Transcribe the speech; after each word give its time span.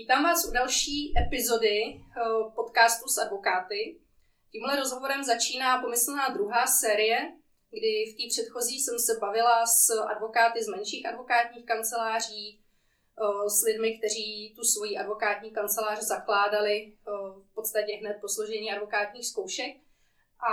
Vítám 0.00 0.22
vás 0.22 0.48
u 0.48 0.52
další 0.52 1.12
epizody 1.26 1.78
eh, 1.82 2.00
podcastu 2.54 3.08
s 3.08 3.18
advokáty. 3.18 4.00
Tímhle 4.52 4.76
rozhovorem 4.76 5.24
začíná 5.24 5.82
pomyslná 5.82 6.28
druhá 6.28 6.66
série, 6.66 7.18
kdy 7.70 7.92
v 8.10 8.16
té 8.16 8.24
předchozí 8.28 8.80
jsem 8.80 8.98
se 8.98 9.12
bavila 9.20 9.66
s 9.66 9.90
advokáty 9.90 10.64
z 10.64 10.68
menších 10.68 11.06
advokátních 11.06 11.66
kanceláří, 11.66 12.60
eh, 12.60 13.50
s 13.50 13.62
lidmi, 13.62 13.98
kteří 13.98 14.54
tu 14.56 14.62
svoji 14.64 14.96
advokátní 14.96 15.50
kancelář 15.50 16.00
zakládali 16.00 16.76
eh, 16.82 17.10
v 17.50 17.54
podstatě 17.54 17.92
hned 18.00 18.16
po 18.20 18.28
složení 18.28 18.72
advokátních 18.72 19.26
zkoušek. 19.26 19.76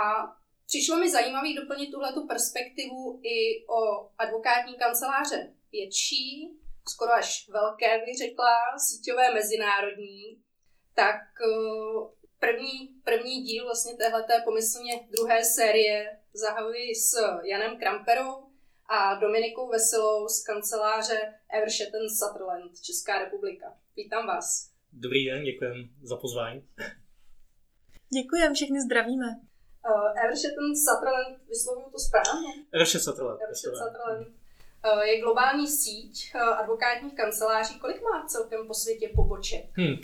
přišlo 0.66 0.96
mi 0.96 1.10
zajímavé 1.10 1.48
doplnit 1.60 1.90
tuhletu 1.90 2.26
perspektivu 2.26 3.20
i 3.22 3.66
o 3.66 4.10
advokátní 4.18 4.74
kanceláře 4.74 5.52
větší, 5.72 6.58
skoro 6.88 7.12
až 7.12 7.48
velké, 7.48 7.98
bych 8.04 8.18
řekla, 8.18 8.78
síťové 8.78 9.34
mezinárodní, 9.34 10.42
tak 10.94 11.20
eh, 11.42 12.18
první, 12.38 12.88
první 13.04 13.42
díl 13.42 13.64
vlastně 13.64 13.94
téhleté 13.94 14.34
pomyslně 14.44 15.08
druhé 15.10 15.44
série 15.44 16.18
zahajuji 16.32 16.94
s 16.94 17.12
Janem 17.44 17.78
Kramperou 17.78 18.48
a 18.88 19.14
Dominikou 19.14 19.68
Veselou 19.68 20.28
z 20.28 20.44
kanceláře 20.44 21.34
Evershatten 21.50 22.08
Sutherland, 22.18 22.80
Česká 22.80 23.18
republika. 23.18 23.66
Vítám 23.96 24.26
vás. 24.26 24.70
Dobrý 24.92 25.26
den, 25.26 25.44
děkujem 25.44 25.90
za 26.02 26.16
pozvání. 26.16 26.68
Děkujem, 28.12 28.54
všechny 28.54 28.80
zdravíme. 28.80 29.26
Uh, 29.90 30.24
Evershatten 30.24 30.76
Sutherland, 30.86 31.38
vyslovuju 31.48 31.90
to 31.90 31.98
správně? 31.98 32.50
Evershatten 32.72 33.00
Sutherland. 33.00 33.40
Evershatten 33.42 33.78
Sutherland 33.78 34.28
Eh, 34.28 34.47
je 35.02 35.20
globální 35.20 35.68
síť 35.68 36.30
eh, 36.34 36.38
advokátních 36.38 37.14
kanceláří. 37.14 37.78
Kolik 37.78 38.02
má 38.02 38.26
celkem 38.26 38.66
po 38.66 38.74
světě 38.74 39.10
poboček? 39.14 39.64
Hmm. 39.72 39.92
Uh, 39.92 39.98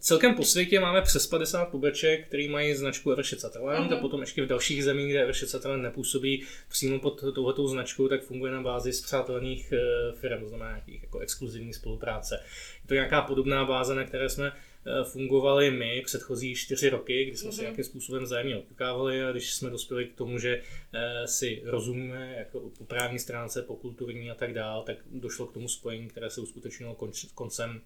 celkem 0.00 0.34
po 0.34 0.44
světě 0.44 0.80
máme 0.80 1.02
přes 1.02 1.26
50 1.26 1.64
poboček, 1.64 2.26
které 2.26 2.48
mají 2.48 2.74
značku 2.74 3.10
Evershed 3.10 3.40
Sutherland 3.40 3.90
mm-hmm. 3.90 3.98
a 3.98 4.00
potom 4.00 4.20
ještě 4.20 4.42
v 4.42 4.46
dalších 4.46 4.84
zemích, 4.84 5.10
kde 5.10 5.22
Evershed 5.22 5.48
Sutherland 5.48 5.82
nepůsobí 5.82 6.46
přímo 6.68 6.98
pod 6.98 7.20
touhletou 7.34 7.68
značkou, 7.68 8.08
tak 8.08 8.22
funguje 8.22 8.52
na 8.52 8.62
bázi 8.62 8.92
zpřátelených 8.92 9.72
firm, 10.20 10.40
to 10.40 10.48
znamená 10.48 10.70
nějakých 10.70 11.02
jako 11.02 11.18
exkluzivní 11.18 11.74
spolupráce. 11.74 12.40
Je 12.82 12.88
to 12.88 12.94
nějaká 12.94 13.22
podobná 13.22 13.64
báze, 13.64 13.94
na 13.94 14.04
které 14.04 14.28
jsme 14.28 14.52
Eh, 14.52 14.67
fungovali 15.04 15.70
my 15.70 16.02
předchozí 16.04 16.54
čtyři 16.54 16.88
roky, 16.88 17.24
kdy 17.24 17.36
jsme 17.36 17.50
mm-hmm. 17.50 17.52
se 17.52 17.56
mhm. 17.56 17.62
nějakým 17.62 17.84
způsobem 17.84 18.22
vzájemně 18.22 18.56
otkávali 18.56 19.24
a 19.24 19.32
když 19.32 19.54
jsme 19.54 19.70
dospěli 19.70 20.06
k 20.06 20.14
tomu, 20.14 20.38
že 20.38 20.62
eh, 20.92 21.26
si 21.26 21.62
rozumíme 21.64 22.34
jako 22.38 22.60
po 22.78 22.84
právní 22.84 23.18
stránce, 23.18 23.62
po 23.62 23.76
kulturní 23.76 24.30
a 24.30 24.34
tak 24.34 24.54
dál, 24.54 24.82
tak 24.82 24.96
došlo 25.06 25.46
k 25.46 25.52
tomu 25.52 25.68
spojení, 25.68 26.08
které 26.08 26.30
se 26.30 26.40
uskutečnilo 26.40 26.96
koncem, 27.34 27.80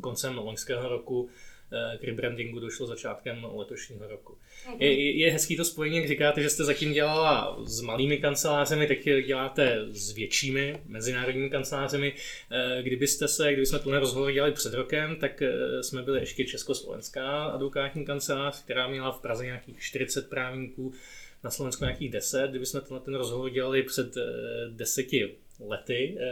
koncem 0.00 0.38
loňského 0.38 0.88
roku 0.88 1.28
k 2.00 2.04
rebrandingu 2.04 2.60
došlo 2.60 2.86
začátkem 2.86 3.46
letošního 3.54 4.08
roku. 4.08 4.38
Mhm. 4.66 4.76
Je, 4.82 5.18
je 5.18 5.32
hezký 5.32 5.56
to 5.56 5.64
spojení, 5.64 5.96
jak 5.96 6.08
říkáte, 6.08 6.42
že 6.42 6.50
jste 6.50 6.64
zatím 6.64 6.92
dělala 6.92 7.58
s 7.64 7.80
malými 7.80 8.18
kancelářemi, 8.18 8.86
teď 8.86 9.08
děláte 9.26 9.86
s 9.90 10.12
většími 10.12 10.82
mezinárodními 10.86 11.50
kancelářemi. 11.50 12.14
Eh, 12.50 12.82
kdybyste 12.82 13.28
se, 13.28 13.52
kdybychom 13.52 13.78
tuhle 13.78 14.00
rozhovor 14.00 14.32
dělali 14.32 14.52
před 14.52 14.74
rokem, 14.74 15.16
tak 15.16 15.42
eh, 15.42 15.82
jsme 15.82 16.02
byli 16.02 16.20
ještě 16.20 16.44
Československá 16.44 17.44
advokátní 17.44 18.04
kancelář, 18.04 18.64
která 18.64 18.88
měla 18.88 19.12
v 19.12 19.20
Praze 19.20 19.44
nějakých 19.44 19.80
40 19.80 20.28
právníků, 20.30 20.92
na 21.44 21.50
Slovensku 21.50 21.84
nějakých 21.84 22.10
10. 22.10 22.50
Kdybychom 22.50 22.80
tenhle 22.80 23.00
ten 23.00 23.14
rozhovor 23.14 23.50
dělali 23.50 23.82
před 23.82 24.16
eh, 24.16 24.22
deseti 24.70 25.34
lety, 25.60 26.18
eh, 26.20 26.24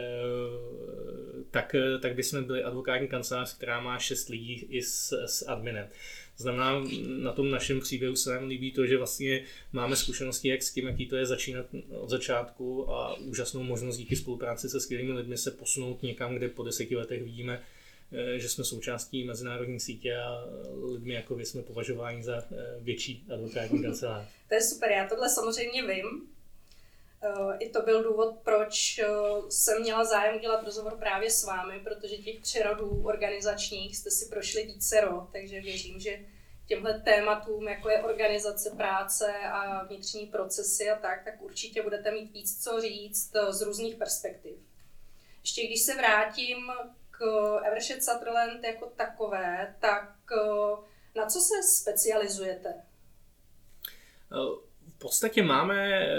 tak, 1.51 1.75
tak 2.01 2.15
bychom 2.15 2.43
byli 2.43 2.63
advokátní 2.63 3.07
kancelář, 3.07 3.57
která 3.57 3.81
má 3.81 3.99
6 3.99 4.29
lidí 4.29 4.67
i 4.69 4.81
s, 4.81 5.25
s 5.25 5.47
adminem. 5.47 5.87
Znamená, 6.37 6.83
na 7.07 7.31
tom 7.31 7.51
našem 7.51 7.79
příběhu 7.79 8.15
se 8.15 8.33
nám 8.33 8.47
líbí 8.47 8.71
to, 8.71 8.85
že 8.85 8.97
vlastně 8.97 9.43
máme 9.71 9.95
zkušenosti 9.95 10.47
jak 10.47 10.63
s 10.63 10.73
tím, 10.73 10.87
jaký 10.87 11.05
to 11.05 11.15
je 11.15 11.25
začínat 11.25 11.65
od 11.89 12.09
začátku 12.09 12.91
a 12.91 13.13
úžasnou 13.13 13.63
možnost 13.63 13.97
díky 13.97 14.15
spolupráci 14.15 14.69
se 14.69 14.79
skvělými 14.79 15.11
lidmi 15.11 15.37
se 15.37 15.51
posunout 15.51 16.03
někam, 16.03 16.35
kde 16.35 16.49
po 16.49 16.63
deseti 16.63 16.95
letech 16.95 17.23
vidíme, 17.23 17.63
eh, 18.11 18.39
že 18.39 18.49
jsme 18.49 18.63
součástí 18.63 19.23
mezinárodní 19.23 19.79
sítě 19.79 20.17
a 20.17 20.45
lidmi 20.93 21.13
jako 21.13 21.35
vy 21.35 21.45
jsme 21.45 21.61
považováni 21.61 22.23
za 22.23 22.37
eh, 22.37 22.55
větší 22.79 23.25
advokátní 23.33 23.83
kancelář. 23.83 24.27
To 24.49 24.55
je 24.55 24.61
super, 24.61 24.91
já 24.91 25.07
tohle 25.09 25.29
samozřejmě 25.29 25.87
vím, 25.87 26.05
Eh, 26.05 26.36
I 27.59 27.69
to 27.69 27.81
byl 27.81 28.03
důvod, 28.03 28.35
proč 28.43 28.99
eh, 28.99 29.05
jsem 29.49 29.81
měla 29.81 30.03
zájem 30.03 30.39
dělat 30.39 30.63
rozhovor 30.63 30.97
právě 30.97 31.31
s 31.31 31.43
vámi, 31.43 31.79
protože 31.79 32.17
těch 32.17 32.39
přerodů 32.39 33.03
organizačních 33.05 33.97
jste 33.97 34.11
si 34.11 34.25
prošli 34.25 34.63
vícero, 34.63 35.27
takže 35.31 35.61
věřím, 35.61 35.99
že 35.99 36.19
těmhle 36.67 36.99
tématům, 36.99 37.67
jako 37.67 37.89
je 37.89 38.03
organizace 38.03 38.69
práce 38.69 39.33
a 39.51 39.83
vnitřní 39.83 40.25
procesy 40.25 40.89
a 40.89 40.95
tak, 40.99 41.23
tak 41.23 41.41
určitě 41.41 41.83
budete 41.83 42.11
mít 42.11 42.31
víc 42.31 42.63
co 42.63 42.81
říct 42.81 43.35
eh, 43.35 43.53
z 43.53 43.61
různých 43.61 43.95
perspektiv. 43.95 44.55
Ještě 45.41 45.67
když 45.67 45.81
se 45.81 45.95
vrátím 45.95 46.57
k 47.11 47.21
Evershed 47.63 48.03
Sutherland 48.03 48.63
jako 48.63 48.85
takové, 48.85 49.75
tak 49.79 50.13
na 51.15 51.25
co 51.25 51.39
se 51.39 51.53
specializujete? 51.63 52.73
Podstatě 54.99 55.43
máme, 55.43 55.91
eh, 55.91 56.09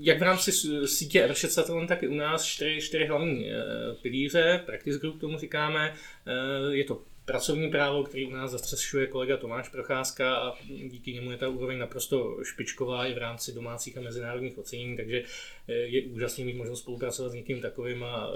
jak 0.00 0.18
v 0.18 0.22
rámci 0.22 0.52
sítě 0.86 1.22
Airshot 1.22 1.50
Satellite, 1.50 1.86
tak 1.86 2.02
i 2.02 2.08
u 2.08 2.14
nás 2.14 2.44
čtyři, 2.44 2.80
čtyři 2.80 3.06
hlavní 3.06 3.50
eh, 3.50 3.62
pilíře, 4.02 4.62
practice 4.66 4.98
group 4.98 5.20
tomu 5.20 5.38
říkáme. 5.38 5.94
Eh, 6.26 6.74
je 6.74 6.84
to 6.84 7.02
pracovní 7.24 7.70
právo, 7.70 8.04
který 8.04 8.26
u 8.26 8.30
nás 8.30 8.50
zastřešuje 8.50 9.06
kolega 9.06 9.36
Tomáš 9.36 9.68
Procházka 9.68 10.36
a 10.36 10.54
díky 10.88 11.12
němu 11.12 11.30
je 11.30 11.36
ta 11.36 11.48
úroveň 11.48 11.78
naprosto 11.78 12.36
špičková 12.42 13.06
i 13.06 13.14
v 13.14 13.18
rámci 13.18 13.52
domácích 13.52 13.98
a 13.98 14.00
mezinárodních 14.00 14.58
ocenění, 14.58 14.96
takže 14.96 15.22
je 15.68 16.02
úžasný 16.02 16.44
mít 16.44 16.56
možnost 16.56 16.80
spolupracovat 16.80 17.28
s 17.30 17.34
někým 17.34 17.60
takovým 17.60 18.04
a 18.04 18.30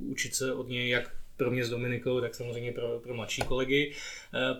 učit 0.00 0.34
se 0.34 0.52
od 0.52 0.68
něj, 0.68 0.88
jak 0.88 1.16
pro 1.36 1.50
mě 1.50 1.64
s 1.64 1.70
Dominikou, 1.70 2.20
tak 2.20 2.34
samozřejmě 2.34 2.72
pro, 2.72 3.00
pro 3.00 3.14
mladší 3.14 3.42
kolegy. 3.42 3.92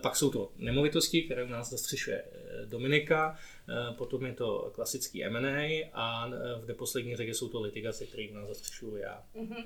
Pak 0.01 0.15
jsou 0.15 0.29
to 0.29 0.51
nemovitosti, 0.57 1.21
které 1.21 1.43
u 1.43 1.49
nás 1.49 1.69
zastřešuje 1.69 2.23
Dominika. 2.65 3.37
Eh, 3.69 3.93
potom 3.93 4.25
je 4.25 4.33
to 4.33 4.71
klasický 4.75 5.25
M&A 5.25 5.89
a 5.93 6.27
eh, 6.27 6.61
v 6.61 6.67
neposlední 6.67 7.15
řadě 7.15 7.33
jsou 7.33 7.49
to 7.49 7.61
litigace, 7.61 8.05
které 8.05 8.27
nás 8.33 8.47
zastřešuju 8.47 8.97
já. 8.97 9.23
Mm-hmm. 9.35 9.65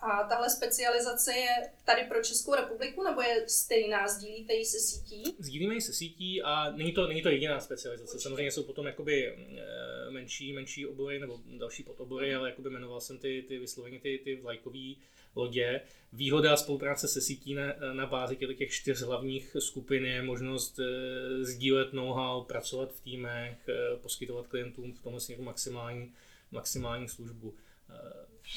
A 0.00 0.24
tahle 0.28 0.50
specializace 0.50 1.32
je 1.32 1.70
tady 1.84 2.04
pro 2.04 2.22
Českou 2.22 2.54
republiku, 2.54 3.02
nebo 3.02 3.22
je 3.22 3.48
stejná? 3.48 4.08
Sdílíte 4.08 4.54
ji 4.54 4.64
se 4.64 4.78
sítí? 4.78 5.36
Sdílíme 5.38 5.74
ji 5.74 5.80
se 5.80 5.92
sítí 5.92 6.42
a 6.42 6.70
není 6.70 6.92
to, 6.92 7.06
není 7.06 7.22
to 7.22 7.28
jediná 7.28 7.60
specializace. 7.60 8.12
Určitě. 8.12 8.22
Samozřejmě 8.22 8.50
jsou 8.50 8.62
potom 8.62 8.86
jakoby 8.86 9.28
eh, 9.28 10.10
menší, 10.10 10.52
menší 10.52 10.86
obory 10.86 11.18
nebo 11.18 11.40
další 11.58 11.82
podobory, 11.82 12.30
mm. 12.30 12.38
ale 12.38 12.50
jakoby 12.50 12.70
jmenoval 12.70 13.00
jsem 13.00 13.18
ty, 13.18 13.44
ty 13.48 13.58
vysloveně 13.58 14.00
ty, 14.00 14.20
ty 14.24 14.36
vlajkový 14.36 14.98
lodě. 15.36 15.80
Výhoda 16.12 16.56
spolupráce 16.56 17.08
se 17.08 17.20
sítí 17.20 17.54
na, 17.54 17.62
na 17.92 18.06
bázi 18.06 18.36
těch, 18.36 18.70
čtyř 18.70 19.02
hlavních 19.02 19.56
skupin 19.58 20.04
je 20.04 20.22
možnost 20.22 20.78
e, 20.78 20.84
sdílet 21.44 21.92
know-how, 21.92 22.44
pracovat 22.44 22.92
v 22.92 23.00
týmech, 23.00 23.68
e, 23.68 23.96
poskytovat 23.96 24.46
klientům 24.46 24.92
v 24.92 25.00
tomhle 25.00 25.20
směru 25.20 25.42
maximální, 25.42 26.12
maximální 26.50 27.08
službu. 27.08 27.54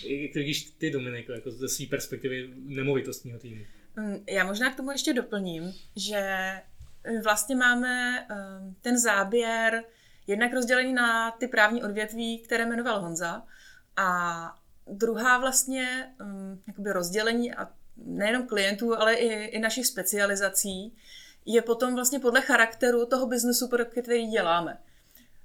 E, 0.03 0.41
když 0.43 0.63
ty, 0.63 0.91
Dominiko, 0.91 1.31
jako 1.31 1.51
ze 1.51 1.69
své 1.69 1.85
perspektivy 1.85 2.53
nemovitostního 2.55 3.39
týmu. 3.39 3.65
Mm, 3.95 4.23
já 4.29 4.43
možná 4.43 4.73
k 4.73 4.77
tomu 4.77 4.91
ještě 4.91 5.13
doplním, 5.13 5.73
že 5.95 6.51
vlastně 7.23 7.55
máme 7.55 8.27
ten 8.81 8.99
záběr 8.99 9.83
jednak 10.27 10.53
rozdělený 10.53 10.93
na 10.93 11.31
ty 11.31 11.47
právní 11.47 11.83
odvětví, 11.83 12.39
které 12.39 12.65
jmenoval 12.65 13.01
Honza, 13.01 13.43
a 13.95 14.59
druhá 14.89 15.37
vlastně 15.37 16.13
um, 16.21 16.61
jakoby 16.67 16.91
rozdělení 16.91 17.53
a 17.53 17.69
nejenom 17.97 18.47
klientů, 18.47 18.97
ale 18.97 19.13
i, 19.13 19.27
i 19.27 19.59
našich 19.59 19.87
specializací 19.87 20.95
je 21.45 21.61
potom 21.61 21.95
vlastně 21.95 22.19
podle 22.19 22.41
charakteru 22.41 23.05
toho 23.05 23.27
biznesu, 23.27 23.67
pro 23.67 23.85
který 23.85 24.27
děláme. 24.27 24.77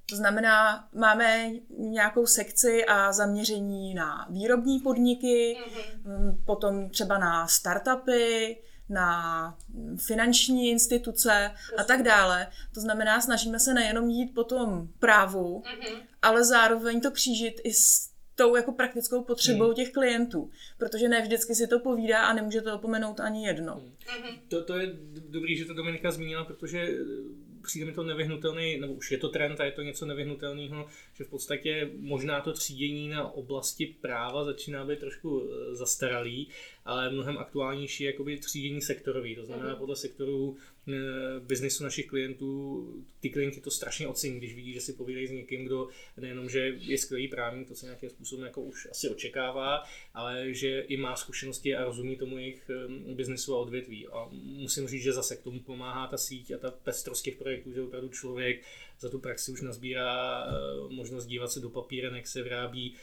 To 0.09 0.15
znamená, 0.15 0.87
máme 0.93 1.49
nějakou 1.77 2.25
sekci 2.25 2.85
a 2.85 3.11
zaměření 3.11 3.93
na 3.93 4.27
výrobní 4.29 4.79
podniky, 4.79 5.57
mm-hmm. 5.57 6.37
potom 6.45 6.89
třeba 6.89 7.17
na 7.17 7.47
startupy, 7.47 8.57
na 8.89 9.57
finanční 9.97 10.69
instituce 10.69 11.51
a 11.77 11.83
tak 11.83 12.03
dále. 12.03 12.47
To 12.73 12.81
znamená, 12.81 13.21
snažíme 13.21 13.59
se 13.59 13.73
nejenom 13.73 14.09
jít 14.09 14.33
po 14.35 14.43
tom 14.43 14.87
právu, 14.99 15.63
mm-hmm. 15.65 16.01
ale 16.21 16.45
zároveň 16.45 17.01
to 17.01 17.11
křížit 17.11 17.61
i 17.63 17.73
s 17.73 18.12
tou 18.35 18.55
jako 18.55 18.71
praktickou 18.71 19.23
potřebou 19.23 19.65
hmm. 19.65 19.75
těch 19.75 19.91
klientů, 19.91 20.49
protože 20.77 21.09
ne 21.09 21.21
vždycky 21.21 21.55
si 21.55 21.67
to 21.67 21.79
povídá 21.79 22.25
a 22.25 22.33
nemůže 22.33 22.61
to 22.61 22.75
opomenout 22.75 23.19
ani 23.19 23.45
jedno. 23.47 23.73
Hmm. 24.07 24.39
To, 24.47 24.63
to 24.63 24.77
je 24.77 24.93
dobrý, 25.29 25.57
že 25.57 25.65
to 25.65 25.73
Dominika 25.73 26.11
zmínila, 26.11 26.45
protože 26.45 26.97
přijde 27.63 27.85
mi 27.85 27.91
to 27.91 28.03
nevyhnutelný, 28.03 28.77
nebo 28.77 28.93
už 28.93 29.11
je 29.11 29.17
to 29.17 29.29
trend 29.29 29.61
a 29.61 29.65
je 29.65 29.71
to 29.71 29.81
něco 29.81 30.05
nevyhnutelného, 30.05 30.87
že 31.13 31.23
v 31.23 31.29
podstatě 31.29 31.89
možná 31.97 32.41
to 32.41 32.53
třídění 32.53 33.09
na 33.09 33.31
oblasti 33.31 33.95
práva 34.01 34.43
začíná 34.43 34.85
být 34.85 34.99
trošku 34.99 35.43
eh, 35.43 35.75
zastaralý, 35.75 36.49
ale 36.85 37.09
mnohem 37.09 37.37
aktuálnější 37.37 38.03
je 38.03 38.11
jakoby 38.11 38.37
třídění 38.37 38.81
sektorový. 38.81 39.35
To 39.35 39.45
znamená, 39.45 39.69
mhm. 39.69 39.77
podle 39.77 39.95
sektorů 39.95 40.43
Eh, 40.43 40.72
biznesu 41.39 41.83
našich 41.83 42.07
klientů, 42.07 42.87
ty 43.19 43.29
klienti 43.29 43.61
to 43.61 43.71
strašně 43.71 44.07
ocení, 44.07 44.37
když 44.37 44.55
vidí, 44.55 44.73
že 44.73 44.81
si 44.81 44.93
povídají 44.93 45.27
s 45.27 45.31
někým, 45.31 45.65
kdo 45.65 45.87
nejenom, 46.17 46.49
že 46.49 46.59
je 46.77 46.97
skvělý 46.97 47.27
právník, 47.27 47.67
to 47.67 47.75
se 47.75 47.85
nějakým 47.85 48.09
způsobem 48.09 48.45
jako 48.45 48.61
už 48.61 48.87
asi 48.91 49.09
očekává, 49.09 49.83
ale 50.13 50.53
že 50.53 50.79
i 50.79 50.97
má 50.97 51.15
zkušenosti 51.15 51.75
a 51.75 51.85
rozumí 51.85 52.15
tomu 52.15 52.37
jejich 52.37 52.69
eh, 52.69 53.13
biznesu 53.13 53.55
a 53.55 53.59
odvětví. 53.59 54.07
A 54.07 54.29
musím 54.31 54.87
říct, 54.87 55.03
že 55.03 55.13
zase 55.13 55.35
k 55.35 55.43
tomu 55.43 55.59
pomáhá 55.59 56.07
ta 56.07 56.17
síť 56.17 56.51
a 56.51 56.57
ta 56.57 56.71
pestrost 56.71 57.23
těch 57.23 57.35
projektů, 57.35 57.71
že 57.71 57.81
opravdu 57.81 58.09
člověk 58.09 58.61
za 58.99 59.09
tu 59.09 59.19
praxi 59.19 59.51
už 59.51 59.61
nazbírá 59.61 60.45
eh, 60.45 60.53
možnost 60.93 61.25
dívat 61.25 61.51
se 61.51 61.59
do 61.59 61.69
papíren, 61.69 62.15
jak 62.15 62.27
se 62.27 62.43
vyrábí 62.43 62.95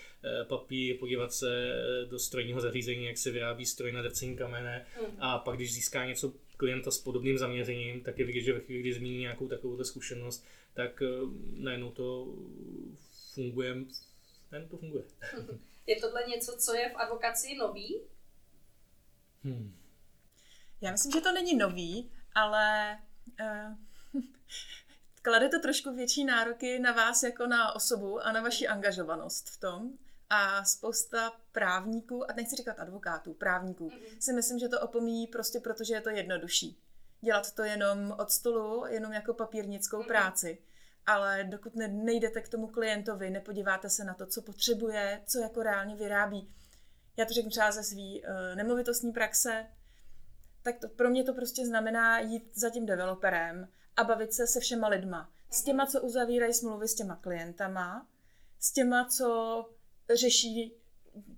papír, 0.48 0.96
podívat 0.98 1.32
se 1.32 1.74
do 2.08 2.18
strojního 2.18 2.60
zařízení, 2.60 3.04
jak 3.04 3.18
se 3.18 3.30
vyrábí 3.30 3.66
stroj 3.66 3.92
na 3.92 4.02
drcení 4.02 4.36
kamene 4.36 4.86
mm. 5.00 5.16
a 5.18 5.38
pak, 5.38 5.56
když 5.56 5.74
získá 5.74 6.06
něco 6.06 6.32
klienta 6.60 6.90
s 6.90 6.98
podobným 6.98 7.38
zaměřením, 7.38 8.00
tak 8.00 8.18
je 8.18 8.24
vidět, 8.24 8.40
že 8.40 8.52
ve 8.52 8.60
chvíli, 8.60 8.80
kdy 8.80 8.92
zmíní 8.92 9.18
nějakou 9.18 9.48
takovou 9.48 9.84
zkušenost, 9.84 10.46
tak 10.74 11.02
eh, 11.02 11.06
najednou 11.52 11.90
to 11.90 12.34
funguje, 13.34 13.74
najednou 14.52 14.70
to 14.70 14.76
funguje. 14.76 15.04
Je 15.86 16.00
tohle 16.00 16.24
něco, 16.28 16.56
co 16.56 16.74
je 16.74 16.90
v 16.90 16.96
advokaci 16.96 17.54
nový? 17.54 18.00
Hmm. 19.44 19.76
Já 20.80 20.92
myslím, 20.92 21.12
že 21.12 21.20
to 21.20 21.32
není 21.32 21.56
nový, 21.56 22.12
ale 22.34 22.98
uh, 23.40 24.22
klade 25.22 25.48
to 25.48 25.60
trošku 25.60 25.94
větší 25.94 26.24
nároky 26.24 26.78
na 26.78 26.92
vás 26.92 27.22
jako 27.22 27.46
na 27.46 27.72
osobu 27.72 28.20
a 28.20 28.32
na 28.32 28.42
vaši 28.42 28.68
angažovanost 28.68 29.50
v 29.50 29.60
tom. 29.60 29.98
A 30.30 30.64
spousta 30.64 31.32
právníků, 31.52 32.30
a 32.30 32.34
nechci 32.34 32.56
říkat 32.56 32.78
advokátů, 32.78 33.34
právníků, 33.34 33.88
mm-hmm. 33.88 34.18
si 34.20 34.32
myslím, 34.32 34.58
že 34.58 34.68
to 34.68 34.80
opomíjí 34.80 35.26
prostě 35.26 35.60
proto, 35.60 35.84
že 35.84 35.94
je 35.94 36.00
to 36.00 36.10
jednodušší. 36.10 36.82
Dělat 37.20 37.54
to 37.54 37.62
jenom 37.62 38.16
od 38.18 38.30
stolu, 38.30 38.86
jenom 38.86 39.12
jako 39.12 39.34
papírnickou 39.34 40.02
mm-hmm. 40.02 40.06
práci. 40.06 40.58
Ale 41.06 41.44
dokud 41.44 41.76
ne, 41.76 41.88
nejdete 41.88 42.40
k 42.40 42.48
tomu 42.48 42.66
klientovi, 42.66 43.30
nepodíváte 43.30 43.90
se 43.90 44.04
na 44.04 44.14
to, 44.14 44.26
co 44.26 44.42
potřebuje, 44.42 45.22
co 45.26 45.38
jako 45.38 45.62
reálně 45.62 45.96
vyrábí. 45.96 46.54
Já 47.16 47.24
to 47.24 47.34
řeknu 47.34 47.50
třeba 47.50 47.72
ze 47.72 47.82
svý 47.82 48.22
uh, 48.22 48.56
nemovitostní 48.56 49.12
praxe, 49.12 49.66
tak 50.62 50.78
to, 50.78 50.88
pro 50.88 51.10
mě 51.10 51.24
to 51.24 51.34
prostě 51.34 51.66
znamená 51.66 52.20
jít 52.20 52.58
za 52.58 52.70
tím 52.70 52.86
developerem 52.86 53.68
a 53.96 54.04
bavit 54.04 54.32
se 54.32 54.46
se 54.46 54.60
všema 54.60 54.88
lidma. 54.88 55.30
S 55.50 55.62
těma, 55.62 55.86
co 55.86 56.02
uzavírají 56.02 56.54
smlouvy 56.54 56.88
s 56.88 56.94
těma 56.94 57.16
klientama, 57.16 58.06
s 58.58 58.72
těma, 58.72 59.04
co 59.04 59.70
řeší 60.16 60.74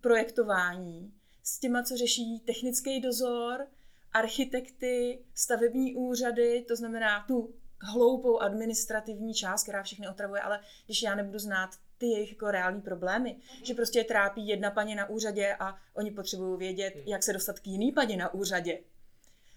projektování, 0.00 1.12
s 1.42 1.58
těma, 1.58 1.82
co 1.82 1.96
řeší 1.96 2.40
technický 2.40 3.00
dozor, 3.00 3.66
architekty, 4.12 5.24
stavební 5.34 5.96
úřady, 5.96 6.64
to 6.68 6.76
znamená 6.76 7.24
tu 7.26 7.54
hloupou 7.80 8.38
administrativní 8.38 9.34
část, 9.34 9.62
která 9.62 9.82
všechny 9.82 10.08
otravuje, 10.08 10.40
ale 10.40 10.60
když 10.86 11.02
já 11.02 11.14
nebudu 11.14 11.38
znát 11.38 11.70
ty 11.98 12.06
jejich 12.06 12.30
jako 12.30 12.50
reální 12.50 12.80
problémy, 12.80 13.30
mm-hmm. 13.30 13.64
že 13.64 13.74
prostě 13.74 13.98
je 13.98 14.04
trápí 14.04 14.48
jedna 14.48 14.70
paní 14.70 14.94
na 14.94 15.08
úřadě 15.08 15.56
a 15.60 15.76
oni 15.94 16.10
potřebují 16.10 16.58
vědět, 16.58 16.94
mm. 16.96 17.02
jak 17.06 17.22
se 17.22 17.32
dostat 17.32 17.58
k 17.58 17.66
jiný 17.66 17.92
paní 17.92 18.16
na 18.16 18.34
úřadě, 18.34 18.78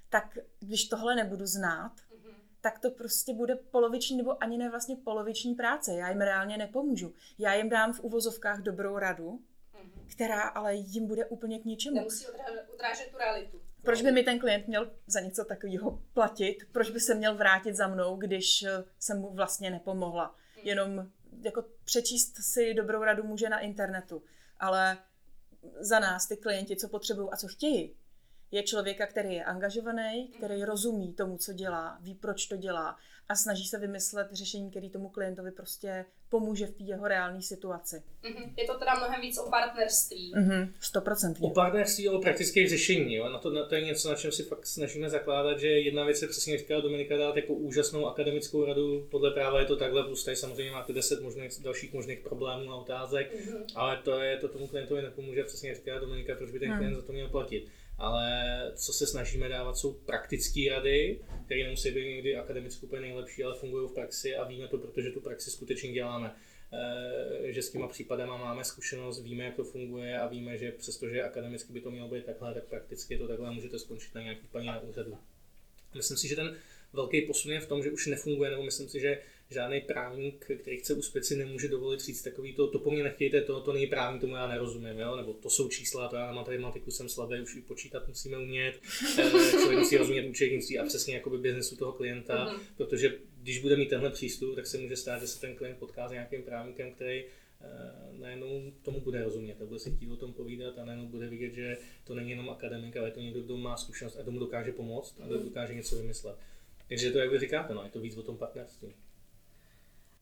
tak 0.09 0.38
když 0.59 0.85
tohle 0.85 1.15
nebudu 1.15 1.45
znát. 1.45 1.91
Tak 2.65 2.79
to 2.79 2.91
prostě 2.91 3.33
bude 3.33 3.56
poloviční 3.56 4.17
nebo 4.17 4.44
ani 4.44 4.57
ne 4.57 4.69
vlastně 4.69 4.95
poloviční 4.95 5.56
práce. 5.56 5.94
Já 5.94 6.09
jim 6.09 6.21
reálně 6.21 6.57
nepomůžu. 6.57 7.13
Já 7.38 7.53
jim 7.53 7.69
dám 7.69 7.94
v 7.94 8.00
uvozovkách 8.00 8.62
dobrou 8.62 8.97
radu, 8.97 9.39
která 10.12 10.41
ale 10.41 10.75
jim 10.75 11.07
bude 11.07 11.25
úplně 11.25 11.59
k 11.59 11.65
ničemu. 11.65 11.95
Nemusí 11.95 12.25
odrážet 12.73 13.07
tu 13.12 13.17
realitu. 13.17 13.62
Proč 13.83 14.01
by 14.01 14.12
mi 14.12 14.23
ten 14.23 14.39
klient 14.39 14.67
měl 14.67 14.91
za 15.07 15.19
něco 15.19 15.45
takového 15.45 16.01
platit? 16.13 16.57
Proč 16.71 16.89
by 16.89 17.00
se 17.00 17.15
měl 17.15 17.35
vrátit 17.35 17.75
za 17.75 17.88
mnou, 17.88 18.15
když 18.15 18.63
eh, 18.63 18.83
jsem 19.00 19.19
mu 19.19 19.33
vlastně 19.33 19.71
nepomohla? 19.71 20.35
Hmm. 20.56 20.67
Jenom 20.67 21.09
jako 21.41 21.65
přečíst 21.83 22.35
si 22.53 22.73
dobrou 22.73 23.03
radu 23.03 23.23
může 23.23 23.50
na 23.50 23.59
internetu, 23.59 24.23
ale 24.59 24.97
za 25.79 26.00
nás 26.00 26.27
ty 26.27 26.38
klienti, 26.38 26.75
co 26.75 26.89
potřebují 26.89 27.29
a 27.31 27.38
co 27.38 27.47
chtějí, 27.47 27.95
je 28.51 28.63
člověka, 28.63 29.07
který 29.07 29.33
je 29.33 29.44
angažovaný, 29.44 30.27
který 30.27 30.63
rozumí 30.63 31.13
tomu, 31.13 31.38
co 31.38 31.53
dělá, 31.53 31.97
ví, 32.01 32.15
proč 32.15 32.45
to 32.45 32.56
dělá 32.57 32.97
a 33.30 33.36
snaží 33.36 33.65
se 33.65 33.80
vymyslet 33.80 34.27
řešení, 34.31 34.71
který 34.71 34.89
tomu 34.89 35.09
klientovi 35.09 35.51
prostě 35.51 36.06
pomůže 36.30 36.65
v 36.65 36.71
té 36.71 36.83
jeho 36.83 37.07
reálné 37.07 37.42
situaci. 37.42 37.95
Mm-hmm. 38.24 38.53
Je 38.57 38.65
to 38.65 38.80
teda 38.80 38.95
mnohem 38.95 39.21
víc 39.21 39.38
o 39.38 39.50
partnerství. 39.50 40.33
Mm-hmm. 40.36 40.71
100%. 40.95 41.36
O 41.42 41.50
partnerství, 41.50 42.09
o 42.09 42.19
praktických 42.19 42.69
řešení. 42.69 43.15
Jo? 43.15 43.30
Na 43.30 43.39
to, 43.39 43.50
na 43.50 43.65
to 43.65 43.75
je 43.75 43.81
něco, 43.81 44.09
na 44.09 44.15
čem 44.15 44.31
si 44.31 44.44
fakt 44.44 44.65
snažíme 44.65 45.09
zakládat, 45.09 45.59
že 45.59 45.68
jedna 45.68 46.03
věc 46.03 46.21
je 46.21 46.27
přesně 46.27 46.57
říkala 46.57 46.81
Dominika 46.81 47.18
dát 47.18 47.36
jako 47.36 47.53
úžasnou 47.53 48.06
akademickou 48.07 48.65
radu. 48.65 49.07
Podle 49.12 49.31
práva 49.31 49.59
je 49.59 49.65
to 49.65 49.75
takhle, 49.75 50.03
plus 50.03 50.24
tady 50.24 50.38
samozřejmě 50.38 50.71
máte 50.71 50.94
10 50.94 51.21
možných, 51.21 51.51
dalších 51.63 51.94
možných 51.94 52.19
problémů 52.19 52.71
a 52.71 52.75
otázek, 52.75 53.33
mm-hmm. 53.33 53.65
ale 53.75 53.98
to 54.03 54.19
je 54.19 54.38
to 54.38 54.48
tomu 54.48 54.68
klientovi 54.68 55.01
nepomůže, 55.01 55.44
přesně 55.44 55.75
říká 55.75 56.00
Dominika, 56.00 56.36
proč 56.36 56.51
by 56.51 56.59
ten 56.59 56.71
mm. 56.71 56.77
klient 56.77 56.95
za 56.95 57.01
to 57.01 57.13
měl 57.13 57.30
platit 57.30 57.68
ale 57.97 58.56
co 58.75 58.94
se 58.94 59.07
snažíme 59.07 59.50
dávat, 59.50 59.77
jsou 59.77 59.94
praktické 59.94 60.69
rady, 60.69 61.19
které 61.45 61.63
nemusí 61.63 61.92
být 61.92 62.09
někdy 62.09 62.36
akademicky 62.36 62.86
úplně 62.86 63.01
nejlepší, 63.01 63.44
ale 63.44 63.56
fungují 63.56 63.89
v 63.89 63.94
praxi 63.94 64.36
a 64.36 64.44
víme 64.44 64.68
to, 64.68 64.77
protože 64.77 65.12
tu 65.12 65.21
praxi 65.21 65.51
skutečně 65.51 65.92
děláme. 65.92 66.36
Eh, 66.74 67.51
že 67.51 67.62
s 67.62 67.71
těma 67.71 67.88
případama 67.88 68.38
máme 68.38 68.63
zkušenost, 68.63 69.24
víme, 69.24 69.44
jak 69.44 69.56
to 69.56 69.63
funguje 69.63 70.19
a 70.19 70.27
víme, 70.27 70.57
že 70.57 70.71
přestože 70.71 71.24
akademicky 71.24 71.74
by 71.74 71.81
to 71.81 71.92
mělo 71.92 72.09
být 72.09 72.25
takhle, 72.25 72.53
tak 72.53 72.63
prakticky 72.63 73.18
to 73.18 73.27
takhle 73.27 73.51
můžete 73.51 73.80
skončit 73.80 74.15
na 74.15 74.21
nějaký 74.21 74.48
paní 74.51 74.68
na 74.68 74.80
úřadu. 74.80 75.18
Myslím 75.95 76.18
si, 76.18 76.27
že 76.27 76.36
ten 76.36 76.57
velký 76.94 77.21
posun 77.21 77.51
je 77.51 77.59
v 77.59 77.68
tom, 77.68 77.83
že 77.83 77.91
už 77.91 78.07
nefunguje, 78.07 78.50
nebo 78.50 78.63
myslím 78.63 78.89
si, 78.89 79.00
že 79.00 79.21
žádný 79.50 79.81
právník, 79.81 80.45
který 80.62 80.77
chce 80.77 80.94
uspět, 80.94 81.25
si 81.25 81.36
nemůže 81.36 81.68
dovolit 81.68 82.00
říct 82.00 82.21
takový 82.21 82.53
to, 82.53 82.68
to 82.68 82.80
po 82.80 82.92
mně 82.92 83.03
nechtějte, 83.03 83.42
to, 83.42 83.62
to 83.62 83.74
není 83.74 83.88
právník, 83.88 84.21
tomu 84.21 84.36
já 84.36 84.47
nerozumím, 84.47 85.00
jo? 85.00 85.15
nebo 85.15 85.33
to 85.33 85.50
jsou 85.50 85.69
čísla, 85.69 86.07
to 86.07 86.15
já 86.15 86.25
na 86.25 86.33
matematiku 86.33 86.92
jsem 86.92 87.09
slabý, 87.09 87.42
už 87.42 87.56
i 87.56 87.62
počítat 87.62 88.07
musíme 88.07 88.38
umět, 88.38 88.80
eh, 89.19 89.51
člověk 89.51 89.80
musí 89.80 89.97
rozumět 89.97 90.30
účetnictví 90.30 90.80
a 90.80 90.86
přesně 90.86 91.13
jakoby 91.13 91.38
biznesu 91.38 91.75
toho 91.75 91.94
klienta, 91.94 92.45
mm-hmm. 92.45 92.59
protože 92.77 93.18
když 93.42 93.62
bude 93.62 93.75
mít 93.75 93.89
tenhle 93.89 94.09
přístup, 94.09 94.56
tak 94.56 94.68
se 94.68 94.77
může 94.77 94.95
stát, 94.95 95.21
že 95.21 95.27
se 95.27 95.42
ten 95.42 95.56
klient 95.56 95.77
potká 95.77 96.07
s 96.07 96.12
nějakým 96.12 96.44
právníkem, 96.44 96.91
který 96.91 97.24
uh, 97.24 98.19
najednou 98.19 98.71
tomu 98.81 99.01
bude 99.01 99.24
rozumět 99.24 99.62
a 99.62 99.65
bude 99.65 99.80
si 99.80 99.91
chtít 99.91 100.12
o 100.12 100.18
tom 100.18 100.33
povídat 100.33 100.77
a 100.77 100.86
najednou 100.86 101.07
bude 101.07 101.27
vidět, 101.27 101.53
že 101.53 101.77
to 102.03 102.15
není 102.15 102.30
jenom 102.30 102.50
akademik, 102.50 102.98
ale 102.98 103.07
je 103.07 103.12
to 103.12 103.19
někdo, 103.19 103.41
kdo 103.41 103.57
má 103.57 103.77
zkušenost 103.77 104.18
a 104.18 104.24
tomu 104.24 104.39
dokáže 104.39 104.71
pomoct 104.71 105.22
a 105.22 105.27
dokáže 105.27 105.74
něco 105.74 105.96
vymyslet. 105.96 106.36
Takže 106.89 107.12
to, 107.12 107.17
jak 107.17 107.31
vy 107.31 107.39
říkáte, 107.39 107.74
no, 107.74 107.84
je 107.84 107.89
to 107.89 108.00
víc 108.00 108.17
o 108.17 108.24
tom 108.24 108.38
partnerství. 108.38 108.96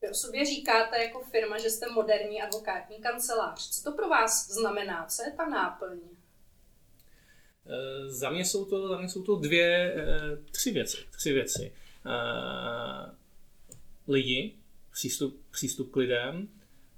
Vy 0.03 0.10
o 0.10 0.13
sobě 0.13 0.45
říkáte 0.45 1.03
jako 1.03 1.19
firma, 1.19 1.57
že 1.57 1.69
jste 1.69 1.91
moderní 1.91 2.41
advokátní 2.41 2.98
kancelář. 2.98 3.69
Co 3.69 3.83
to 3.83 3.91
pro 3.91 4.10
vás 4.10 4.51
znamená? 4.51 5.05
Co 5.05 5.24
je 5.24 5.31
ta 5.31 5.50
náplň? 5.50 6.00
E, 7.65 8.10
za, 8.10 8.29
mě 8.29 8.45
jsou 8.45 8.65
to, 8.65 8.88
za 8.88 8.98
mě 8.98 9.10
jsou 9.10 9.24
to 9.24 9.36
dvě, 9.36 9.93
e, 9.93 10.38
tři 10.51 10.72
věci. 10.72 10.98
Tři 11.17 11.33
věci. 11.33 11.74
E, 12.05 12.13
lidi, 14.07 14.55
přístup, 14.91 15.41
přístup 15.51 15.91
k 15.91 15.95
lidem, 15.95 16.48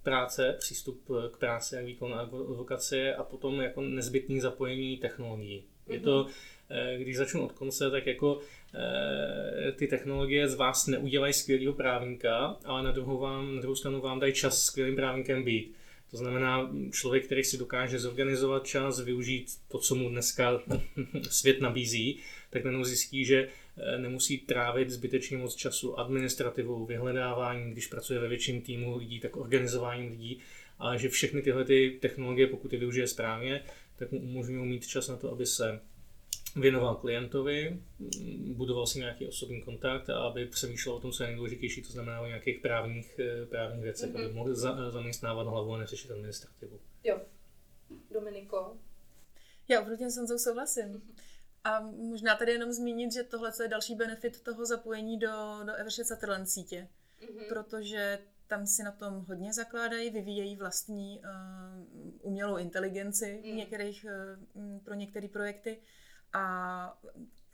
práce, 0.04 0.56
přístup 0.60 1.08
k 1.32 1.38
práci 1.38 1.78
a 1.78 1.82
výkon 1.82 2.14
advokacie 2.14 3.16
a 3.16 3.24
potom 3.24 3.62
jako 3.62 3.82
nezbytný 3.82 4.40
zapojení 4.40 4.98
technologií. 4.98 5.64
Je 5.88 6.00
to, 6.00 6.24
mhm. 6.24 6.34
Když 6.98 7.18
začnu 7.18 7.46
od 7.46 7.52
konce, 7.52 7.92
tak 7.92 8.08
jako 8.08 8.42
Eh, 8.78 9.72
ty 9.72 9.88
technologie 9.88 10.48
z 10.48 10.56
vás 10.56 10.88
neudělají 10.88 11.34
skvělého 11.34 11.74
právníka, 11.74 12.58
ale 12.66 12.84
na 12.84 12.92
druhou, 12.92 13.18
vám, 13.18 13.56
na 13.56 13.62
druhou 13.62 13.76
stranu 13.76 14.02
vám 14.02 14.20
dají 14.20 14.34
čas 14.34 14.64
skvělým 14.64 14.96
právníkem 14.96 15.44
být. 15.44 15.76
To 16.12 16.18
znamená, 16.18 16.72
člověk, 16.92 17.26
který 17.26 17.44
si 17.44 17.58
dokáže 17.58 18.00
zorganizovat 18.00 18.68
čas, 18.68 19.02
využít 19.02 19.48
to, 19.68 19.80
co 19.80 19.96
mu 19.96 20.10
dneska 20.10 20.62
svět 21.30 21.62
nabízí, 21.62 22.20
tak 22.50 22.64
najednou 22.64 22.84
zjistí, 22.84 23.26
že 23.26 23.48
eh, 23.78 23.98
nemusí 23.98 24.38
trávit 24.38 24.90
zbytečně 24.90 25.38
moc 25.38 25.56
času 25.56 26.00
administrativou, 26.00 26.86
vyhledáváním, 26.86 27.72
když 27.72 27.88
pracuje 27.88 28.20
ve 28.20 28.28
větším 28.28 28.62
týmu 28.62 28.98
lidí, 28.98 29.20
tak 29.20 29.38
organizováním 29.38 30.12
lidí, 30.12 30.40
ale 30.80 31.00
že 31.00 31.10
všechny 31.10 31.42
tyhle 31.42 31.66
ty 31.66 31.98
technologie, 32.02 32.48
pokud 32.48 32.74
je 32.74 32.80
využije 32.80 33.08
správně, 33.08 33.64
tak 33.96 34.12
mu 34.12 34.20
umožňují 34.20 34.66
mít 34.66 34.88
čas 34.88 35.08
na 35.08 35.18
to, 35.18 35.32
aby 35.32 35.46
se 35.46 35.80
věnoval 36.56 36.96
klientovi, 36.96 37.84
budoval 38.54 38.88
si 38.88 39.00
nějaký 39.00 39.28
osobní 39.28 39.62
kontakt 39.62 40.10
a 40.10 40.18
aby 40.18 40.46
přemýšlel 40.46 40.96
o 40.96 41.00
tom, 41.00 41.12
co 41.12 41.24
je 41.24 41.28
nejdůležitější, 41.28 41.82
to 41.82 41.92
znamená 41.92 42.22
o 42.22 42.26
nějakých 42.26 42.60
právních, 42.60 43.20
eh, 43.20 43.46
právních 43.46 43.84
věcech, 43.84 44.10
mm-hmm. 44.10 44.16
aby 44.16 44.26
mhm. 44.26 44.36
mohl 44.36 44.56
za, 44.56 44.92
zaměstnávat 44.92 45.48
hlavu 45.48 45.74
a 45.74 45.78
neřešit 45.78 46.12
administrativu. 46.12 46.80
Jo. 47.04 47.22
Dominiko? 48.12 48.78
Já 49.68 49.82
oproti 49.82 50.10
s 50.10 50.18
Honzou 50.18 50.38
souhlasím. 50.38 51.02
A 51.64 51.80
možná 51.82 52.36
tady 52.36 52.52
jenom 52.52 52.72
zmínit, 52.72 53.14
že 53.14 53.24
tohle 53.24 53.52
je 53.64 53.68
další 53.68 53.96
benefit 53.96 54.44
toho 54.44 54.66
zapojení 54.66 55.20
do, 55.20 55.60
do 55.66 55.74
Evershed 55.74 56.08
Sutherland 56.08 56.50
sítě, 56.50 56.88
mm-hmm. 57.22 57.48
protože 57.50 58.20
tam 58.48 58.68
si 58.68 58.84
na 58.84 58.92
tom 58.92 59.26
hodně 59.28 59.54
zakládají, 59.54 60.10
vyvíjejí 60.10 60.56
vlastní 60.56 61.20
uh, 61.20 61.26
umělou 62.22 62.58
inteligenci 62.58 63.42
mm. 63.46 63.58
některých, 63.58 64.06
uh, 64.54 64.80
pro 64.84 64.94
některé 64.94 65.28
projekty 65.28 65.78
a 66.36 66.98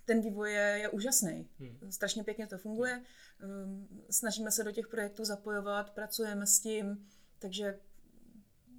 ten 0.06 0.22
vývoj 0.22 0.54
je, 0.54 0.78
je 0.82 0.90
úžasný. 0.90 1.48
Hmm. 1.60 1.92
Strašně 1.92 2.24
pěkně 2.24 2.48
to 2.48 2.58
funguje. 2.58 3.02
Um, 3.44 3.88
snažíme 4.10 4.52
se 4.52 4.64
do 4.64 4.72
těch 4.72 4.88
projektů 4.88 5.26
zapojovat, 5.26 5.90
pracujeme 5.90 6.48
s 6.48 6.60
tím, 6.60 7.08
takže 7.40 7.80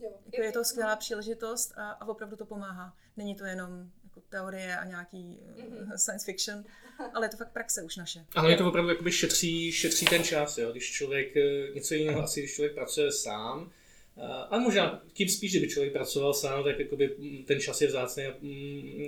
jo. 0.00 0.21
Jako 0.25 0.42
je 0.42 0.52
to 0.52 0.64
skvělá 0.64 0.97
příležitost 0.97 1.73
a, 1.76 1.90
a 1.90 2.09
opravdu 2.09 2.37
to 2.37 2.47
pomáhá. 2.47 2.97
Není 3.16 3.35
to 3.35 3.44
jenom 3.44 3.90
jako 4.04 4.21
teorie 4.21 4.76
a 4.76 4.85
nějaký 4.85 5.40
mm-hmm. 5.56 5.97
science 5.97 6.25
fiction, 6.25 6.64
ale 7.14 7.26
je 7.26 7.30
to 7.30 7.37
fakt 7.37 7.52
praxe 7.52 7.82
už 7.82 7.97
naše. 7.97 8.26
Ale 8.35 8.50
je 8.50 8.56
to 8.56 8.68
opravdu 8.68 8.90
jakoby 8.90 9.12
šetří, 9.12 9.73
šetří 9.73 10.06
ten 10.06 10.25
čas, 10.25 10.59
jo? 10.59 10.71
když 10.71 10.92
člověk, 10.92 11.37
eh, 11.37 11.75
něco 11.75 11.94
jiného 11.94 12.23
asi, 12.23 12.40
když 12.40 12.54
člověk 12.54 12.75
pracuje 12.75 13.12
sám, 13.12 13.73
a 14.50 14.59
možná 14.59 15.02
tím 15.12 15.28
spíš, 15.28 15.50
kdyby 15.50 15.69
člověk 15.69 15.92
pracoval 15.92 16.35
sám, 16.35 16.64
tak 16.64 16.78
jakoby 16.78 17.16
ten 17.47 17.61
čas 17.61 17.81
je 17.81 17.87
vzácný 17.87 18.25
a 18.25 18.35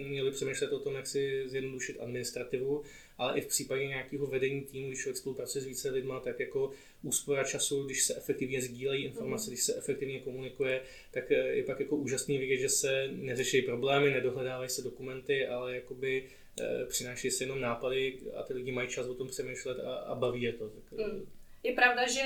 měli 0.09 0.31
přemýšlet 0.31 0.73
o 0.73 0.79
tom, 0.79 0.95
jak 0.95 1.07
si 1.07 1.49
zjednodušit 1.49 2.01
administrativu, 2.01 2.83
ale 3.19 3.39
i 3.39 3.41
v 3.41 3.47
případě 3.47 3.87
nějakého 3.87 4.27
vedení 4.27 4.63
týmu, 4.63 4.89
když 4.89 5.01
člověk 5.01 5.17
spolupracuje 5.17 5.63
s 5.63 5.67
více 5.67 5.91
lidma, 5.91 6.21
tak 6.21 6.41
jako 6.41 6.71
úspora 7.03 7.45
času, 7.45 7.85
když 7.85 8.05
se 8.05 8.17
efektivně 8.17 8.61
sdílejí 8.61 9.05
informace, 9.05 9.51
když 9.51 9.63
se 9.63 9.75
efektivně 9.77 10.21
komunikuje, 10.21 10.83
tak 11.11 11.31
je 11.31 11.65
pak 11.65 11.81
jako 11.81 11.97
úžasný 11.97 12.39
vidět, 12.39 12.57
že 12.57 12.69
se 12.69 13.09
neřeší 13.13 13.63
problémy, 13.63 14.11
nedohledávají 14.11 14.71
se 14.71 14.83
dokumenty, 14.83 15.47
ale 15.47 15.75
jakoby 15.75 16.25
e, 16.61 16.87
přináší 16.87 17.31
se 17.31 17.45
jenom 17.45 17.61
nápady 17.61 18.19
a 18.37 18.43
ty 18.43 18.55
lidi 18.55 18.73
mají 18.73 18.89
čas 18.89 19.07
o 19.07 19.15
tom 19.15 19.29
přemýšlet 19.29 19.79
a, 19.81 19.95
a 19.95 20.15
baví 20.15 20.43
je 20.43 20.53
to. 20.53 20.69
Tak, 20.69 20.99
hmm. 20.99 21.27
Je 21.63 21.73
pravda, 21.73 22.09
že 22.09 22.21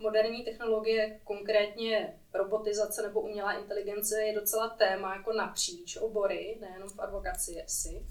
moderní 0.00 0.44
technologie, 0.44 1.20
konkrétně 1.24 2.14
robotizace 2.34 3.02
nebo 3.02 3.20
umělá 3.20 3.52
inteligence, 3.52 4.22
je 4.22 4.34
docela 4.34 4.68
téma 4.68 5.14
jako 5.16 5.32
napříč 5.32 5.96
obory, 5.96 6.58
nejenom 6.60 6.88
v 6.88 7.00
advokaci 7.00 7.62
asi. 7.62 8.02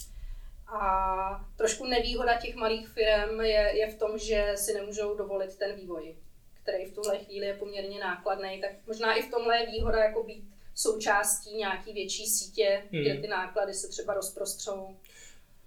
A 0.68 1.46
trošku 1.58 1.86
nevýhoda 1.86 2.38
těch 2.38 2.56
malých 2.56 2.88
firm 2.88 3.42
je, 3.42 3.72
je 3.74 3.92
v 3.92 4.00
tom, 4.00 4.18
že 4.18 4.54
si 4.56 4.74
nemůžou 4.74 5.18
dovolit 5.18 5.58
ten 5.58 5.76
vývoj, 5.76 6.16
který 6.64 6.86
v 6.86 6.96
tuhle 6.96 7.18
chvíli 7.18 7.46
je 7.46 7.54
poměrně 7.54 8.00
nákladný. 8.00 8.62
Tak 8.62 8.72
možná 8.88 9.14
i 9.14 9.22
v 9.22 9.32
tomhle 9.32 9.60
je 9.60 9.66
výhoda 9.66 10.04
jako 10.04 10.24
být 10.24 10.44
součástí 10.76 11.56
nějaký 11.56 11.94
větší 11.94 12.28
sítě, 12.28 12.84
hmm. 12.92 13.02
kde 13.02 13.22
ty 13.22 13.28
náklady 13.28 13.74
se 13.74 13.88
třeba 13.88 14.14
rozprostřou. 14.14 14.98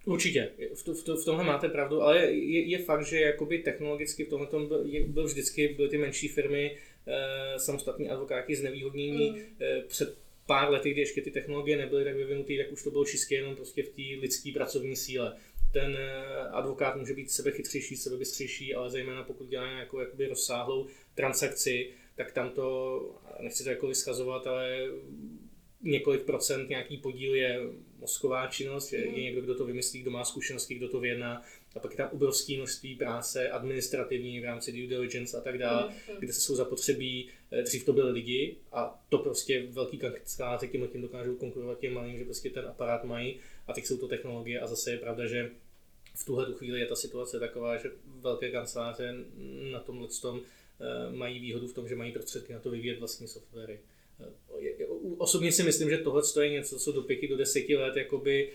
Určitě, 0.04 0.50
v, 0.75 0.82
to, 0.82 0.94
v, 0.94 1.04
to, 1.04 1.16
v 1.16 1.25
tomhle 1.25 1.44
máte 1.44 1.68
pravdu, 1.68 2.02
ale 2.02 2.18
je, 2.32 2.68
je 2.68 2.78
fakt, 2.78 3.06
že 3.06 3.21
jakoby 3.21 3.59
technologicky 3.59 4.25
v 4.25 4.28
tomhle 4.28 4.49
tom 4.49 4.68
byl, 4.68 4.85
byl 5.06 5.25
vždycky, 5.25 5.68
byly 5.68 5.88
ty 5.88 5.99
menší 5.99 6.28
firmy, 6.28 6.78
e, 7.06 7.59
samostatní 7.59 8.11
advokáti 8.11 8.56
znevýhodnění. 8.56 9.30
Mm. 9.30 9.38
E, 9.61 9.82
před 9.82 10.23
pár 10.47 10.71
lety, 10.71 10.90
kdy 10.90 11.00
ještě 11.00 11.23
ty 11.23 11.30
technologie 11.30 11.76
nebyly 11.76 12.04
tak 12.04 12.16
vyvinuté, 12.16 12.52
tak 12.56 12.73
už 12.73 12.82
to 12.82 12.90
bylo 12.90 13.04
čistě 13.04 13.35
jenom 13.35 13.56
prostě 13.56 13.82
v 13.82 13.88
té 13.88 14.21
lidské 14.21 14.52
pracovní 14.52 14.97
síle. 14.97 15.37
Ten 15.73 15.97
eh, 15.99 16.38
advokát 16.50 16.97
může 16.97 17.14
být 17.14 17.30
sebechytřejší, 17.30 17.97
sebebystřejší, 17.97 18.75
ale 18.75 18.90
zejména 18.90 19.23
pokud 19.23 19.49
dělá 19.49 19.66
nějakou 19.66 20.00
jakoby 20.00 20.26
rozsáhlou 20.26 20.87
transakci, 21.14 21.90
tak 22.16 22.32
tam 22.32 22.50
to, 22.50 23.00
nechci 23.40 23.64
to 23.64 23.71
jako 23.71 23.87
vyschazovat, 23.87 24.47
ale 24.47 24.87
několik 25.82 26.22
procent 26.22 26.68
nějaký 26.68 26.96
podíl 26.96 27.34
je 27.34 27.60
mozková 27.98 28.46
činnost, 28.46 28.92
je, 28.92 29.08
mm. 29.08 29.14
je 29.14 29.22
někdo, 29.22 29.40
kdo 29.40 29.54
to 29.54 29.64
vymyslí, 29.64 30.00
kdo 30.00 30.10
má 30.10 30.24
zkušenosti, 30.24 30.74
kdo 30.74 30.88
to 30.88 31.00
vyjedná, 31.00 31.42
a 31.76 31.78
pak 31.80 31.90
je 31.90 31.96
tam 31.96 32.08
obrovské 32.12 32.56
množství 32.56 32.94
práce 32.94 33.50
administrativní 33.50 34.40
v 34.40 34.44
rámci 34.44 34.72
due 34.72 34.86
diligence 34.86 35.38
a 35.38 35.40
tak 35.40 35.58
dále, 35.58 35.88
mm. 35.88 36.16
kde 36.18 36.32
se 36.32 36.40
jsou 36.40 36.56
zapotřebí, 36.56 37.28
eh, 37.50 37.62
dřív 37.62 37.84
to 37.84 37.92
byly 37.92 38.12
lidi 38.12 38.56
a 38.72 39.04
to 39.08 39.18
prostě 39.18 39.66
velký 39.70 39.98
kanceláře 39.98 40.68
tím 40.68 40.88
tím 40.92 41.02
dokážou 41.02 41.34
konkurovat 41.34 41.78
těm 41.78 41.94
malým, 41.94 42.18
že 42.18 42.24
prostě 42.24 42.50
ten 42.50 42.66
aparát 42.66 43.04
mají 43.04 43.40
a 43.66 43.72
teď 43.72 43.86
jsou 43.86 43.96
to 43.96 44.08
technologie 44.08 44.60
a 44.60 44.66
zase 44.66 44.90
je 44.90 44.98
pravda, 44.98 45.26
že 45.26 45.50
v 46.14 46.24
tuhle 46.24 46.52
chvíli 46.52 46.80
je 46.80 46.86
ta 46.86 46.96
situace 46.96 47.40
taková, 47.40 47.76
že 47.76 47.90
velké 48.20 48.50
kanceláře 48.50 49.14
na 49.72 49.80
tomhle 49.80 50.08
tom 50.22 50.40
eh, 50.40 51.16
mají 51.16 51.40
výhodu 51.40 51.66
v 51.66 51.74
tom, 51.74 51.88
že 51.88 51.96
mají 51.96 52.12
prostředky 52.12 52.52
na 52.52 52.60
to 52.60 52.70
vyvíjet 52.70 52.98
vlastní 52.98 53.28
softwary 53.28 53.80
osobně 55.18 55.52
si 55.52 55.62
myslím, 55.62 55.90
že 55.90 55.99
tohle 55.99 56.23
je 56.40 56.50
něco, 56.50 56.78
co 56.78 56.92
do 56.92 57.02
pěti 57.02 57.28
do 57.28 57.37
deseti 57.37 57.76
let 57.76 57.97
jakoby, 57.97 58.50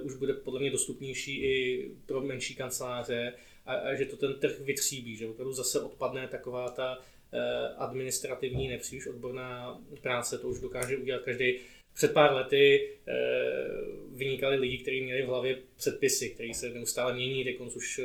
uh, 0.00 0.06
už 0.06 0.14
bude 0.14 0.34
podle 0.34 0.60
mě 0.60 0.70
dostupnější 0.70 1.42
i 1.42 1.88
pro 2.06 2.20
menší 2.20 2.54
kanceláře 2.54 3.32
a, 3.66 3.74
a 3.74 3.94
že 3.94 4.04
to 4.04 4.16
ten 4.16 4.34
trh 4.34 4.60
vytříbí, 4.60 5.16
že 5.16 5.26
opravdu 5.26 5.52
zase 5.52 5.80
odpadne 5.80 6.28
taková 6.28 6.70
ta 6.70 6.98
uh, 6.98 7.02
administrativní, 7.76 8.68
nepříliš 8.68 9.06
odborná 9.06 9.80
práce, 10.00 10.38
to 10.38 10.48
už 10.48 10.60
dokáže 10.60 10.96
udělat 10.96 11.22
každý. 11.22 11.58
Před 11.94 12.12
pár 12.12 12.32
lety 12.34 12.88
uh, 13.08 14.18
vynikali 14.18 14.56
lidi, 14.56 14.78
kteří 14.78 15.00
měli 15.00 15.22
v 15.22 15.26
hlavě 15.26 15.58
předpisy, 15.76 16.30
které 16.30 16.54
se 16.54 16.70
neustále 16.70 17.14
mění, 17.14 17.44
teď 17.44 17.60
už 17.60 17.98
uh, 17.98 18.04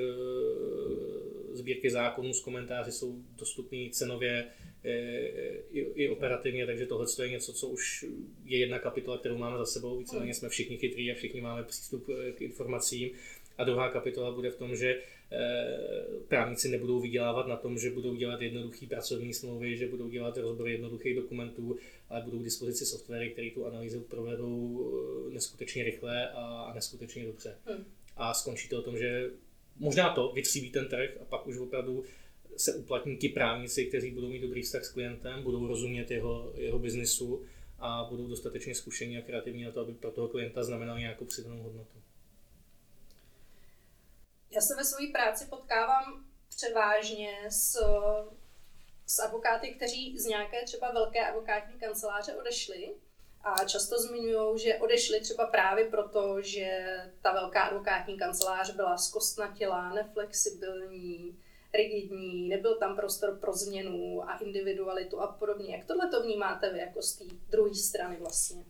sbírky 1.58 1.90
zákonů 1.90 2.34
z 2.34 2.42
komentáři 2.42 2.92
jsou 2.92 3.16
dostupné 3.38 3.90
cenově, 3.92 4.46
i, 5.72 5.80
i 5.80 6.10
operativně, 6.10 6.66
takže 6.66 6.86
tohle 6.86 7.06
je 7.22 7.30
něco, 7.30 7.54
co 7.54 7.68
už 7.68 8.06
je 8.46 8.60
jedna 8.60 8.80
kapitola, 8.80 9.18
kterou 9.18 9.38
máme 9.38 9.58
za 9.58 9.66
sebou. 9.66 9.98
Víceméně 9.98 10.34
jsme 10.34 10.50
všichni 10.50 10.78
chytrý 10.78 11.12
a 11.12 11.16
všichni 11.16 11.42
máme 11.42 11.64
přístup 11.64 12.10
eh, 12.10 12.32
k 12.32 12.42
informacím. 12.42 13.10
A 13.58 13.64
druhá 13.64 13.90
kapitola 13.90 14.32
bude 14.32 14.52
v 14.52 14.56
tom, 14.56 14.76
že 14.76 14.96
eh, 15.32 15.78
právníci 16.28 16.70
nebudou 16.70 17.00
vydělávat 17.00 17.48
na 17.48 17.56
tom, 17.56 17.78
že 17.78 17.92
budou 17.92 18.16
dělat 18.16 18.42
jednoduché 18.42 18.86
pracovní 18.86 19.34
smlouvy, 19.34 19.78
že 19.78 19.88
budou 19.88 20.10
dělat 20.10 20.38
rozbory 20.38 20.72
jednoduchých 20.72 21.16
dokumentů, 21.16 21.78
ale 22.10 22.22
budou 22.22 22.40
k 22.40 22.44
dispozici 22.44 22.86
softwary, 22.86 23.30
které 23.30 23.52
tu 23.52 23.66
analýzu 23.66 24.02
provedou 24.02 24.92
neskutečně 25.30 25.84
rychle 25.84 26.30
a 26.30 26.72
neskutečně 26.76 27.26
dobře. 27.26 27.56
Hmm. 27.66 27.86
A 28.18 28.34
skončí 28.34 28.70
to 28.70 28.80
o 28.80 28.82
tom, 28.82 28.98
že 28.98 29.30
možná 29.80 30.14
to 30.14 30.32
vytříbí 30.32 30.72
ten 30.72 30.88
trh 30.88 31.10
a 31.22 31.26
pak 31.26 31.48
už 31.48 31.58
opravdu 31.58 32.04
se 32.58 32.76
uplatní 32.76 33.18
ti 33.18 33.30
právníci, 33.30 33.86
kteří 33.86 34.12
budou 34.12 34.30
mít 34.30 34.42
dobrý 34.42 34.62
vztah 34.62 34.84
s 34.84 34.92
klientem, 34.92 35.44
budou 35.44 35.68
rozumět 35.68 36.12
jeho, 36.12 36.52
jeho 36.56 36.80
biznisu 36.80 37.46
a 37.80 38.04
budou 38.10 38.28
dostatečně 38.28 38.76
zkušení 38.76 39.18
a 39.18 39.22
kreativní 39.22 39.64
na 39.64 39.72
to, 39.72 39.80
aby 39.80 39.94
pro 39.94 40.12
toho 40.12 40.28
klienta 40.28 40.64
znamenal 40.64 41.00
nějakou 41.00 41.26
přidanou 41.26 41.64
hodnotu. 41.64 42.02
Já 44.52 44.62
se 44.62 44.76
ve 44.76 44.86
své 44.86 45.08
práci 45.14 45.46
potkávám 45.50 46.26
převážně 46.50 47.32
s, 47.50 47.78
s 49.06 49.20
advokáty, 49.20 49.70
kteří 49.70 50.20
z 50.20 50.26
nějaké 50.26 50.64
třeba 50.66 50.92
velké 50.92 51.28
advokátní 51.28 51.80
kanceláře 51.80 52.36
odešli 52.36 52.96
a 53.42 53.64
často 53.64 54.02
zmiňují, 54.02 54.60
že 54.60 54.76
odešli 54.78 55.22
třeba 55.22 55.46
právě 55.46 55.86
proto, 55.86 56.42
že 56.42 56.88
ta 57.22 57.34
velká 57.34 57.62
advokátní 57.62 58.18
kancelář 58.18 58.76
byla 58.76 58.98
zkostnatělá, 58.98 59.94
neflexibilní, 59.94 61.38
rigidní, 61.78 62.50
nebyl 62.50 62.76
tam 62.76 62.96
prostor 62.96 63.38
pro 63.40 63.54
změnu 63.54 64.30
a 64.30 64.38
individualitu 64.38 65.22
a 65.22 65.28
podobně. 65.28 65.76
Jak 65.76 65.86
tohle 65.86 66.08
to 66.08 66.24
vnímáte 66.24 66.74
vy 66.74 66.80
jako 66.80 67.02
z 67.02 67.16
té 67.16 67.26
druhé 67.50 67.76
strany 67.76 68.18
vlastně? 68.18 68.66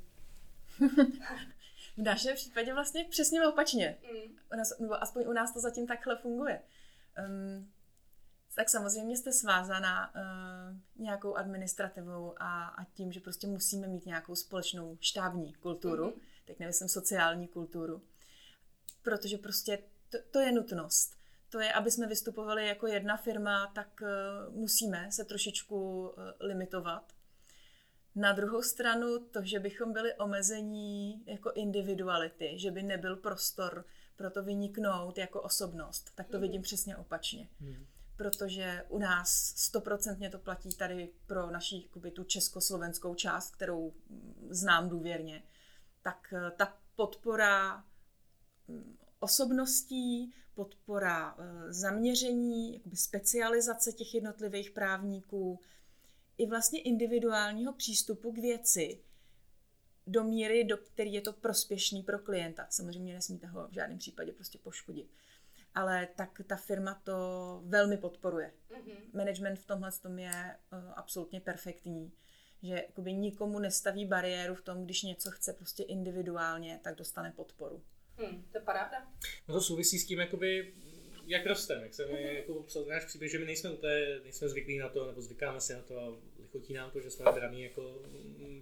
v 1.97 2.01
našem 2.01 2.35
případě 2.35 2.73
vlastně 2.73 3.05
přesně 3.09 3.47
opačně. 3.47 3.97
Mm. 4.13 4.35
U 4.53 4.57
nás, 4.57 4.79
nebo 4.79 5.03
aspoň 5.03 5.27
u 5.27 5.33
nás 5.33 5.53
to 5.53 5.59
zatím 5.59 5.87
takhle 5.87 6.15
funguje. 6.15 6.61
Um, 7.27 7.71
tak 8.55 8.69
samozřejmě 8.69 9.17
jste 9.17 9.33
svázaná 9.33 10.15
uh, 10.15 11.01
nějakou 11.01 11.35
administrativou 11.35 12.33
a, 12.37 12.67
a 12.67 12.85
tím, 12.85 13.11
že 13.11 13.19
prostě 13.19 13.47
musíme 13.47 13.87
mít 13.87 14.05
nějakou 14.05 14.35
společnou 14.35 14.97
štábní 14.99 15.53
kulturu, 15.53 16.09
mm-hmm. 16.09 16.21
teď 16.45 16.59
nemyslím 16.59 16.89
sociální 16.89 17.47
kulturu, 17.47 18.01
protože 19.03 19.37
prostě 19.37 19.79
to, 20.09 20.17
to 20.31 20.39
je 20.39 20.51
nutnost 20.51 21.16
to 21.49 21.59
je, 21.59 21.73
aby 21.73 21.91
jsme 21.91 22.07
vystupovali 22.07 22.67
jako 22.67 22.87
jedna 22.87 23.17
firma, 23.17 23.71
tak 23.75 24.01
eh, 24.01 24.07
musíme 24.49 25.11
se 25.11 25.25
trošičku 25.25 26.11
eh, 26.17 26.45
limitovat. 26.45 27.13
Na 28.15 28.33
druhou 28.33 28.61
stranu 28.61 29.19
to, 29.19 29.39
že 29.43 29.59
bychom 29.59 29.93
byli 29.93 30.13
omezení 30.13 31.23
jako 31.25 31.51
individuality, 31.51 32.53
že 32.59 32.71
by 32.71 32.83
nebyl 32.83 33.15
prostor 33.15 33.85
pro 34.15 34.31
to 34.31 34.43
vyniknout 34.43 35.17
jako 35.17 35.41
osobnost, 35.41 36.11
tak 36.15 36.27
to 36.27 36.37
mm. 36.37 36.41
vidím 36.41 36.61
přesně 36.61 36.97
opačně. 36.97 37.49
Mm. 37.59 37.85
Protože 38.17 38.85
u 38.89 38.99
nás 38.99 39.29
stoprocentně 39.55 40.29
to 40.29 40.39
platí 40.39 40.75
tady 40.75 41.13
pro 41.27 41.51
naší 41.51 41.83
jakoby, 41.83 42.11
tu 42.11 42.23
československou 42.23 43.15
část, 43.15 43.55
kterou 43.55 43.93
mm, 44.09 44.47
znám 44.49 44.89
důvěrně, 44.89 45.43
tak 46.01 46.33
eh, 46.33 46.51
ta 46.51 46.77
podpora 46.95 47.83
mm, 48.67 48.97
osobností, 49.19 50.33
podpora 50.57 51.35
eh, 51.37 51.73
zaměření, 51.73 52.73
jakoby 52.73 52.95
specializace 52.95 53.91
těch 53.91 54.13
jednotlivých 54.13 54.71
právníků, 54.71 55.59
i 56.37 56.45
vlastně 56.45 56.81
individuálního 56.81 57.73
přístupu 57.73 58.31
k 58.31 58.37
věci 58.37 58.99
do 60.07 60.23
míry, 60.23 60.63
do 60.63 60.77
které 60.77 61.09
je 61.09 61.21
to 61.21 61.33
prospěšný 61.33 62.03
pro 62.03 62.19
klienta. 62.19 62.67
Samozřejmě 62.69 63.13
nesmíte 63.13 63.47
ho 63.47 63.67
v 63.67 63.73
žádném 63.73 63.97
případě 63.97 64.31
prostě 64.31 64.57
poškodit. 64.57 65.07
Ale 65.75 66.07
tak 66.15 66.41
ta 66.47 66.55
firma 66.55 67.01
to 67.03 67.13
velmi 67.65 67.97
podporuje. 67.97 68.53
Mm-hmm. 68.69 69.17
Management 69.17 69.59
v 69.59 69.65
tomhle 69.65 69.91
tom 70.01 70.19
je 70.19 70.57
uh, 70.71 70.93
absolutně 70.95 71.41
perfektní 71.41 72.11
že 72.63 72.73
jakoby 72.73 73.13
nikomu 73.13 73.59
nestaví 73.59 74.05
bariéru 74.05 74.55
v 74.55 74.61
tom, 74.61 74.83
když 74.83 75.03
něco 75.03 75.31
chce 75.31 75.53
prostě 75.53 75.83
individuálně, 75.83 76.79
tak 76.83 76.95
dostane 76.95 77.31
podporu. 77.31 77.83
Hmm, 78.17 78.43
to 78.51 78.57
je 78.57 78.61
paráda. 78.61 79.07
No 79.47 79.53
to 79.53 79.61
souvisí 79.61 79.99
s 79.99 80.05
tím, 80.05 80.19
jakoby, 80.19 80.73
jak 81.25 81.45
rosteme, 81.45 81.83
jak 81.83 81.93
se 81.93 82.05
mi 82.05 82.13
uh-huh. 82.13 82.35
jako 82.35 82.53
popsal 82.53 82.85
náš 82.85 83.05
příběh, 83.05 83.31
že 83.31 83.39
my 83.39 83.45
nejsme 83.45 83.69
úplně, 83.69 84.19
nejsme 84.23 84.49
zvyklí 84.49 84.77
na 84.77 84.89
to, 84.89 85.07
nebo 85.07 85.21
zvykáme 85.21 85.61
si 85.61 85.73
na 85.73 85.81
to 85.81 85.99
a 85.99 86.17
lichotí 86.39 86.73
nám 86.73 86.91
to, 86.91 87.01
že 87.01 87.11
jsme 87.11 87.31
braní 87.31 87.63
jako 87.63 88.01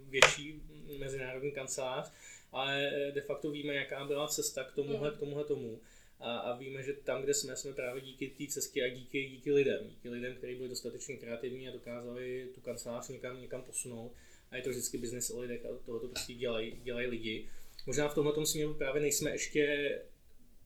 větší 0.08 0.62
mezinárodní 0.98 1.52
kancelář, 1.52 2.12
ale 2.52 2.90
de 3.14 3.20
facto 3.20 3.50
víme, 3.50 3.74
jaká 3.74 4.04
byla 4.04 4.28
cesta 4.28 4.64
k 4.64 4.72
tomuhle, 4.72 5.10
uh-huh. 5.10 5.16
k 5.16 5.18
tomuhle 5.20 5.44
tomu. 5.44 5.80
A, 6.20 6.38
a 6.38 6.56
víme, 6.56 6.82
že 6.82 6.92
tam, 6.92 7.22
kde 7.22 7.34
jsme, 7.34 7.56
jsme 7.56 7.72
právě 7.72 8.02
díky 8.02 8.28
té 8.28 8.52
cestě 8.52 8.84
a 8.84 8.88
díky, 8.88 9.28
díky 9.28 9.52
lidem. 9.52 9.88
Díky 9.88 10.08
lidem, 10.08 10.34
kteří 10.34 10.54
byli 10.54 10.68
dostatečně 10.68 11.16
kreativní 11.16 11.68
a 11.68 11.72
dokázali 11.72 12.48
tu 12.54 12.60
kancelář 12.60 13.08
někam, 13.08 13.40
někam 13.40 13.62
posunout. 13.62 14.12
A 14.50 14.56
je 14.56 14.62
to 14.62 14.70
vždycky 14.70 14.98
biznis 14.98 15.30
o 15.30 15.40
lidech 15.40 15.66
a 15.66 15.68
tohoto 15.86 16.08
prostě 16.08 16.34
dělají, 16.34 16.80
dělají 16.82 17.06
lidi. 17.06 17.48
Možná 17.86 18.08
v 18.08 18.14
tomhle 18.14 18.46
směru 18.46 18.74
právě 18.74 19.02
nejsme 19.02 19.30
ještě 19.30 19.88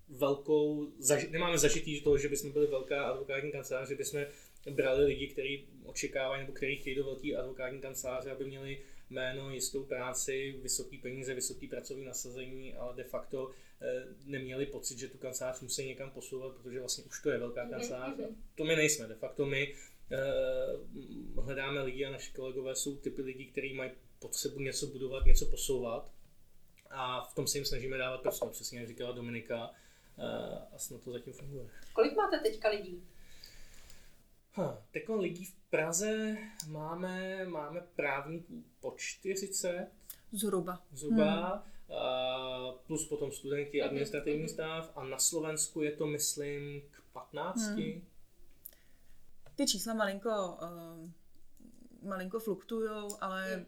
velkou, 0.08 0.92
zaži, 0.98 1.30
nemáme 1.30 1.58
zažitý 1.58 2.00
toho, 2.00 2.18
že 2.18 2.28
bychom 2.28 2.52
byli 2.52 2.66
velká 2.66 3.02
advokátní 3.02 3.52
kancelář, 3.52 3.88
že 3.88 3.94
bychom 3.94 4.24
brali 4.70 5.04
lidi, 5.04 5.28
kteří 5.28 5.68
očekávají 5.84 6.40
nebo 6.40 6.52
kteří 6.52 6.76
chtějí 6.76 6.96
do 6.96 7.04
velké 7.04 7.36
advokátní 7.36 7.80
kanceláře, 7.80 8.30
aby 8.30 8.44
měli 8.44 8.78
jméno, 9.10 9.50
jistou 9.50 9.84
práci, 9.84 10.58
vysoký 10.62 10.98
peníze, 10.98 11.34
vysoký 11.34 11.68
pracovní 11.68 12.04
nasazení, 12.04 12.74
ale 12.74 12.96
de 12.96 13.04
facto 13.04 13.50
eh, 13.80 14.04
neměli 14.24 14.66
pocit, 14.66 14.98
že 14.98 15.08
tu 15.08 15.18
kancelář 15.18 15.60
musí 15.60 15.86
někam 15.86 16.10
posouvat, 16.10 16.52
protože 16.56 16.80
vlastně 16.80 17.04
už 17.04 17.22
to 17.22 17.30
je 17.30 17.38
velká 17.38 17.62
mhm, 17.62 17.70
kancelář. 17.70 18.16
Mm-hmm. 18.16 18.34
To 18.54 18.64
my 18.64 18.76
nejsme. 18.76 19.06
De 19.06 19.14
facto 19.14 19.46
my 19.46 19.74
uh, 21.34 21.44
hledáme 21.44 21.82
lidi 21.82 22.04
a 22.04 22.10
naši 22.10 22.32
kolegové 22.32 22.74
jsou 22.74 22.96
typy 22.96 23.22
lidí, 23.22 23.46
kteří 23.46 23.74
mají 23.74 23.90
potřebu 24.18 24.60
něco 24.60 24.86
budovat, 24.86 25.26
něco 25.26 25.46
posouvat 25.46 26.10
a 26.90 27.24
v 27.24 27.34
tom 27.34 27.46
se 27.46 27.58
jim 27.58 27.64
snažíme 27.64 27.98
dávat 27.98 28.20
prostor, 28.20 28.50
přesně 28.50 28.78
jak 28.78 28.88
říkala 28.88 29.12
Dominika, 29.12 29.70
uh, 30.16 30.24
a 30.74 30.78
snad 30.78 31.00
to 31.04 31.12
zatím 31.12 31.32
funguje. 31.32 31.68
Kolik 31.92 32.16
máte 32.16 32.38
teďka 32.38 32.68
lidí? 32.68 33.02
Huh, 34.54 34.74
teď 34.90 35.08
lidí 35.08 35.44
v 35.44 35.54
Praze 35.70 36.36
máme, 36.68 37.44
máme 37.44 37.80
právníků 37.96 38.64
po 38.80 38.94
40. 38.96 39.88
Zhruba. 40.32 40.82
Zhruba. 40.92 41.50
Hmm. 41.50 41.62
Uh, 41.88 42.74
plus 42.86 43.08
potom 43.08 43.32
studenti 43.32 43.78
mhm, 43.78 43.88
administrativní 43.88 44.42
mhm. 44.42 44.48
stav 44.48 44.92
a 44.96 45.04
na 45.04 45.18
Slovensku 45.18 45.82
je 45.82 45.92
to 45.92 46.06
myslím 46.06 46.82
k 46.90 47.02
15. 47.12 47.60
Hmm. 47.60 48.06
Ty 49.54 49.66
čísla 49.66 49.94
malinko, 49.94 50.58
uh, 50.62 51.10
malinko 52.08 52.40
fluktují, 52.40 52.90
ale 53.20 53.54
hmm, 53.54 53.66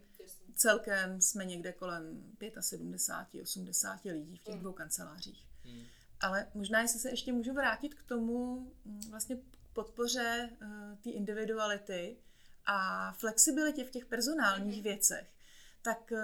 celkem 0.54 1.20
jsme 1.20 1.44
někde 1.44 1.72
kolem 1.72 2.34
75, 2.60 3.42
80 3.42 4.04
lidí 4.04 4.36
v 4.36 4.44
těch 4.44 4.54
hmm. 4.54 4.62
dvou 4.62 4.72
kancelářích. 4.72 5.46
Hmm. 5.64 5.82
Ale 6.20 6.46
možná, 6.54 6.80
jestli 6.80 7.00
se 7.00 7.10
ještě 7.10 7.32
můžu 7.32 7.52
vrátit 7.52 7.94
k 7.94 8.02
tomu 8.02 8.56
mm, 8.84 9.00
vlastně 9.10 9.36
podpoře 9.72 10.50
uh, 10.62 10.98
té 10.98 11.10
individuality 11.10 12.16
a 12.66 13.12
flexibilitě 13.12 13.84
v 13.84 13.90
těch 13.90 14.06
personálních 14.06 14.80
mm-hmm. 14.80 14.82
věcech, 14.82 15.26
tak 15.82 16.10
uh, 16.10 16.18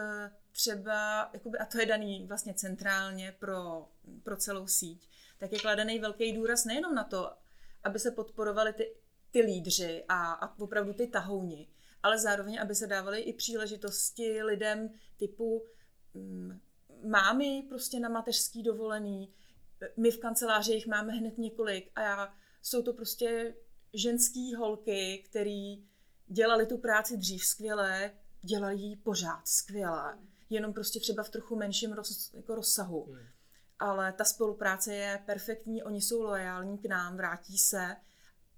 třeba, 0.53 1.31
jakoby, 1.33 1.59
a 1.59 1.67
to 1.67 1.81
je 1.81 1.87
daný 1.87 2.27
vlastně 2.27 2.55
centrálně 2.55 3.37
pro, 3.39 3.89
pro 4.23 4.37
celou 4.37 4.67
síť, 4.67 5.09
tak 5.39 5.53
je 5.53 5.59
kladený 5.59 5.99
velký 5.99 6.33
důraz 6.33 6.65
nejenom 6.65 6.95
na 6.95 7.05
to, 7.05 7.33
aby 7.85 7.99
se 7.99 8.11
podporovali 8.11 8.73
ty, 8.73 8.95
ty 9.31 9.41
lídři 9.41 10.05
a, 10.09 10.33
a 10.33 10.59
opravdu 10.59 10.93
ty 10.93 11.07
tahouni, 11.07 11.69
ale 12.03 12.19
zároveň, 12.19 12.61
aby 12.61 12.75
se 12.75 12.87
dávaly 12.87 13.21
i 13.21 13.33
příležitosti 13.33 14.43
lidem 14.43 14.91
typu 15.17 15.65
mm, 16.15 16.61
mámy 17.05 17.65
prostě 17.69 18.01
na 18.01 18.09
mateřský 18.09 18.63
dovolený, 18.63 19.33
my 19.97 20.11
v 20.11 20.19
kanceláři 20.19 20.73
jich 20.73 20.87
máme 20.87 21.13
hned 21.13 21.39
několik 21.39 21.91
a 21.95 22.01
já 22.01 22.35
jsou 22.63 22.83
to 22.83 22.93
prostě 22.93 23.55
ženský 23.95 24.55
holky, 24.55 25.25
který 25.31 25.85
dělali 26.27 26.67
tu 26.67 26.79
práci 26.79 27.17
dřív 27.17 27.45
skvěle, 27.45 28.11
dělají 28.43 28.83
ji 28.83 28.97
pořád 28.97 29.49
skvěle, 29.49 30.19
jenom 30.51 30.73
prostě 30.73 31.01
třeba 31.01 31.23
v 31.23 31.31
trochu 31.31 31.57
menším 31.57 31.93
roz, 31.93 32.35
jako 32.35 32.55
rozsahu. 32.55 33.05
Hmm. 33.05 33.27
Ale 33.79 34.13
ta 34.13 34.25
spolupráce 34.25 34.95
je 34.95 35.23
perfektní, 35.27 35.83
oni 35.83 36.03
jsou 36.03 36.23
loajální 36.23 36.79
k 36.79 36.87
nám, 36.87 37.17
vrátí 37.17 37.59
se, 37.59 37.97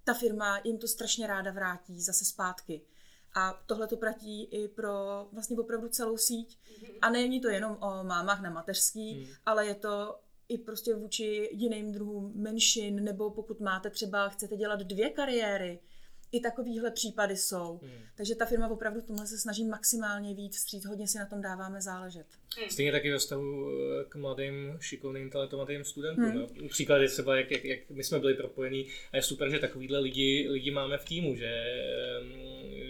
ta 0.03 0.13
firma 0.13 0.61
jim 0.63 0.77
to 0.77 0.87
strašně 0.87 1.27
ráda 1.27 1.51
vrátí 1.51 2.01
zase 2.01 2.25
zpátky. 2.25 2.81
A 3.33 3.63
tohle 3.65 3.87
to 3.87 3.97
platí 3.97 4.43
i 4.43 4.67
pro 4.67 5.27
vlastně 5.31 5.57
opravdu 5.57 5.89
celou 5.89 6.17
síť. 6.17 6.57
A 7.01 7.09
není 7.09 7.41
to 7.41 7.49
jenom 7.49 7.77
o 7.81 8.03
mámách 8.03 8.41
na 8.41 8.49
mateřský, 8.49 9.15
mm. 9.15 9.25
ale 9.45 9.65
je 9.65 9.75
to 9.75 10.19
i 10.49 10.57
prostě 10.57 10.95
vůči 10.95 11.49
jiným 11.51 11.91
druhům 11.91 12.31
menšin, 12.35 13.03
nebo 13.03 13.31
pokud 13.31 13.59
máte 13.59 13.89
třeba, 13.89 14.29
chcete 14.29 14.57
dělat 14.57 14.79
dvě 14.79 15.09
kariéry, 15.09 15.79
i 16.31 16.39
takovýhle 16.39 16.91
případy 16.91 17.37
jsou. 17.37 17.79
Hmm. 17.83 18.01
Takže 18.15 18.35
ta 18.35 18.45
firma 18.45 18.67
opravdu 18.67 19.01
tomhle 19.01 19.27
se 19.27 19.37
snaží 19.37 19.65
maximálně 19.65 20.35
víc 20.35 20.55
vstříc, 20.55 20.85
hodně 20.85 21.07
si 21.07 21.17
na 21.17 21.25
tom 21.25 21.41
dáváme 21.41 21.81
záležet. 21.81 22.25
Hmm. 22.57 22.69
Stejně 22.69 22.91
taky 22.91 23.11
ve 23.11 23.19
stavu 23.19 23.69
eh, 23.69 24.03
k 24.09 24.15
mladým, 24.15 24.77
šikovným, 24.79 25.29
talentovaným 25.29 25.83
studentům. 25.83 26.25
Hmm. 26.25 26.35
No. 26.35 26.69
Příklady 26.69 27.07
třeba, 27.07 27.35
jak, 27.35 27.51
jak, 27.51 27.65
jak, 27.65 27.89
my 27.89 28.03
jsme 28.03 28.19
byli 28.19 28.33
propojení 28.33 28.87
a 29.11 29.15
je 29.15 29.21
super, 29.21 29.49
že 29.49 29.59
takovýhle 29.59 29.99
lidi, 29.99 30.47
lidi 30.49 30.71
máme 30.71 30.97
v 30.97 31.05
týmu, 31.05 31.35
že, 31.35 31.51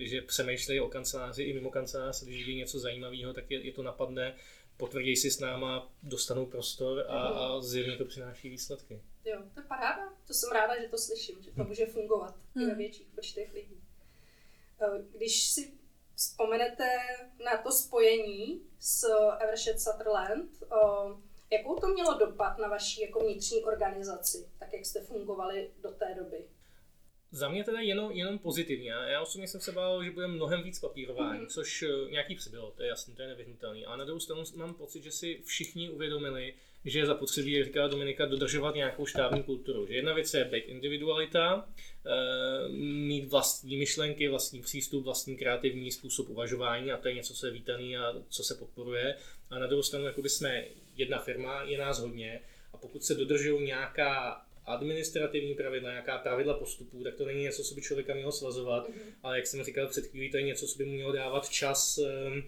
že 0.10 0.22
přemýšlejí 0.22 0.80
o 0.80 0.88
kanceláři 0.88 1.44
i 1.44 1.54
mimo 1.54 1.70
kancelář, 1.70 2.24
když 2.24 2.46
vidí 2.46 2.58
něco 2.58 2.80
zajímavého, 2.80 3.34
tak 3.34 3.52
je, 3.52 3.66
je 3.66 3.72
to 3.72 3.84
napadne 3.84 4.36
potvrdí 4.82 5.16
si 5.16 5.32
s 5.32 5.40
náma, 5.40 5.92
dostanou 6.04 6.46
prostor 6.46 7.06
a, 7.08 7.20
a 7.28 7.62
zjevně 7.62 7.98
to 7.98 8.06
přináší 8.06 8.50
výsledky. 8.50 9.02
Jo, 9.26 9.42
to 9.54 9.60
je 9.60 9.66
paráda. 9.68 10.14
To 10.28 10.34
jsem 10.34 10.52
ráda, 10.52 10.82
že 10.82 10.88
to 10.88 10.98
slyším, 10.98 11.42
že 11.42 11.52
to 11.52 11.64
může 11.64 11.86
fungovat 11.86 12.36
hmm. 12.56 12.64
i 12.64 12.70
ve 12.70 12.76
větších 12.76 13.08
počtech 13.16 13.54
lidí. 13.54 13.84
Eh, 14.82 15.04
když 15.18 15.50
si 15.50 15.74
vzpomenete 16.16 16.90
na 17.46 17.58
to 17.58 17.72
spojení 17.72 18.62
s 18.80 19.04
Evershed 19.40 19.82
Sutherland, 19.82 20.50
eh, 20.64 20.78
jakou 21.52 21.76
to 21.80 21.88
mělo 21.88 22.18
dopad 22.18 22.58
na 22.58 22.68
vaši 22.68 23.02
jako 23.02 23.20
vnitřní 23.20 23.64
organizaci, 23.64 24.50
tak 24.60 24.74
jak 24.74 24.86
jste 24.86 25.02
fungovali 25.02 25.72
do 25.82 25.92
té 25.92 26.16
doby? 26.16 26.46
Za 27.34 27.50
mě 27.50 27.64
teda 27.64 27.80
jenom, 27.80 28.12
jenom 28.12 28.40
pozitivně. 28.40 28.90
Já 28.90 29.22
osobně 29.22 29.48
jsem 29.48 29.62
se 29.62 29.72
bál, 29.72 30.04
že 30.04 30.12
bude 30.12 30.28
mnohem 30.28 30.64
víc 30.64 30.80
papírování, 30.80 31.40
mm-hmm. 31.40 31.54
což 31.54 31.84
eh, 31.84 32.12
nějaký 32.12 32.36
přibylo, 32.36 32.72
to 32.72 32.84
je 32.84 32.90
jasné, 32.90 33.14
to 33.16 33.22
je 33.22 33.28
nevyhnutelné. 33.28 33.86
A 33.86 33.96
na 33.96 34.06
druhou 34.06 34.20
stranu 34.20 34.44
mám 34.56 34.74
pocit, 34.74 35.04
že 35.04 35.12
si 35.12 35.42
všichni 35.46 35.90
uvědomili, 35.90 36.54
že 36.86 37.00
je 37.00 37.06
zapotřebí, 37.06 37.52
jak 37.52 37.66
říká 37.66 37.88
Dominika, 37.88 38.26
dodržovat 38.26 38.76
nějakou 38.76 39.06
štábní 39.06 39.44
kulturu. 39.44 39.88
Že 39.88 39.94
jedna 39.94 40.14
věc 40.14 40.34
je 40.34 40.46
být 40.46 40.64
individualita, 40.64 41.70
eh, 42.06 42.70
mít 42.70 43.26
vlastní 43.26 43.78
myšlenky, 43.78 44.30
vlastní 44.30 44.62
přístup, 44.62 45.04
vlastní 45.04 45.38
kreativní 45.38 45.92
způsob 45.92 46.30
uvažování 46.30 46.92
a 46.92 46.98
to 46.98 47.08
je 47.08 47.14
něco, 47.14 47.34
co 47.34 47.46
je 47.46 47.52
vítaný 47.52 47.98
a 47.98 48.14
co 48.30 48.44
se 48.44 48.56
podporuje. 48.56 49.16
A 49.50 49.60
na 49.60 49.68
druhou 49.68 49.84
stranu, 49.84 50.06
jako 50.06 50.22
jsme 50.24 50.66
jedna 50.96 51.20
firma, 51.20 51.62
je 51.64 51.78
nás 51.78 52.00
hodně 52.00 52.42
a 52.74 52.78
pokud 52.78 53.04
se 53.04 53.16
dodržují 53.16 53.66
nějaká 53.66 54.42
administrativní 54.66 55.56
pravidla, 55.56 55.90
nějaká 55.90 56.18
pravidla 56.18 56.54
postupů, 56.54 57.04
tak 57.04 57.16
to 57.16 57.26
není 57.26 57.42
něco, 57.42 57.64
co 57.64 57.76
by 57.76 57.82
člověka 57.82 58.14
mělo 58.14 58.32
svazovat, 58.32 58.90
mm-hmm. 58.90 59.14
ale 59.24 59.38
jak 59.38 59.48
jsem 59.48 59.64
říkal 59.64 59.88
před 59.88 60.06
chvílí, 60.06 60.32
to 60.32 60.38
je 60.38 60.44
něco, 60.44 60.68
co 60.68 60.78
by 60.78 60.86
mu 60.86 60.92
mělo 60.92 61.12
dávat 61.12 61.50
čas 61.50 61.98
ehm, 61.98 62.44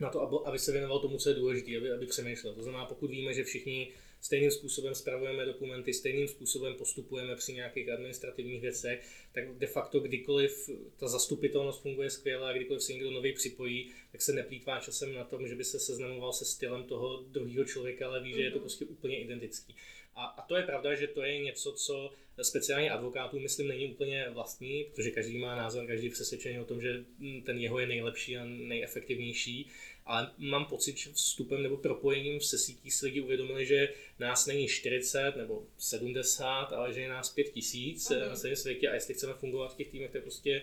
na 0.00 0.10
to, 0.10 0.46
aby 0.46 0.58
se 0.58 0.72
věnoval 0.72 0.98
tomu, 0.98 1.18
co 1.18 1.28
je 1.28 1.34
důležité, 1.34 1.76
aby, 1.76 1.92
aby 1.92 2.06
přemýšlel. 2.06 2.54
To 2.54 2.62
znamená, 2.62 2.84
pokud 2.84 3.10
víme, 3.10 3.34
že 3.34 3.44
všichni 3.44 3.92
stejným 4.24 4.50
způsobem 4.50 4.94
spravujeme 4.94 5.44
dokumenty, 5.44 5.92
stejným 5.92 6.28
způsobem 6.28 6.74
postupujeme 6.74 7.36
při 7.36 7.52
nějakých 7.52 7.88
administrativních 7.88 8.60
věcech, 8.60 9.08
tak 9.32 9.58
de 9.58 9.66
facto 9.66 10.00
kdykoliv 10.00 10.70
ta 10.96 11.08
zastupitelnost 11.08 11.82
funguje 11.82 12.10
skvěle 12.10 12.50
a 12.50 12.52
kdykoliv 12.52 12.82
se 12.82 12.92
někdo 12.92 13.10
nový 13.10 13.32
připojí, 13.32 13.90
tak 14.12 14.22
se 14.22 14.32
neplýtvá 14.32 14.80
časem 14.80 15.14
na 15.14 15.24
tom, 15.24 15.48
že 15.48 15.54
by 15.54 15.64
se 15.64 15.80
seznamoval 15.80 16.32
se 16.32 16.44
stylem 16.44 16.84
toho 16.84 17.22
druhého 17.22 17.64
člověka, 17.64 18.06
ale 18.06 18.22
ví, 18.22 18.32
že 18.34 18.42
je 18.42 18.50
to 18.50 18.56
mhm. 18.56 18.62
prostě 18.62 18.84
úplně 18.84 19.20
identický. 19.20 19.76
A, 20.16 20.24
a 20.24 20.42
to 20.42 20.56
je 20.56 20.62
pravda, 20.62 20.94
že 20.94 21.06
to 21.06 21.22
je 21.22 21.38
něco, 21.38 21.72
co 21.72 22.12
speciálně 22.42 22.90
advokátů, 22.90 23.38
myslím, 23.38 23.68
není 23.68 23.92
úplně 23.92 24.26
vlastní, 24.30 24.84
protože 24.84 25.10
každý 25.10 25.38
má 25.38 25.56
názor, 25.56 25.86
každý 25.86 26.10
přesvědčený 26.10 26.60
o 26.60 26.64
tom, 26.64 26.80
že 26.80 27.04
ten 27.44 27.58
jeho 27.58 27.78
je 27.78 27.86
nejlepší 27.86 28.36
a 28.36 28.44
nejefektivnější. 28.44 29.66
Ale 30.06 30.30
mám 30.38 30.64
pocit, 30.64 30.96
že 30.96 31.12
vstupem 31.12 31.62
nebo 31.62 31.76
propojením 31.76 32.40
se 32.40 32.58
sítí 32.58 32.90
si 32.90 33.06
lidi 33.06 33.20
uvědomili, 33.20 33.66
že 33.66 33.88
nás 34.18 34.46
není 34.46 34.68
40 34.68 35.36
nebo 35.36 35.66
70, 35.78 36.72
ale 36.72 36.92
že 36.92 37.00
je 37.00 37.08
nás 37.08 37.30
5 37.30 37.44
tisíc 37.44 38.10
okay. 38.10 38.28
na 38.28 38.36
celém 38.36 38.56
světě 38.56 38.88
a 38.88 38.94
jestli 38.94 39.14
chceme 39.14 39.34
fungovat 39.34 39.72
v 39.72 39.76
těch 39.76 39.88
týmech, 39.88 40.10
tak 40.10 40.22
prostě 40.22 40.62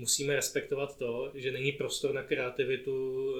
musíme 0.00 0.36
respektovat 0.36 0.96
to, 0.98 1.30
že 1.34 1.52
není 1.52 1.72
prostor 1.72 2.14
na 2.14 2.22
kreativitu 2.22 2.92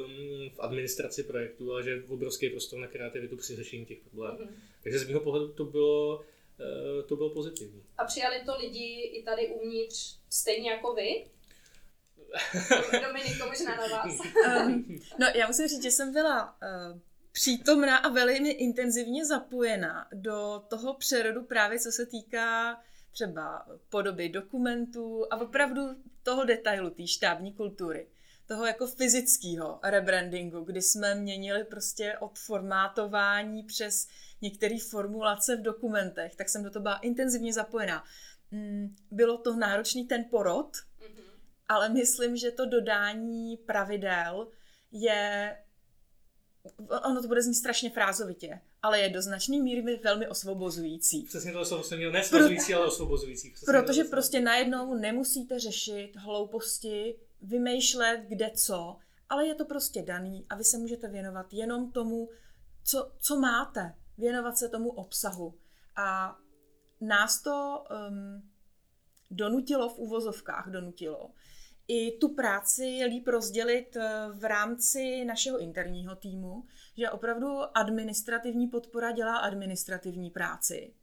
mm, 0.08 0.50
v 0.50 0.60
administraci 0.60 1.22
projektu, 1.22 1.72
ale 1.72 1.82
že 1.82 1.90
je 1.90 2.02
obrovský 2.08 2.50
prostor 2.50 2.78
na 2.78 2.86
kreativitu 2.86 3.36
při 3.36 3.56
řešení 3.56 3.86
těch 3.86 3.98
problémů. 3.98 4.38
Mm-hmm. 4.38 4.82
Takže 4.82 4.98
z 4.98 5.08
mého 5.08 5.20
pohledu 5.20 5.48
to 5.52 5.64
bylo, 5.64 6.24
eh, 6.60 7.02
to 7.02 7.16
bylo 7.16 7.30
pozitivní. 7.30 7.82
A 7.98 8.04
přijali 8.04 8.36
to 8.46 8.58
lidi 8.58 9.10
i 9.14 9.22
tady 9.22 9.48
uvnitř 9.48 10.16
stejně 10.30 10.70
jako 10.70 10.94
vy? 10.94 11.26
Dominiko, 13.06 13.46
možná 13.46 13.76
na 13.76 13.86
vás. 13.86 14.18
um, 14.66 15.00
no, 15.20 15.26
já 15.34 15.46
musím 15.46 15.68
říct, 15.68 15.82
že 15.82 15.90
jsem 15.90 16.12
byla 16.12 16.56
uh, 16.62 16.98
přítomná 17.32 17.96
a 17.96 18.08
velmi 18.08 18.50
intenzivně 18.50 19.26
zapojena 19.26 20.08
do 20.12 20.62
toho 20.68 20.94
přerodu 20.94 21.42
právě 21.42 21.78
co 21.78 21.92
se 21.92 22.06
týká 22.06 22.80
třeba 23.12 23.66
podoby 23.88 24.28
dokumentů 24.28 25.26
a 25.30 25.40
opravdu 25.40 25.82
toho 26.22 26.44
detailu, 26.44 26.90
té 26.90 27.06
štábní 27.06 27.52
kultury 27.52 28.06
toho 28.50 28.66
jako 28.66 28.86
fyzického 28.86 29.80
rebrandingu, 29.82 30.60
kdy 30.60 30.82
jsme 30.82 31.14
měnili 31.14 31.64
prostě 31.64 32.18
od 32.18 32.38
formátování 32.38 33.62
přes 33.62 34.08
některé 34.42 34.76
formulace 34.90 35.56
v 35.56 35.62
dokumentech, 35.62 36.36
tak 36.36 36.48
jsem 36.48 36.62
do 36.62 36.70
toho 36.70 36.82
byla 36.82 36.98
intenzivně 36.98 37.52
zapojená. 37.52 38.04
Mm, 38.50 38.96
bylo 39.10 39.38
to 39.38 39.56
náročný 39.56 40.06
ten 40.06 40.24
porod, 40.24 40.76
mm-hmm. 40.76 41.22
ale 41.68 41.88
myslím, 41.88 42.36
že 42.36 42.50
to 42.50 42.66
dodání 42.66 43.56
pravidel 43.56 44.48
je 44.92 45.56
ono 47.04 47.22
to 47.22 47.28
bude 47.28 47.42
znít 47.42 47.54
strašně 47.54 47.90
frázovitě, 47.90 48.60
ale 48.82 49.00
je 49.00 49.08
do 49.08 49.22
značné 49.22 49.58
míry 49.58 50.00
velmi 50.04 50.28
osvobozující. 50.28 51.22
Přesně 51.22 51.52
to 51.52 51.64
slovo 51.64 51.82
jsem 51.82 51.98
měl, 51.98 52.12
ne 52.12 52.24
svazující, 52.24 52.74
ale 52.74 52.86
osvobozující. 52.86 53.50
Přesně 53.50 53.72
protože 53.72 54.04
prostě 54.04 54.40
najednou 54.40 54.94
nemusíte 54.94 55.58
řešit 55.58 56.16
hlouposti, 56.16 57.16
vymýšlet 57.42 58.20
kde 58.28 58.50
co, 58.54 58.96
ale 59.28 59.46
je 59.46 59.54
to 59.54 59.64
prostě 59.64 60.02
daný 60.02 60.46
a 60.50 60.56
vy 60.56 60.64
se 60.64 60.78
můžete 60.78 61.08
věnovat 61.08 61.52
jenom 61.52 61.92
tomu, 61.92 62.28
co, 62.84 63.12
co 63.20 63.36
máte, 63.36 63.94
věnovat 64.18 64.58
se 64.58 64.68
tomu 64.68 64.90
obsahu. 64.90 65.54
A 65.96 66.38
nás 67.00 67.42
to 67.42 67.84
um, 68.08 68.50
donutilo 69.30 69.88
v 69.88 69.98
uvozovkách, 69.98 70.70
donutilo, 70.70 71.30
i 71.90 72.18
tu 72.20 72.28
práci 72.28 72.84
je 72.84 73.06
líp 73.06 73.28
rozdělit 73.28 73.96
eh, 73.96 74.10
v 74.32 74.44
rámci 74.44 75.24
našeho 75.24 75.58
interního 75.58 76.16
týmu, 76.16 76.64
že 76.96 77.10
opravdu 77.10 77.48
administrativní 77.74 78.68
podpora 78.68 79.12
dělá 79.12 79.36
administrativní 79.36 80.30
práci 80.30 80.94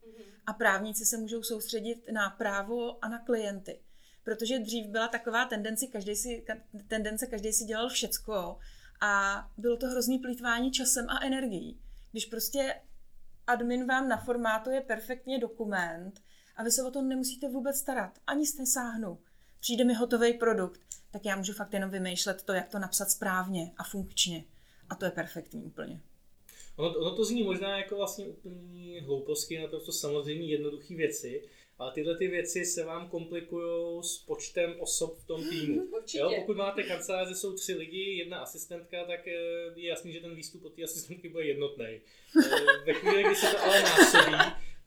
a 0.46 0.54
právníci 0.54 1.06
se 1.06 1.18
můžou 1.18 1.44
soustředit 1.44 2.12
na 2.12 2.30
právo 2.30 3.06
a 3.06 3.10
na 3.10 3.20
klienty. 3.20 3.80
Protože 4.24 4.60
dřív 4.60 4.88
byla 4.88 5.08
taková 5.08 5.46
tendence, 5.46 5.88
každý 5.88 6.16
si, 6.16 6.46
tendence, 6.88 7.28
každý 7.28 7.54
si 7.54 7.66
dělal 7.66 7.90
všecko 7.90 8.60
a 9.02 9.46
bylo 9.58 9.78
to 9.78 9.88
hrozný 9.88 10.20
plýtvání 10.20 10.72
časem 10.72 11.10
a 11.10 11.26
energií. 11.26 11.82
Když 12.12 12.26
prostě 12.26 12.82
admin 13.48 13.88
vám 13.88 14.08
naformátuje 14.08 14.82
perfektně 14.82 15.40
dokument 15.40 16.22
a 16.56 16.64
vy 16.64 16.72
se 16.72 16.84
o 16.84 16.92
to 16.92 17.02
nemusíte 17.02 17.50
vůbec 17.50 17.78
starat, 17.78 18.20
ani 18.28 18.46
jste 18.46 18.66
sáhnu 18.66 19.20
přijde 19.60 19.84
mi 19.84 19.94
hotový 19.94 20.34
produkt, 20.34 20.82
tak 21.12 21.26
já 21.26 21.36
můžu 21.36 21.54
fakt 21.54 21.74
jenom 21.74 21.90
vymýšlet 21.90 22.44
to, 22.44 22.54
jak 22.54 22.70
to 22.70 22.80
napsat 22.80 23.12
správně 23.12 23.72
a 23.78 23.84
funkčně. 23.84 24.44
A 24.90 24.96
to 24.96 25.06
je 25.06 25.12
perfektní 25.12 25.64
úplně. 25.64 26.02
Ono, 26.76 26.90
ono 26.90 27.16
to 27.16 27.26
zní 27.26 27.44
možná 27.44 27.78
jako 27.78 27.96
vlastně 27.96 28.26
úplně 28.28 29.02
hlouposti, 29.02 29.60
naprosto 29.60 29.92
samozřejmě 29.92 30.48
jednoduché 30.48 30.96
věci, 30.96 31.44
ale 31.80 31.92
tyhle 31.92 32.18
ty 32.18 32.28
věci 32.28 32.66
se 32.66 32.86
vám 32.86 33.10
komplikují 33.10 34.04
s 34.04 34.18
počtem 34.18 34.76
osob 34.80 35.18
v 35.18 35.28
tom 35.28 35.44
týmu. 35.50 35.88
Jo, 36.14 36.34
pokud 36.40 36.58
máte 36.58 36.84
kancelář, 36.84 37.38
jsou 37.38 37.54
tři 37.54 37.74
lidi, 37.74 38.18
jedna 38.18 38.40
asistentka, 38.40 39.04
tak 39.04 39.28
eh, 39.28 39.32
je 39.76 39.90
jasný, 39.90 40.14
že 40.14 40.20
ten 40.20 40.36
výstup 40.36 40.66
od 40.66 40.74
té 40.74 40.84
asistentky 40.84 41.30
bude 41.30 41.46
jednotný. 41.46 41.86
Eh, 41.86 42.84
ve 42.86 42.94
chvíli, 42.94 43.24
kdy 43.24 43.36
se 43.36 43.52
to 43.52 43.64
ale 43.64 43.82
násobí, 43.82 44.34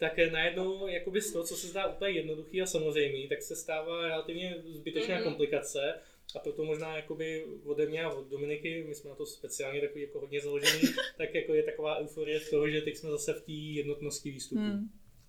tak 0.01 0.19
najednou 0.33 0.87
jakoby 0.87 1.21
z 1.21 1.33
toho, 1.33 1.45
co 1.45 1.57
se 1.57 1.67
zdá 1.67 1.87
úplně 1.87 2.11
jednoduchý 2.11 2.63
a 2.63 2.67
samozřejmý, 2.67 3.29
tak 3.29 3.43
se 3.43 3.57
stává 3.57 4.09
relativně 4.09 4.63
zbytečná 4.69 5.19
mm-hmm. 5.19 5.25
komplikace. 5.25 6.01
A 6.37 6.39
proto 6.39 6.65
možná 6.65 6.97
jakoby 6.97 7.47
ode 7.65 7.87
mě 7.87 8.05
a 8.05 8.11
od 8.11 8.29
Dominiky, 8.29 8.85
my 8.89 8.95
jsme 8.95 9.11
na 9.11 9.17
to 9.17 9.27
speciálně 9.27 9.81
takový 9.81 10.03
jako 10.03 10.21
hodně 10.21 10.41
založený, 10.41 10.83
tak 11.19 11.35
jako 11.35 11.55
je 11.55 11.63
taková 11.63 11.99
euforie 11.99 12.41
z 12.41 12.51
toho, 12.51 12.71
že 12.71 12.81
teď 12.83 12.97
jsme 12.97 13.11
zase 13.11 13.33
v 13.33 13.43
té 13.43 13.53
jednotnosti 13.53 14.31
výstupu. 14.31 14.61
Mm. 14.61 14.89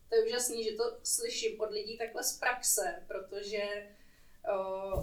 To 0.10 0.16
je 0.16 0.26
úžasný, 0.26 0.64
že 0.64 0.72
to 0.72 0.84
slyším 1.04 1.62
od 1.62 1.72
lidí 1.72 1.98
takhle 1.98 2.24
z 2.24 2.40
praxe, 2.40 3.04
protože 3.08 3.64
o, 4.54 4.94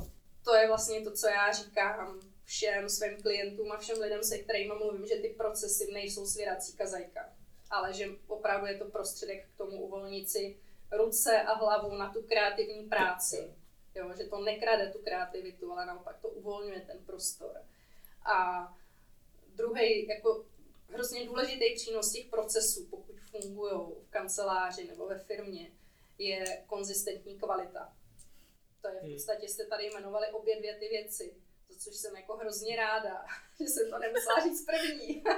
to 0.45 0.55
je 0.55 0.69
vlastně 0.69 1.01
to, 1.01 1.13
co 1.13 1.27
já 1.27 1.53
říkám 1.53 2.21
všem 2.45 2.89
svým 2.89 3.23
klientům 3.23 3.73
a 3.73 3.79
všem 3.79 4.01
lidem, 4.01 4.23
se 4.23 4.39
kterými 4.39 4.73
mluvím, 4.79 5.07
že 5.07 5.17
ty 5.17 5.29
procesy 5.29 5.93
nejsou 5.93 6.27
svěrací 6.27 6.77
kazajka 6.77 7.38
ale 7.71 7.93
že 7.93 8.07
opravdu 8.27 8.67
je 8.67 8.79
to 8.79 8.85
prostředek 8.85 9.49
k 9.49 9.59
tomu 9.59 9.83
uvolnit 9.83 10.31
si 10.31 10.59
ruce 10.93 11.43
a 11.43 11.55
hlavu 11.55 11.95
na 11.95 12.13
tu 12.13 12.23
kreativní 12.23 12.89
práci. 12.89 13.55
Jo, 13.95 14.13
že 14.17 14.25
to 14.25 14.41
nekrade 14.41 14.93
tu 14.93 14.99
kreativitu, 14.99 15.73
ale 15.73 15.87
naopak 15.87 16.19
to 16.19 16.29
uvolňuje 16.29 16.81
ten 16.81 16.99
prostor. 17.07 17.63
A 18.25 18.69
druhý 19.55 20.09
jako 20.09 20.45
hrozně 20.89 21.27
důležitý 21.27 21.75
přínos 21.75 22.13
těch 22.13 22.27
procesů, 22.27 22.87
pokud 22.91 23.17
fungují 23.21 23.73
v 24.07 24.11
kanceláři 24.11 24.89
nebo 24.89 25.07
ve 25.07 25.19
firmě, 25.19 25.71
je 26.19 26.65
konzistentní 26.67 27.39
kvalita. 27.39 27.93
To 28.83 28.89
je 28.89 29.01
v 29.01 29.03
hmm. 29.03 29.13
podstatě, 29.13 29.49
jste 29.49 29.67
tady 29.67 29.87
jmenovali 29.87 30.27
obě 30.27 30.59
dvě 30.59 30.75
ty 30.75 30.89
věci, 30.89 31.35
za 31.69 31.79
což 31.79 31.97
jsem 31.97 32.17
jako 32.17 32.37
hrozně 32.37 32.77
ráda, 32.77 33.25
že 33.61 33.67
jsem 33.67 33.91
to 33.91 33.99
nemusela 33.99 34.41
říct 34.43 34.67
první. 34.67 35.25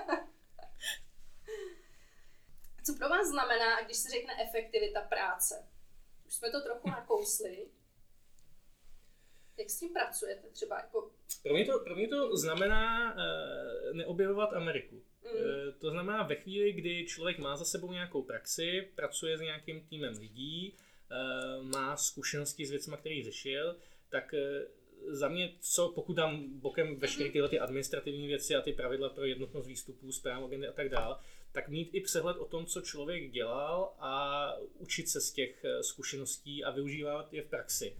Co 2.86 2.94
pro 2.98 3.08
vás 3.08 3.28
znamená, 3.28 3.82
když 3.82 3.96
se 3.96 4.08
řekne 4.10 4.42
efektivita 4.42 5.00
práce? 5.00 5.68
Už 6.26 6.34
jsme 6.34 6.50
to 6.50 6.60
trochu 6.60 6.88
nakousli. 6.88 7.68
Jak 9.58 9.70
s 9.70 9.78
tím 9.78 9.92
pracujete 9.92 10.48
třeba? 10.48 10.76
Jako... 10.76 11.10
Pro, 11.42 11.54
mě 11.54 11.64
to, 11.64 11.78
pro 11.78 11.96
mě 11.96 12.08
to 12.08 12.36
znamená 12.36 13.14
uh, 13.14 13.96
neobjevovat 13.96 14.52
Ameriku. 14.52 14.94
Mm. 14.94 15.30
Uh, 15.30 15.74
to 15.78 15.90
znamená 15.90 16.22
ve 16.22 16.34
chvíli, 16.34 16.72
kdy 16.72 17.06
člověk 17.06 17.38
má 17.38 17.56
za 17.56 17.64
sebou 17.64 17.92
nějakou 17.92 18.22
praxi, 18.22 18.88
pracuje 18.94 19.38
s 19.38 19.40
nějakým 19.40 19.86
týmem 19.86 20.18
lidí, 20.18 20.74
uh, 20.74 21.64
má 21.64 21.96
zkušenosti 21.96 22.66
s 22.66 22.70
věcmi, 22.70 22.96
které 22.96 23.22
řešil, 23.24 23.76
tak 24.08 24.32
uh, 24.32 24.80
za 25.08 25.28
mě, 25.28 25.52
co 25.60 25.88
pokud 25.88 26.12
dám 26.12 26.60
bokem 26.60 26.96
veškeré 26.96 27.24
mhm. 27.24 27.32
tyhle 27.32 27.48
ty 27.48 27.58
administrativní 27.58 28.26
věci 28.26 28.54
a 28.54 28.60
ty 28.60 28.72
pravidla 28.72 29.08
pro 29.08 29.24
jednotnost 29.24 29.68
výstupů, 29.68 30.12
zpráv 30.12 30.44
agendy 30.44 30.68
a 30.68 30.72
tak 30.72 30.88
dále, 30.88 31.16
tak 31.52 31.68
mít 31.68 31.90
i 31.92 32.00
přehled 32.00 32.36
o 32.36 32.44
tom, 32.44 32.66
co 32.66 32.80
člověk 32.80 33.30
dělal 33.30 33.94
a 33.98 34.52
učit 34.78 35.08
se 35.08 35.20
z 35.20 35.32
těch 35.32 35.64
eh, 35.64 35.82
zkušeností 35.82 36.64
a 36.64 36.70
využívat 36.70 37.32
je 37.32 37.42
v 37.42 37.48
praxi. 37.48 37.96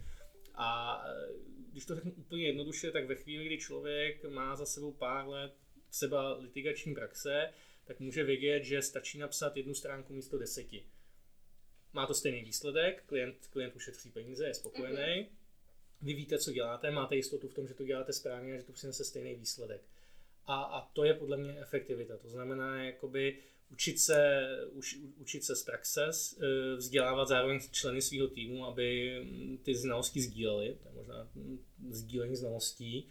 A 0.55 1.01
eh, 1.07 1.33
když 1.71 1.85
to 1.85 1.95
řeknu 1.95 2.11
úplně 2.11 2.47
jednoduše, 2.47 2.91
tak 2.91 3.05
ve 3.05 3.15
chvíli, 3.15 3.45
kdy 3.45 3.57
člověk 3.57 4.25
má 4.25 4.55
za 4.55 4.65
sebou 4.65 4.91
pár 4.91 5.27
let 5.27 5.53
třeba 5.89 6.37
litigační 6.37 6.95
praxe, 6.95 7.53
tak 7.85 7.99
může 7.99 8.23
vědět, 8.23 8.63
že 8.63 8.81
stačí 8.81 9.17
napsat 9.17 9.57
jednu 9.57 9.73
stránku 9.73 10.13
místo 10.13 10.37
deseti. 10.37 10.85
Má 11.93 12.07
to 12.07 12.13
stejný 12.13 12.43
výsledek, 12.43 13.03
klient, 13.05 13.47
klient 13.49 13.75
ušetří 13.75 14.09
peníze, 14.09 14.45
je 14.45 14.53
spokojený. 14.53 14.97
Mm-hmm. 14.97 15.27
Vy 16.01 16.13
víte, 16.13 16.39
co 16.39 16.51
děláte, 16.51 16.91
máte 16.91 17.15
jistotu 17.15 17.47
v 17.47 17.53
tom, 17.53 17.67
že 17.67 17.73
to 17.73 17.83
děláte 17.83 18.13
správně 18.13 18.53
a 18.53 18.57
že 18.57 18.63
to 18.63 18.71
přinese 18.71 19.05
stejný 19.05 19.35
výsledek. 19.35 19.81
A, 20.45 20.61
a 20.61 20.81
to 20.93 21.03
je 21.03 21.13
podle 21.13 21.37
mě 21.37 21.61
efektivita. 21.61 22.17
To 22.17 22.29
znamená 22.29 22.83
jakoby 22.83 23.37
učit 23.71 23.99
se, 23.99 24.47
uč, 24.71 24.95
učit 25.17 25.43
se 25.43 25.55
z 25.55 25.63
praxe, 25.63 26.01
e, 26.05 26.75
vzdělávat 26.75 27.27
zároveň 27.27 27.59
členy 27.71 28.01
svého 28.01 28.27
týmu, 28.27 28.65
aby 28.65 29.17
ty 29.63 29.75
znalosti 29.75 30.21
sdíleli, 30.21 30.77
to 30.83 30.89
je 30.89 30.95
možná 30.95 31.27
sdílení 31.89 32.35
znalostí 32.35 33.09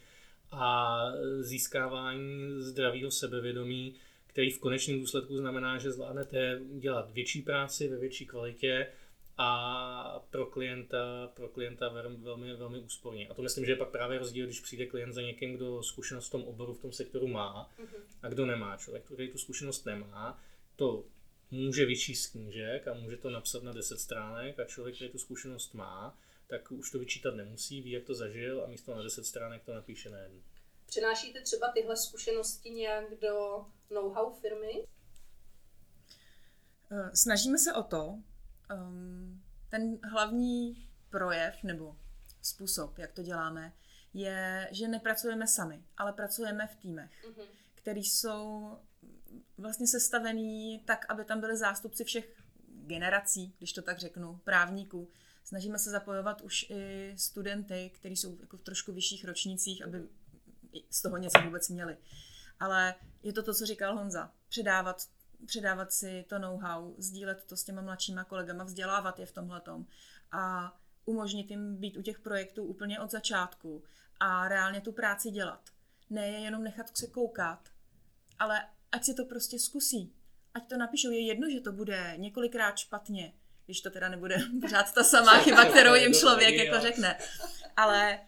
a 0.51 1.05
získávání 1.41 2.63
zdravého 2.63 3.11
sebevědomí, 3.11 3.95
který 4.27 4.51
v 4.51 4.59
konečném 4.59 5.01
důsledku 5.01 5.37
znamená, 5.37 5.79
že 5.79 5.91
zvládnete 5.91 6.61
dělat 6.79 7.11
větší 7.11 7.43
práci 7.43 7.89
ve 7.89 7.97
větší 7.97 8.27
kvalitě 8.27 8.87
a 9.43 10.27
pro 10.31 10.47
klienta, 10.47 11.31
pro 11.35 11.49
klienta 11.49 11.89
velmi, 11.89 12.57
velmi 12.57 12.79
úsporně. 12.79 13.29
A 13.29 13.35
to 13.35 13.43
myslím, 13.43 13.65
že 13.65 13.73
je 13.73 13.77
pak 13.77 13.89
právě 13.89 14.19
rozdíl, 14.19 14.47
když 14.47 14.61
přijde 14.61 14.87
klient 14.87 15.13
za 15.13 15.23
někým, 15.23 15.57
kdo 15.57 15.83
zkušenost 15.83 16.29
v 16.29 16.31
tom 16.31 16.45
oboru, 16.45 16.75
v 16.75 16.81
tom 16.81 16.93
sektoru 16.93 17.29
má 17.29 17.71
a 18.23 18.29
kdo 18.29 18.47
nemá. 18.47 18.77
Člověk, 18.77 19.05
který 19.05 19.31
tu 19.31 19.39
zkušenost 19.39 19.87
nemá, 19.87 20.43
to 20.77 21.05
může 21.51 21.87
vyčíst 21.87 22.33
knížek 22.33 22.89
a 22.89 22.95
může 22.95 23.17
to 23.17 23.31
napsat 23.31 23.63
na 23.63 23.73
10 23.73 24.01
stránek 24.01 24.61
a 24.61 24.65
člověk, 24.65 24.97
který 24.97 25.11
tu 25.11 25.19
zkušenost 25.19 25.75
má, 25.75 26.19
tak 26.47 26.73
už 26.73 26.91
to 26.91 26.99
vyčítat 26.99 27.35
nemusí, 27.35 27.83
ví, 27.83 27.91
jak 27.91 28.05
to 28.05 28.15
zažil 28.15 28.65
a 28.65 28.67
místo 28.67 28.95
na 28.95 29.03
10 29.03 29.25
stránek 29.25 29.65
to 29.65 29.75
napíše 29.75 30.11
na 30.11 30.19
jednu. 30.19 30.43
Přinášíte 30.87 31.41
třeba 31.41 31.73
tyhle 31.73 31.97
zkušenosti 31.97 32.71
nějak 32.71 33.21
do 33.21 33.67
know-how 33.91 34.33
firmy? 34.33 34.87
Snažíme 37.15 37.59
se 37.59 37.73
o 37.73 37.83
to, 37.83 38.19
um, 38.75 39.43
ten 39.69 39.99
hlavní 40.11 40.89
projev 41.11 41.63
nebo 41.63 41.97
způsob, 42.43 42.99
jak 42.99 43.13
to 43.13 43.23
děláme, 43.23 43.73
je, 44.15 44.69
že 44.73 44.89
nepracujeme 44.89 45.47
sami, 45.47 45.85
ale 45.97 46.13
pracujeme 46.13 46.67
v 46.67 46.77
týmech, 46.77 47.11
mm-hmm. 47.25 47.47
který 47.75 48.05
jsou 48.05 48.79
vlastně 49.59 49.87
sestavený 49.87 50.83
tak, 50.87 51.07
aby 51.09 51.25
tam 51.25 51.41
byly 51.41 51.57
zástupci 51.57 52.05
všech 52.05 52.43
generací, 52.87 53.55
když 53.59 53.73
to 53.73 53.83
tak 53.83 53.99
řeknu, 53.99 54.41
právníků. 54.45 55.11
Snažíme 55.45 55.79
se 55.79 55.91
zapojovat 55.91 56.41
už 56.41 56.67
i 56.71 57.15
studenty, 57.17 57.91
kteří 57.95 58.17
jsou 58.17 58.39
jako 58.41 58.57
v 58.57 58.63
trošku 58.63 58.93
vyšších 58.93 59.25
ročnících, 59.25 59.85
aby 59.85 60.09
z 60.91 61.03
toho 61.03 61.17
něco 61.17 61.41
vůbec 61.45 61.69
měli. 61.69 61.97
Ale 62.61 62.95
je 63.23 63.33
to 63.33 63.43
to, 63.43 63.55
co 63.55 63.67
říkal 63.67 63.97
Honza. 63.97 64.33
Předávat, 64.49 65.09
předávat 65.47 65.93
si 65.93 66.25
to 66.29 66.39
know-how, 66.39 66.95
sdílet 66.99 67.45
to 67.45 67.57
s 67.57 67.65
těma 67.65 67.83
mladšíma 67.83 68.25
kolegama, 68.25 68.65
vzdělávat 68.65 69.19
je 69.19 69.27
v 69.27 69.33
tomhletom 69.33 69.87
a 70.33 70.75
umožnit 71.05 71.51
jim 71.51 71.77
být 71.77 71.97
u 71.97 72.03
těch 72.03 72.19
projektů 72.19 72.65
úplně 72.65 73.01
od 73.01 73.11
začátku 73.11 73.85
a 74.21 74.49
reálně 74.49 74.81
tu 74.81 74.93
práci 74.93 75.31
dělat. 75.31 75.61
Ne 76.11 76.29
je 76.29 76.39
jenom 76.39 76.65
nechat 76.65 76.97
se 76.97 77.07
koukat, 77.07 77.69
ale 78.39 78.61
ať 78.93 79.05
si 79.05 79.15
to 79.15 79.25
prostě 79.25 79.59
zkusí. 79.59 80.13
Ať 80.55 80.69
to 80.69 80.77
napíšou. 80.77 81.11
Je 81.11 81.27
jedno, 81.27 81.51
že 81.51 81.61
to 81.61 81.73
bude 81.73 82.15
několikrát 82.17 82.79
špatně, 82.79 83.33
když 83.65 83.81
to 83.81 83.91
teda 83.91 84.09
nebude 84.09 84.37
pořád 84.61 84.95
ta 84.95 85.05
samá 85.05 85.39
chyba, 85.39 85.65
kterou 85.65 85.95
jim 85.95 86.15
člověk 86.15 86.55
jako 86.55 86.81
řekne. 86.81 87.19
Ale 87.77 88.21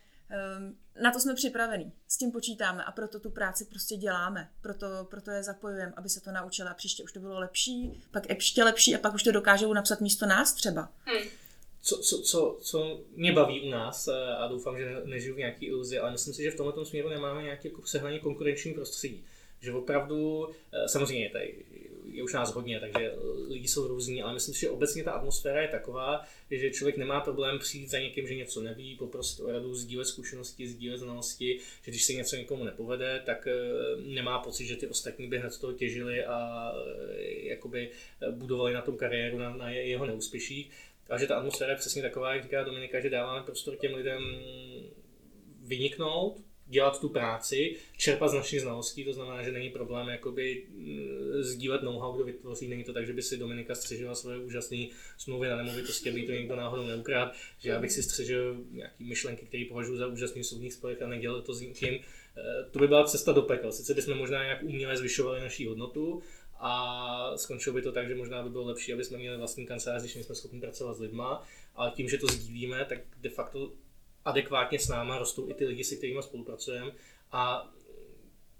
na 1.02 1.12
to 1.12 1.20
jsme 1.20 1.34
připravení, 1.34 1.92
s 2.08 2.16
tím 2.16 2.32
počítáme 2.32 2.84
a 2.84 2.92
proto 2.92 3.20
tu 3.20 3.30
práci 3.30 3.64
prostě 3.64 3.96
děláme, 3.96 4.50
proto, 4.60 4.86
proto 5.10 5.30
je 5.30 5.42
zapojujeme, 5.42 5.92
aby 5.96 6.08
se 6.08 6.20
to 6.20 6.32
naučila 6.32 6.70
a 6.70 6.74
příště 6.74 7.02
už 7.02 7.12
to 7.12 7.20
bylo 7.20 7.38
lepší, 7.38 8.02
pak 8.10 8.28
ještě 8.28 8.64
lepší 8.64 8.94
a 8.94 8.98
pak 8.98 9.14
už 9.14 9.22
to 9.22 9.32
dokážou 9.32 9.72
napsat 9.72 10.00
místo 10.00 10.26
nás 10.26 10.54
třeba. 10.54 10.92
Hmm. 11.04 11.28
Co, 11.82 11.98
co, 11.98 12.22
co, 12.22 12.58
co 12.62 13.00
mě 13.16 13.32
baví 13.32 13.60
u 13.60 13.70
nás 13.70 14.08
a 14.38 14.48
doufám, 14.48 14.78
že 14.78 14.84
ne, 14.84 15.00
nežiju 15.04 15.34
v 15.34 15.38
nějaký 15.38 15.66
iluzi, 15.66 15.98
ale 15.98 16.10
myslím 16.10 16.34
si, 16.34 16.42
že 16.42 16.50
v 16.50 16.56
tomto 16.56 16.84
směru 16.84 17.08
nemáme 17.08 17.42
nějaké 17.42 17.68
jako 17.68 17.86
sehraně 17.86 18.18
konkurenční 18.18 18.72
prostředí. 18.72 19.24
Že 19.60 19.72
opravdu, 19.72 20.48
eh, 20.72 20.88
samozřejmě 20.88 21.30
tady 21.30 21.64
je 22.12 22.22
už 22.22 22.32
nás 22.32 22.54
hodně, 22.54 22.80
takže 22.80 23.14
lidi 23.48 23.68
jsou 23.68 23.88
různí, 23.88 24.22
ale 24.22 24.34
myslím 24.34 24.54
si, 24.54 24.60
že 24.60 24.70
obecně 24.70 25.04
ta 25.04 25.12
atmosféra 25.12 25.62
je 25.62 25.68
taková, 25.68 26.24
že 26.50 26.70
člověk 26.70 26.96
nemá 26.96 27.20
problém 27.20 27.58
přijít 27.58 27.90
za 27.90 27.98
někým, 27.98 28.26
že 28.26 28.34
něco 28.34 28.60
neví, 28.60 28.96
poprosit 28.96 29.40
o 29.40 29.52
radu, 29.52 29.74
sdílet 29.74 30.06
zkušenosti, 30.06 30.68
sdílet 30.68 31.00
znalosti, 31.00 31.58
že 31.82 31.90
když 31.90 32.04
se 32.04 32.12
něco 32.12 32.36
někomu 32.36 32.64
nepovede, 32.64 33.22
tak 33.26 33.46
eh, 33.46 33.60
nemá 33.96 34.38
pocit, 34.38 34.66
že 34.66 34.76
ty 34.76 34.86
ostatní 34.86 35.28
by 35.28 35.38
hned 35.38 35.50
z 35.50 35.58
toho 35.58 35.72
těžili 35.72 36.24
a 36.24 36.70
eh, 36.74 37.48
jakoby 37.48 37.90
budovali 38.30 38.74
na 38.74 38.82
tom 38.82 38.96
kariéru, 38.96 39.38
na, 39.38 39.56
na 39.56 39.70
jeho 39.70 40.06
neúspěších. 40.06 40.70
A 41.10 41.18
že 41.18 41.26
ta 41.26 41.36
atmosféra 41.36 41.70
je 41.70 41.78
přesně 41.78 42.02
taková, 42.02 42.34
jak 42.34 42.42
říká 42.42 42.64
Dominika, 42.64 43.00
že 43.00 43.10
dáváme 43.10 43.44
prostor 43.44 43.76
těm 43.76 43.94
lidem 43.94 44.22
vyniknout, 45.60 46.40
dělat 46.72 47.00
tu 47.00 47.08
práci, 47.08 47.76
čerpat 47.96 48.30
z 48.30 48.34
našich 48.34 48.60
znalostí, 48.60 49.04
to 49.04 49.12
znamená, 49.12 49.42
že 49.42 49.52
není 49.52 49.70
problém 49.70 50.08
jakoby 50.08 50.66
mm, 50.68 51.42
sdílet 51.42 51.82
know-how, 51.82 52.12
kdo 52.12 52.24
vytvoří, 52.24 52.68
není 52.68 52.84
to 52.84 52.92
tak, 52.92 53.06
že 53.06 53.12
by 53.12 53.22
si 53.22 53.36
Dominika 53.36 53.74
střežila 53.74 54.14
svoje 54.14 54.38
úžasné 54.38 54.86
smlouvy 55.18 55.48
na 55.48 55.56
nemovitosti, 55.56 56.10
aby 56.10 56.22
to 56.22 56.32
někdo 56.32 56.56
náhodou 56.56 56.86
neukrát, 56.86 57.32
že 57.58 57.70
já 57.70 57.80
bych 57.80 57.92
si 57.92 58.02
střežil 58.02 58.56
nějaký 58.70 59.04
myšlenky, 59.04 59.46
které 59.46 59.64
považuji 59.68 59.96
za 59.96 60.06
úžasný 60.06 60.42
v 60.42 60.46
soudních 60.46 60.72
sporech 60.72 61.02
a 61.02 61.06
nedělal 61.06 61.42
to 61.42 61.54
s 61.54 61.60
nikým. 61.60 61.94
Eh, 61.94 62.70
to 62.70 62.78
by 62.78 62.88
byla 62.88 63.04
cesta 63.04 63.32
do 63.32 63.42
pekel. 63.42 63.72
Sice 63.72 63.94
bychom 63.94 64.18
možná 64.18 64.44
nějak 64.44 64.62
uměle 64.62 64.96
zvyšovali 64.96 65.40
naší 65.40 65.66
hodnotu, 65.66 66.22
a 66.64 67.32
skončilo 67.36 67.74
by 67.74 67.82
to 67.82 67.92
tak, 67.92 68.08
že 68.08 68.14
možná 68.14 68.42
by 68.42 68.50
bylo 68.50 68.64
lepší, 68.64 68.92
aby 68.92 69.04
jsme 69.04 69.18
měli 69.18 69.36
vlastní 69.36 69.66
kancelář, 69.66 70.02
když 70.02 70.14
nejsme 70.14 70.34
schopni 70.34 70.60
pracovat 70.60 70.96
s 70.96 71.00
lidma, 71.00 71.42
ale 71.74 71.90
tím, 71.90 72.08
že 72.08 72.18
to 72.18 72.26
sdílíme, 72.26 72.84
tak 72.84 72.98
de 73.20 73.30
facto 73.30 73.72
adekvátně 74.24 74.78
s 74.78 74.88
náma 74.88 75.18
rostou 75.18 75.50
i 75.50 75.54
ty 75.54 75.66
lidi, 75.66 75.84
se 75.84 75.96
kterými 75.96 76.22
spolupracujeme 76.22 76.92
a 77.32 77.72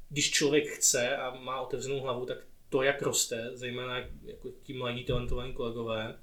když 0.09 0.31
člověk 0.31 0.69
chce 0.69 1.17
a 1.17 1.35
má 1.35 1.61
otevřenou 1.61 2.01
hlavu, 2.01 2.27
tak 2.27 2.39
to, 2.69 2.83
jak 2.83 3.03
roste, 3.03 3.51
zejména 3.55 3.99
jako 4.25 4.51
ti 4.63 4.73
mladí 4.73 5.05
talentovaní 5.05 5.53
kolegové, 5.53 6.19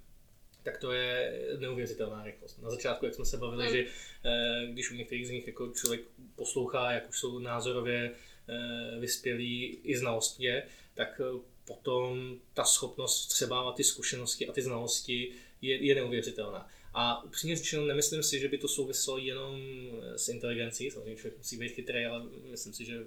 tak 0.64 0.78
to 0.78 0.92
je 0.92 1.42
neuvěřitelná 1.60 2.24
rychlost. 2.24 2.62
Na 2.62 2.70
začátku, 2.70 3.06
jak 3.06 3.14
jsme 3.14 3.26
se 3.26 3.38
bavili, 3.38 3.64
hmm. 3.64 3.74
že 3.74 3.86
eh, 4.26 4.68
když 4.72 4.92
u 4.92 4.96
některých 4.96 5.28
z 5.28 5.32
nich 5.32 5.48
jako 5.48 5.72
člověk 5.72 6.02
poslouchá, 6.36 6.92
jak 6.92 7.10
už 7.10 7.20
jsou 7.20 7.40
názorově 7.40 8.12
eh, 8.12 9.00
vyspělí 9.00 9.80
i 9.84 9.98
znalostně, 9.98 10.64
tak 10.94 11.22
eh, 11.24 11.40
potom 11.66 12.38
ta 12.54 12.64
schopnost 12.64 13.28
třeba 13.28 13.72
ty 13.72 13.84
zkušenosti 13.84 14.48
a 14.48 14.52
ty 14.52 14.62
znalosti 14.62 15.32
je, 15.62 15.86
je 15.86 15.96
neuvěřitelná. 15.96 16.70
A 16.94 17.24
upřímně 17.24 17.56
řečeno, 17.56 17.86
nemyslím 17.86 18.24
si, 18.24 18.40
že 18.40 18.48
by 18.48 18.58
to 18.58 18.68
souviselo 18.68 19.18
jenom 19.18 19.62
s 20.16 20.30
inteligencí, 20.30 20.92
samozřejmě 20.92 21.16
člověk 21.16 21.38
musí 21.38 21.58
být 21.58 21.72
chytrý, 21.72 22.06
ale 22.06 22.26
myslím 22.52 22.74
si, 22.74 22.86
že 22.86 23.06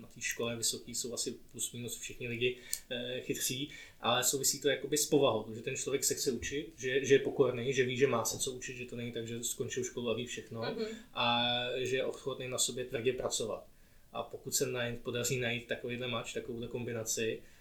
na 0.00 0.08
té 0.08 0.20
škole 0.20 0.56
vysoký 0.56 0.94
jsou 0.94 1.14
asi 1.14 1.34
plus 1.52 1.72
minus 1.72 1.98
všichni 1.98 2.28
lidi 2.28 2.56
eh, 2.90 3.20
chytří, 3.20 3.70
ale 4.00 4.24
souvisí 4.24 4.60
to 4.60 4.68
jakoby 4.68 4.96
s 4.96 5.06
povahou, 5.06 5.54
že 5.54 5.62
ten 5.62 5.76
člověk 5.76 6.04
se 6.04 6.14
chce 6.14 6.32
učit, 6.32 6.72
že, 6.76 7.04
že 7.04 7.14
je 7.14 7.18
pokorný, 7.18 7.72
že 7.72 7.84
ví, 7.84 7.96
že 7.96 8.06
má 8.06 8.24
se 8.24 8.38
co 8.38 8.52
učit, 8.52 8.76
že 8.76 8.86
to 8.86 8.96
není 8.96 9.12
tak, 9.12 9.26
že 9.26 9.44
skončil 9.44 9.84
školu 9.84 10.10
a 10.10 10.14
ví 10.14 10.26
všechno 10.26 10.62
mm-hmm. 10.62 10.86
a 11.14 11.46
že 11.78 11.96
je 11.96 12.04
ochotný 12.04 12.48
na 12.48 12.58
sobě 12.58 12.84
tvrdě 12.84 13.12
pracovat. 13.12 13.66
A 14.12 14.22
pokud 14.22 14.54
se 14.54 14.66
najít, 14.66 15.00
podaří 15.00 15.38
najít 15.38 15.66
takovýhle 15.66 16.08
mač, 16.08 16.32
takovou 16.32 16.68
kombinaci, 16.68 17.42
eh, 17.42 17.59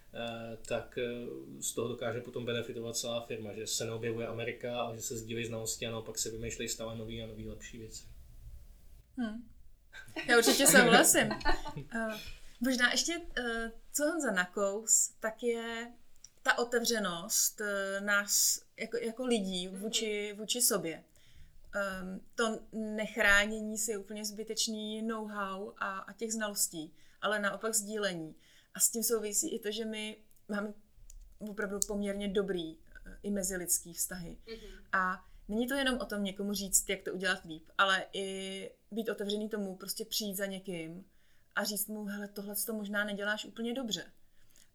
tak 0.68 0.98
eh, 0.98 1.62
z 1.62 1.74
toho 1.74 1.88
dokáže 1.88 2.22
potom 2.22 2.46
benefitovat 2.46 2.98
celá 2.98 3.26
firma, 3.26 3.54
že 3.54 3.68
se 3.68 3.86
neobjevuje 3.86 4.28
Amerika, 4.28 4.82
ale 4.82 4.96
že 4.96 5.02
se 5.02 5.18
sdílí 5.18 5.46
znalosti 5.46 5.88
a 5.88 5.92
naopak 5.92 6.18
se 6.18 6.32
vymýšlejí 6.32 6.70
stále 6.70 6.98
nový 6.98 7.24
a 7.24 7.28
nový 7.28 7.50
lepší 7.50 7.78
věci. 7.78 8.04
Hmm. 9.18 9.50
Já 10.28 10.38
určitě 10.38 10.68
souhlasím. 10.68 11.30
Uh, 11.76 12.14
možná 12.60 12.92
ještě, 12.92 13.18
uh, 13.18 13.46
co 13.94 14.04
Honza 14.04 14.32
nakous, 14.32 15.14
tak 15.20 15.44
je 15.44 15.94
ta 16.42 16.58
otevřenost 16.58 17.62
uh, 17.62 18.06
nás 18.06 18.62
jako, 18.80 18.98
jako 18.98 19.26
lidí 19.26 19.68
vůči, 19.68 20.36
vůči 20.38 20.62
sobě 20.62 21.04
um, 21.76 22.22
to 22.36 22.60
nechránění 22.72 23.78
si 23.78 23.92
je 23.92 23.98
úplně 23.98 24.26
zbytečný 24.26 25.02
know-how 25.02 25.74
a, 25.78 26.00
a 26.00 26.14
těch 26.14 26.34
znalostí, 26.34 26.94
ale 27.22 27.40
naopak 27.40 27.76
sdílení. 27.76 28.36
A 28.80 28.82
s 28.82 28.90
tím 28.90 29.04
souvisí 29.04 29.56
i 29.56 29.60
to, 29.60 29.72
že 29.72 29.86
my 29.86 30.18
máme 30.48 30.74
opravdu 31.40 31.80
poměrně 31.88 32.28
dobrý 32.28 32.76
uh, 32.76 32.82
i 33.24 33.32
mezilidský 33.32 33.94
vztahy. 33.94 34.38
Mm-hmm. 34.48 34.84
A 34.92 35.26
není 35.48 35.68
to 35.68 35.74
jenom 35.74 35.98
o 35.98 36.06
tom 36.06 36.24
někomu 36.24 36.54
říct, 36.54 36.90
jak 36.90 37.02
to 37.02 37.14
udělat 37.14 37.46
líp, 37.46 37.70
ale 37.78 38.06
i 38.14 38.72
být 38.92 39.10
otevřený 39.10 39.50
tomu, 39.50 39.76
prostě 39.76 40.06
přijít 40.06 40.36
za 40.36 40.46
někým 40.46 41.06
a 41.56 41.64
říct 41.64 41.88
mu, 41.88 42.06
hele, 42.06 42.28
tohle 42.28 42.56
to 42.66 42.74
možná 42.74 43.04
neděláš 43.04 43.46
úplně 43.46 43.74
dobře. 43.74 44.12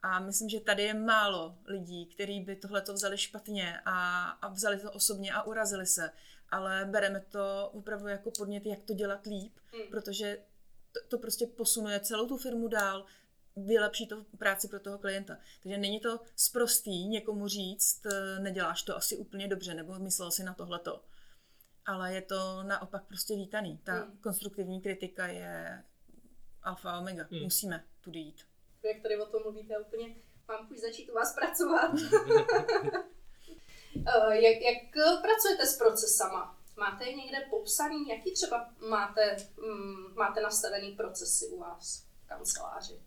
A 0.02 0.20
myslím, 0.20 0.48
že 0.48 0.60
tady 0.60 0.82
je 0.82 0.94
málo 0.94 1.58
lidí, 1.66 2.06
kteří 2.06 2.40
by 2.40 2.56
tohle 2.56 2.82
to 2.82 2.94
vzali 2.94 3.18
špatně 3.18 3.80
a, 3.84 4.22
a 4.28 4.48
vzali 4.48 4.78
to 4.78 4.92
osobně 4.92 5.32
a 5.32 5.42
urazili 5.42 5.86
se 5.86 6.10
ale 6.54 6.84
bereme 6.84 7.20
to 7.20 7.70
opravdu 7.72 8.08
jako 8.08 8.30
podnět, 8.30 8.66
jak 8.66 8.82
to 8.82 8.94
dělat 8.94 9.26
líp, 9.26 9.52
mm. 9.72 9.90
protože 9.90 10.38
to, 10.92 11.00
to 11.08 11.18
prostě 11.18 11.46
posunuje 11.46 12.00
celou 12.00 12.26
tu 12.26 12.36
firmu 12.36 12.68
dál, 12.68 13.06
vylepší 13.56 14.06
to 14.06 14.24
práci 14.38 14.68
pro 14.68 14.80
toho 14.80 14.98
klienta. 14.98 15.36
Takže 15.62 15.78
není 15.78 16.00
to 16.00 16.20
sprostý 16.36 17.08
někomu 17.08 17.48
říct, 17.48 18.06
eh, 18.06 18.38
neděláš 18.38 18.82
to 18.82 18.96
asi 18.96 19.16
úplně 19.16 19.48
dobře, 19.48 19.74
nebo 19.74 19.98
myslel 19.98 20.30
si 20.30 20.44
na 20.44 20.54
tohleto. 20.54 21.04
Ale 21.86 22.14
je 22.14 22.22
to 22.22 22.62
naopak 22.62 23.04
prostě 23.04 23.34
vítaný. 23.34 23.78
Ta 23.84 24.04
mm. 24.04 24.18
konstruktivní 24.18 24.80
kritika 24.80 25.26
je 25.26 25.84
alfa 26.62 26.90
a 26.90 26.98
omega. 26.98 27.26
Mm. 27.30 27.42
Musíme 27.42 27.84
tudy 28.00 28.18
jít. 28.18 28.44
Jak 28.82 29.02
tady 29.02 29.20
o 29.20 29.26
tom 29.26 29.42
mluvíte, 29.42 29.78
úplně 29.78 30.14
mám 30.48 30.66
chuť 30.66 30.78
začít 30.78 31.10
u 31.10 31.14
vás 31.14 31.34
pracovat. 31.34 31.90
Eh, 34.06 34.36
jak, 34.40 34.62
jak 34.62 34.92
pracujete 35.22 35.66
s 35.66 35.78
procesama? 35.78 36.58
Máte 36.76 37.04
je 37.04 37.14
někde 37.14 37.46
popsaný? 37.50 38.08
Jaký 38.08 38.32
třeba 38.32 38.70
máte, 38.88 39.36
mm, 39.56 40.14
máte 40.14 40.40
nastavený 40.40 40.92
procesy 40.92 41.46
u 41.46 41.58
vás 41.58 42.06
v 42.24 42.26
kanceláři? 42.26 43.00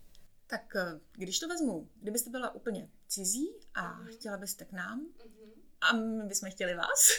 Tak 0.47 0.75
eh, 0.75 0.99
když 1.11 1.39
to 1.39 1.47
vezmu, 1.47 1.89
kdybyste 2.01 2.29
byla 2.29 2.55
úplně 2.55 2.89
cizí 3.07 3.49
a 3.73 3.99
uh-huh. 3.99 4.15
chtěla 4.15 4.37
byste 4.37 4.65
k 4.65 4.71
nám 4.71 5.05
uh-huh. 5.05 5.53
a 5.81 5.93
my 5.93 6.23
bychom 6.23 6.51
chtěli 6.51 6.75
vás, 6.75 7.09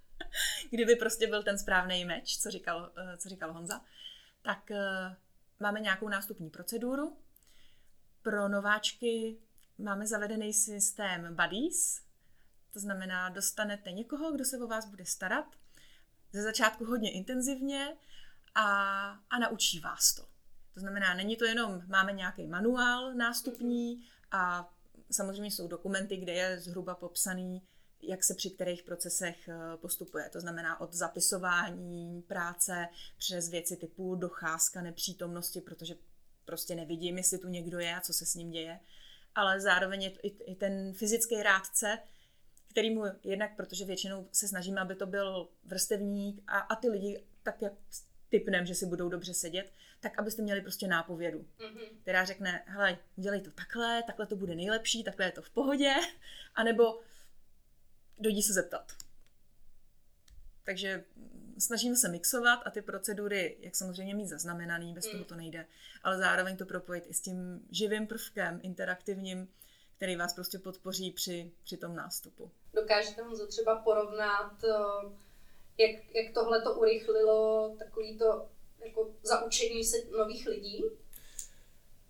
kdyby 0.70 0.96
prostě 0.96 1.26
byl 1.26 1.42
ten 1.42 1.58
správný 1.58 2.04
meč, 2.04 2.38
co 2.38 2.50
říkal, 2.50 2.92
eh, 2.96 3.16
co 3.16 3.28
říkal 3.28 3.52
Honza, 3.52 3.80
tak 4.42 4.70
máme 5.60 5.80
nějakou 5.80 6.08
nástupní 6.08 6.50
proceduru. 6.50 7.16
Pro 8.22 8.48
nováčky 8.48 9.38
máme 9.78 10.06
zavedený 10.06 10.54
systém 10.54 11.36
Buddies, 11.36 12.02
to 12.72 12.80
znamená, 12.80 13.28
dostanete 13.28 13.92
někoho, 13.92 14.32
kdo 14.32 14.44
se 14.44 14.58
o 14.58 14.66
vás 14.66 14.86
bude 14.86 15.04
starat, 15.04 15.46
ze 16.32 16.42
začátku 16.42 16.84
hodně 16.84 17.12
intenzivně 17.12 17.96
a, 18.54 18.64
a 19.30 19.38
naučí 19.38 19.80
vás 19.80 20.14
to. 20.14 20.37
To 20.78 20.80
znamená, 20.80 21.14
není 21.14 21.36
to 21.36 21.44
jenom, 21.44 21.82
máme 21.86 22.12
nějaký 22.12 22.46
manuál 22.46 23.14
nástupní 23.14 24.00
a 24.30 24.72
samozřejmě 25.10 25.50
jsou 25.50 25.68
dokumenty, 25.68 26.16
kde 26.16 26.32
je 26.32 26.60
zhruba 26.60 26.94
popsaný, 26.94 27.62
jak 28.02 28.24
se 28.24 28.34
při 28.34 28.50
kterých 28.50 28.82
procesech 28.82 29.48
eh, 29.48 29.76
postupuje. 29.76 30.28
To 30.28 30.40
znamená 30.40 30.80
od 30.80 30.94
zapisování 30.94 32.22
práce 32.22 32.88
přes 33.18 33.48
věci 33.48 33.76
typu 33.76 34.14
docházka, 34.14 34.82
nepřítomnosti, 34.82 35.60
protože 35.60 35.94
prostě 36.44 36.74
nevidím, 36.74 37.18
jestli 37.18 37.38
tu 37.38 37.48
někdo 37.48 37.78
je 37.78 37.96
a 37.96 38.00
co 38.00 38.12
se 38.12 38.26
s 38.26 38.34
ním 38.34 38.50
děje. 38.50 38.80
Ale 39.34 39.60
zároveň 39.60 40.02
je 40.02 40.10
i 40.22 40.54
ten 40.54 40.92
fyzický 40.92 41.42
rádce, 41.42 41.98
který 42.70 42.90
mu 42.90 43.04
jednak, 43.24 43.56
protože 43.56 43.84
většinou 43.84 44.28
se 44.32 44.48
snažíme, 44.48 44.80
aby 44.80 44.94
to 44.94 45.06
byl 45.06 45.48
vrstevník 45.64 46.42
a, 46.46 46.58
a 46.58 46.76
ty 46.76 46.88
lidi 46.88 47.24
tak 47.42 47.62
jak 47.62 47.72
typnem, 48.28 48.66
že 48.66 48.74
si 48.74 48.86
budou 48.86 49.08
dobře 49.08 49.34
sedět, 49.34 49.72
tak 50.00 50.18
abyste 50.18 50.42
měli 50.42 50.60
prostě 50.60 50.88
nápovědu, 50.88 51.38
mm-hmm. 51.58 51.88
která 52.02 52.24
řekne, 52.24 52.62
hele, 52.66 52.98
udělej 53.16 53.40
to 53.40 53.50
takhle, 53.50 54.02
takhle 54.02 54.26
to 54.26 54.36
bude 54.36 54.54
nejlepší, 54.54 55.04
takhle 55.04 55.26
je 55.26 55.32
to 55.32 55.42
v 55.42 55.50
pohodě, 55.50 55.94
anebo 56.54 57.00
dojdi 58.18 58.42
se 58.42 58.52
zeptat. 58.52 58.92
Takže 60.64 61.04
snažíme 61.58 61.96
se 61.96 62.08
mixovat 62.08 62.60
a 62.66 62.70
ty 62.70 62.82
procedury, 62.82 63.56
jak 63.60 63.76
samozřejmě 63.76 64.14
mít 64.14 64.28
zaznamenaný, 64.28 64.94
bez 64.94 65.06
mm. 65.06 65.12
toho 65.12 65.24
to 65.24 65.34
nejde, 65.34 65.66
ale 66.02 66.18
zároveň 66.18 66.56
to 66.56 66.66
propojit 66.66 67.04
i 67.06 67.14
s 67.14 67.20
tím 67.20 67.66
živým 67.70 68.06
prvkem, 68.06 68.60
interaktivním, 68.62 69.48
který 69.96 70.16
vás 70.16 70.34
prostě 70.34 70.58
podpoří 70.58 71.12
při, 71.12 71.52
při 71.64 71.76
tom 71.76 71.96
nástupu. 71.96 72.50
Dokážete 72.74 73.22
mu 73.22 73.46
třeba 73.46 73.76
porovnat, 73.76 74.64
eh, 74.64 75.10
jak, 75.78 76.14
jak 76.14 76.34
tohle 76.34 76.62
to 76.62 76.74
urychlilo 76.74 77.74
takový 77.78 78.18
to 78.18 78.48
jako 78.88 79.10
zaučení 79.22 79.84
se 79.84 79.96
nových 80.18 80.46
lidí? 80.46 80.84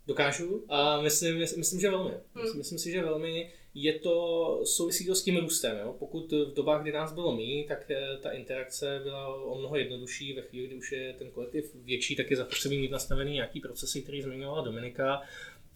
Dokážu 0.07 0.65
a 0.69 1.01
myslím, 1.01 1.37
myslím, 1.37 1.79
že 1.79 1.89
velmi. 1.89 2.11
Hmm. 2.35 2.57
Myslím 2.57 2.79
si, 2.79 2.91
že 2.91 3.01
velmi 3.01 3.51
je 3.73 3.99
to 3.99 4.61
souvisí 4.65 5.05
to 5.05 5.15
s 5.15 5.23
tím 5.23 5.37
růstem. 5.37 5.77
Jo? 5.77 5.95
Pokud 5.99 6.31
v 6.31 6.53
dobách, 6.53 6.81
kdy 6.81 6.91
nás 6.91 7.13
bylo 7.13 7.35
méně, 7.35 7.63
tak 7.67 7.91
eh, 7.91 8.17
ta 8.21 8.31
interakce 8.31 8.99
byla 9.03 9.43
o 9.43 9.59
mnoho 9.59 9.75
jednodušší. 9.75 10.33
Ve 10.33 10.41
chvíli, 10.41 10.67
kdy 10.67 10.75
už 10.75 10.91
je 10.91 11.13
ten 11.13 11.31
kolektiv 11.31 11.75
větší, 11.75 12.15
tak 12.15 12.31
je 12.31 12.37
zapotřebí 12.37 12.79
mít 12.79 12.91
nastavený 12.91 13.33
nějaký 13.33 13.59
procesy, 13.59 14.01
který 14.01 14.21
zmiňovala 14.21 14.63
Dominika. 14.63 15.21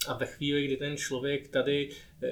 A 0.07 0.17
ve 0.17 0.25
chvíli, 0.25 0.65
kdy 0.65 0.77
ten 0.77 0.97
člověk 0.97 1.47
tady 1.47 1.89
e, 2.23 2.29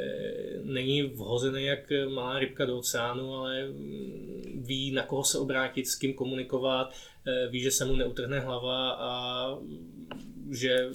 není 0.63 1.03
vhozený 1.03 1.63
jak 1.63 1.79
má 2.09 2.39
rybka 2.39 2.65
do 2.65 2.77
oceánu, 2.77 3.33
ale 3.33 3.67
mm, 3.67 4.63
ví, 4.65 4.91
na 4.91 5.03
koho 5.03 5.23
se 5.23 5.37
obrátit, 5.37 5.87
s 5.87 5.95
kým 5.95 6.13
komunikovat, 6.13 6.93
e, 7.25 7.47
ví, 7.47 7.61
že 7.61 7.71
se 7.71 7.85
mu 7.85 7.95
neutrhne 7.95 8.39
hlava 8.39 8.91
a 8.91 9.47
že 10.51 10.89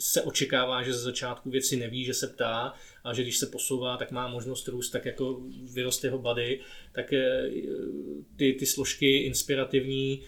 se 0.00 0.22
očekává, 0.22 0.82
že 0.82 0.92
ze 0.92 1.00
začátku 1.00 1.50
věci 1.50 1.76
neví, 1.76 2.04
že 2.04 2.14
se 2.14 2.26
ptá 2.26 2.74
a 3.04 3.14
že 3.14 3.22
když 3.22 3.38
se 3.38 3.46
posouvá, 3.46 3.96
tak 3.96 4.10
má 4.10 4.28
možnost 4.28 4.68
růst, 4.68 4.90
tak 4.90 5.04
jako 5.04 5.42
vyrost 5.74 6.04
jeho 6.04 6.18
body, 6.18 6.60
tak 6.92 7.12
eh, 7.12 7.50
ty, 8.36 8.52
ty 8.52 8.66
složky 8.66 9.16
inspirativní 9.16 10.22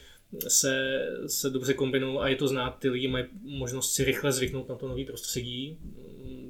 se, 0.48 1.06
se 1.26 1.50
dobře 1.50 1.74
kombinují 1.74 2.18
a 2.18 2.28
je 2.28 2.36
to 2.36 2.48
znát, 2.48 2.70
ty 2.70 2.88
lidi 2.88 3.08
mají 3.08 3.24
možnost 3.42 3.92
si 3.92 4.04
rychle 4.04 4.32
zvyknout 4.32 4.68
na 4.68 4.74
to 4.74 4.88
nový 4.88 5.04
prostředí, 5.04 5.78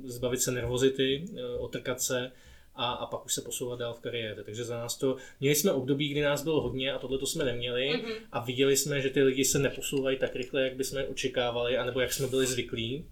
zbavit 0.05 0.41
se 0.41 0.51
nervozity, 0.51 1.25
eh, 1.37 1.45
otrkat 1.59 2.01
se, 2.01 2.31
a, 2.75 2.93
a 2.93 3.07
pak 3.07 3.25
už 3.25 3.35
se 3.35 3.41
posouvat 3.41 3.79
dál 3.79 3.95
v 3.95 4.01
kariéře. 4.01 4.43
Takže 4.45 4.65
za 4.65 4.77
nás 4.77 4.99
to, 4.99 5.17
měli 5.41 5.55
jsme 5.55 5.73
období, 5.73 6.09
kdy 6.09 6.21
nás 6.21 6.45
bylo 6.45 6.61
hodně 6.61 6.93
a 6.93 6.99
tohle 6.99 7.19
to 7.19 7.27
jsme 7.27 7.45
neměli 7.45 7.91
mm-hmm. 7.91 8.15
a 8.33 8.45
viděli 8.45 8.77
jsme, 8.77 9.01
že 9.01 9.11
ty 9.11 9.23
lidi 9.23 9.45
se 9.45 9.59
neposouvají 9.59 10.19
tak 10.19 10.37
rychle, 10.37 10.63
jak 10.63 10.77
bychom 10.77 11.03
očekávali, 11.09 11.77
anebo 11.77 12.01
jak 12.01 12.13
jsme 12.13 12.27
byli 12.27 12.47
zvyklí. 12.47 13.07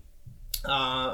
A 0.69 1.07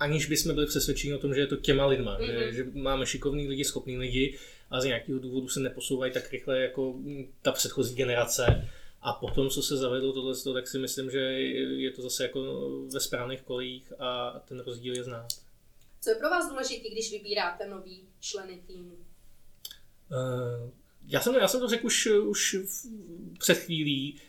aniž 0.00 0.26
bychom 0.26 0.54
byli 0.54 0.66
přesvědčeni 0.66 1.14
o 1.14 1.18
tom, 1.18 1.34
že 1.34 1.40
je 1.40 1.46
to 1.46 1.56
těma 1.56 1.86
lidma, 1.86 2.18
mm-hmm. 2.18 2.26
že, 2.26 2.44
mhm. 2.44 2.54
že 2.54 2.80
máme 2.80 3.06
šikovný 3.06 3.48
lidi, 3.48 3.64
schopný 3.64 3.98
lidi 3.98 4.38
a 4.72 4.80
z 4.80 4.84
nějakého 4.84 5.18
důvodu 5.18 5.48
se 5.48 5.60
neposouvají 5.60 6.12
tak 6.12 6.30
rychle 6.32 6.60
jako 6.60 6.94
ta 7.42 7.52
předchozí 7.52 7.94
generace. 7.94 8.68
A 9.00 9.12
potom, 9.12 9.50
co 9.50 9.62
se 9.62 9.76
zavedlo 9.76 10.12
tohle, 10.12 10.34
tak 10.54 10.68
si 10.68 10.78
myslím, 10.78 11.10
že 11.10 11.18
je 11.18 11.90
to 11.90 12.02
zase 12.02 12.22
jako 12.22 12.70
ve 12.92 13.00
správných 13.00 13.42
kolejích 13.42 13.92
a 13.98 14.40
ten 14.48 14.60
rozdíl 14.60 14.96
je 14.96 15.04
znát. 15.04 15.28
Co 16.00 16.10
je 16.10 16.16
pro 16.16 16.30
vás 16.30 16.48
důležité, 16.50 16.90
když 16.90 17.12
vybíráte 17.12 17.68
nový 17.68 18.08
členy 18.20 18.62
týmu? 18.66 18.92
Uh, 18.92 20.70
já 21.06 21.20
jsem, 21.20 21.34
já 21.34 21.48
jsem 21.48 21.60
to 21.60 21.68
řekl 21.68 21.86
už, 21.86 22.06
už 22.06 22.56
před 23.38 23.54
chvílí. 23.54 24.20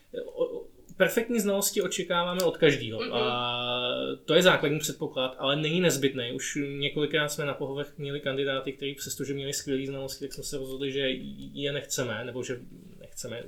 Perfektní 0.98 1.40
znalosti 1.40 1.82
očekáváme 1.82 2.44
od 2.44 2.58
každého. 2.58 3.00
Mm-hmm. 3.00 3.16
A 3.16 3.74
to 4.26 4.34
je 4.34 4.44
základní 4.44 4.80
předpoklad, 4.80 5.36
ale 5.40 5.56
není 5.56 5.82
nezbytný. 5.82 6.32
Už 6.34 6.58
několikrát 6.80 7.30
jsme 7.30 7.46
na 7.46 7.54
pohovech 7.54 7.98
měli 7.98 8.20
kandidáty, 8.20 8.74
kteří 8.74 8.96
přestože 8.96 9.34
měli 9.34 9.54
skvělé 9.54 9.86
znalosti, 9.86 10.26
tak 10.26 10.34
jsme 10.34 10.44
se 10.44 10.58
rozhodli, 10.58 10.92
že 10.92 11.10
je 11.54 11.72
nechceme, 11.72 12.26
nebo 12.26 12.44
že 12.44 12.60
nechceme 13.00 13.44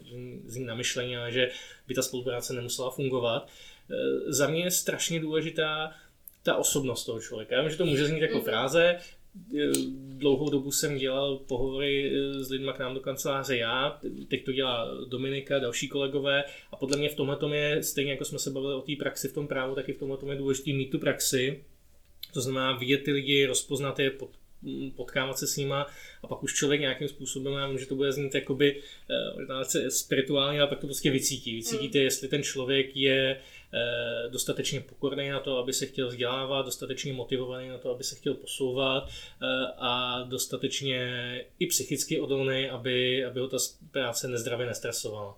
z 0.46 0.56
ní 0.56 0.66
namyšlení, 0.66 1.18
ale 1.18 1.32
že 1.32 1.50
by 1.88 1.94
ta 1.94 2.02
spolupráce 2.02 2.54
nemusela 2.54 2.92
fungovat. 2.92 3.48
Eh, 3.92 3.96
za 4.32 4.48
mě 4.48 4.64
je 4.64 4.72
strašně 4.72 5.20
důležitá 5.20 5.94
ta 6.44 6.56
osobnost 6.56 7.06
toho 7.06 7.22
člověka. 7.22 7.56
Já 7.56 7.62
vím, 7.62 7.72
že 7.72 7.78
to 7.78 7.86
může 7.86 8.06
znít 8.06 8.22
jako 8.22 8.38
mhm. 8.38 8.44
fráze, 8.46 8.98
dlouhou 10.18 10.50
dobu 10.50 10.72
jsem 10.72 10.98
dělal 10.98 11.38
pohovory 11.38 12.12
eh, 12.12 12.44
s 12.44 12.50
lidmi 12.50 12.72
k 12.76 12.80
nám 12.80 12.94
do 12.94 13.00
kanceláře 13.00 13.58
já, 13.58 14.00
teď 14.28 14.46
to 14.46 14.52
dělá 14.52 14.88
Dominika, 15.10 15.60
další 15.60 15.88
kolegové 15.88 16.44
a 16.72 16.76
podle 16.76 16.98
mě 16.98 17.10
v 17.10 17.16
tomhle 17.16 17.58
je, 17.58 17.84
stejně 17.84 18.12
jako 18.12 18.26
jsme 18.26 18.40
se 18.40 18.52
bavili 18.52 18.74
o 18.74 18.82
té 18.82 18.92
praxi 19.00 19.28
v 19.28 19.34
tom 19.34 19.48
právu, 19.48 19.76
tak 19.76 19.90
i 19.90 19.94
v 19.94 19.98
tomhle 19.98 20.18
je 20.30 20.36
důležité 20.36 20.74
mít 20.74 20.90
tu 20.90 21.00
praxi, 21.00 21.64
to 22.34 22.42
znamená 22.42 22.78
vidět 22.78 23.04
ty 23.04 23.12
lidi, 23.12 23.46
rozpoznat 23.46 24.00
je, 24.00 24.12
pod, 24.12 24.30
potkávat 24.96 25.38
se 25.38 25.48
s 25.48 25.58
nima 25.58 25.88
a 26.24 26.28
pak 26.28 26.44
už 26.44 26.54
člověk 26.54 26.82
nějakým 26.82 27.08
způsobem, 27.08 27.54
já 27.54 27.68
vím, 27.68 27.80
že 27.80 27.86
to 27.86 27.96
bude 27.96 28.12
znít 28.12 28.36
jakoby 28.36 28.82
uh, 29.50 29.62
spirituálně, 29.90 30.60
ale 30.60 30.70
pak 30.70 30.80
to 30.80 30.88
prostě 30.88 31.12
vycítí. 31.12 31.56
Vycítíte, 31.56 31.98
mm. 31.98 32.04
jestli 32.04 32.28
ten 32.28 32.44
člověk 32.44 32.96
je 32.96 33.38
uh, 33.40 33.55
dostatečně 34.32 34.82
pokorný 34.82 35.30
na 35.30 35.40
to, 35.40 35.58
aby 35.58 35.74
se 35.74 35.86
chtěl 35.86 36.08
vzdělávat, 36.08 36.66
dostatečně 36.66 37.14
motivovaný 37.14 37.70
na 37.70 37.78
to, 37.78 37.92
aby 37.92 38.04
se 38.04 38.16
chtěl 38.16 38.34
posouvat 38.34 39.04
uh, 39.04 39.10
a 39.78 40.24
dostatečně 40.24 41.46
i 41.60 41.68
psychicky 41.68 42.20
odolný, 42.20 42.70
aby, 42.70 43.26
aby 43.26 43.40
ho 43.40 43.48
ta 43.48 43.58
práce 43.92 44.28
nezdravě 44.28 44.68
nestresovala. 44.68 45.38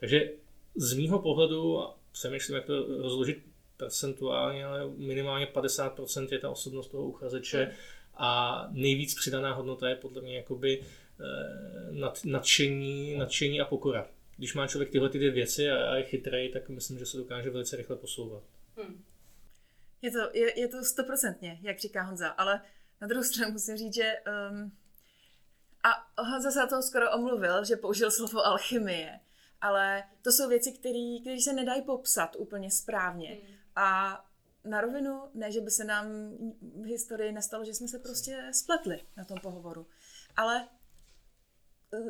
Takže 0.00 0.30
z 0.74 0.94
mýho 0.94 1.18
pohledu, 1.18 1.84
přemýšlím, 2.12 2.56
jak 2.56 2.66
to 2.66 3.02
rozložit 3.02 3.38
percentuálně, 3.76 4.64
ale 4.64 4.90
minimálně 4.96 5.46
50% 5.46 6.28
je 6.32 6.38
ta 6.38 6.50
osobnost 6.50 6.88
toho 6.88 7.04
uchazeče, 7.04 7.64
mm 7.64 7.72
a 8.20 8.66
nejvíc 8.70 9.14
přidaná 9.14 9.52
hodnota 9.54 9.88
je 9.88 9.94
podle 9.94 10.22
mě 10.22 10.36
jakoby 10.36 10.80
eh, 10.80 12.10
nadšení, 12.24 13.16
nadšení 13.16 13.60
a 13.60 13.64
pokora. 13.64 14.06
Když 14.40 14.54
má 14.54 14.66
člověk 14.66 14.90
tyhle 14.90 15.08
ty 15.08 15.18
dvě 15.18 15.30
věci 15.30 15.70
a 15.70 15.96
je 15.96 16.02
chytrý, 16.02 16.52
tak 16.52 16.68
myslím, 16.68 16.98
že 16.98 17.06
se 17.06 17.16
dokáže 17.16 17.50
velice 17.50 17.76
rychle 17.76 17.96
posouvat. 17.96 18.42
Hmm. 18.76 19.04
Je 20.02 20.10
to, 20.10 20.18
je, 20.32 20.60
je 20.60 20.68
to 20.68 20.84
stoprocentně, 20.84 21.58
jak 21.62 21.78
říká 21.78 22.02
Honza, 22.02 22.28
ale 22.28 22.62
na 23.00 23.06
druhou 23.06 23.24
stranu 23.24 23.52
musím 23.52 23.76
říct, 23.76 23.94
že 23.94 24.12
um, 24.50 24.72
a 25.82 26.22
Honza 26.22 26.50
se 26.50 26.58
na 26.58 26.66
toho 26.66 26.82
skoro 26.82 27.12
omluvil, 27.12 27.64
že 27.64 27.76
použil 27.76 28.10
slovo 28.10 28.46
alchymie, 28.46 29.20
ale 29.60 30.04
to 30.22 30.32
jsou 30.32 30.48
věci, 30.48 30.72
které 30.72 31.40
se 31.40 31.52
nedají 31.52 31.82
popsat 31.82 32.36
úplně 32.38 32.70
správně. 32.70 33.28
Hmm. 33.28 33.56
A 33.76 34.20
na 34.64 34.80
rovinu, 34.80 35.22
ne, 35.34 35.52
že 35.52 35.60
by 35.60 35.70
se 35.70 35.84
nám 35.84 36.06
v 36.60 36.84
historii 36.84 37.32
nestalo, 37.32 37.64
že 37.64 37.74
jsme 37.74 37.88
se 37.88 37.98
prostě 37.98 38.50
spletli 38.52 39.00
na 39.16 39.24
tom 39.24 39.38
pohovoru. 39.42 39.86
Ale 40.36 40.68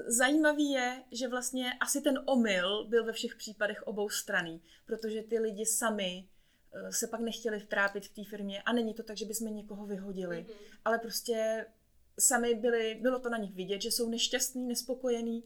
zajímavý 0.07 0.71
je, 0.71 1.03
že 1.11 1.29
vlastně 1.29 1.73
asi 1.81 2.01
ten 2.01 2.23
omyl 2.25 2.85
byl 2.88 3.05
ve 3.05 3.12
všech 3.12 3.37
případech 3.37 3.83
obou 3.83 4.09
straný, 4.09 4.62
protože 4.87 5.23
ty 5.23 5.38
lidi 5.38 5.66
sami 5.66 6.29
e, 6.73 6.93
se 6.93 7.07
pak 7.07 7.21
nechtěli 7.21 7.61
vtrápit 7.61 8.07
v 8.07 8.14
té 8.14 8.25
firmě 8.25 8.62
a 8.62 8.73
není 8.73 8.95
to 8.95 9.03
tak, 9.03 9.16
že 9.16 9.25
bychom 9.25 9.57
někoho 9.57 9.87
vyhodili, 9.87 10.47
mm-hmm. 10.49 10.79
ale 10.85 10.99
prostě 10.99 11.66
sami 12.19 12.55
byli, 12.55 12.99
bylo 13.01 13.19
to 13.19 13.31
na 13.31 13.38
nich 13.38 13.55
vidět, 13.55 13.83
že 13.83 13.90
jsou 13.90 14.09
nešťastní, 14.09 14.69
nespokojení 14.69 15.45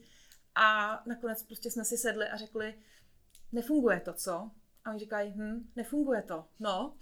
a 0.54 1.02
nakonec 1.06 1.42
prostě 1.42 1.70
jsme 1.70 1.84
si 1.84 1.96
sedli 1.96 2.26
a 2.26 2.36
řekli, 2.36 2.74
nefunguje 3.52 4.00
to, 4.00 4.12
co? 4.12 4.50
A 4.84 4.90
oni 4.90 4.98
říkají, 4.98 5.32
hm, 5.36 5.70
nefunguje 5.76 6.22
to. 6.22 6.44
No. 6.60 6.96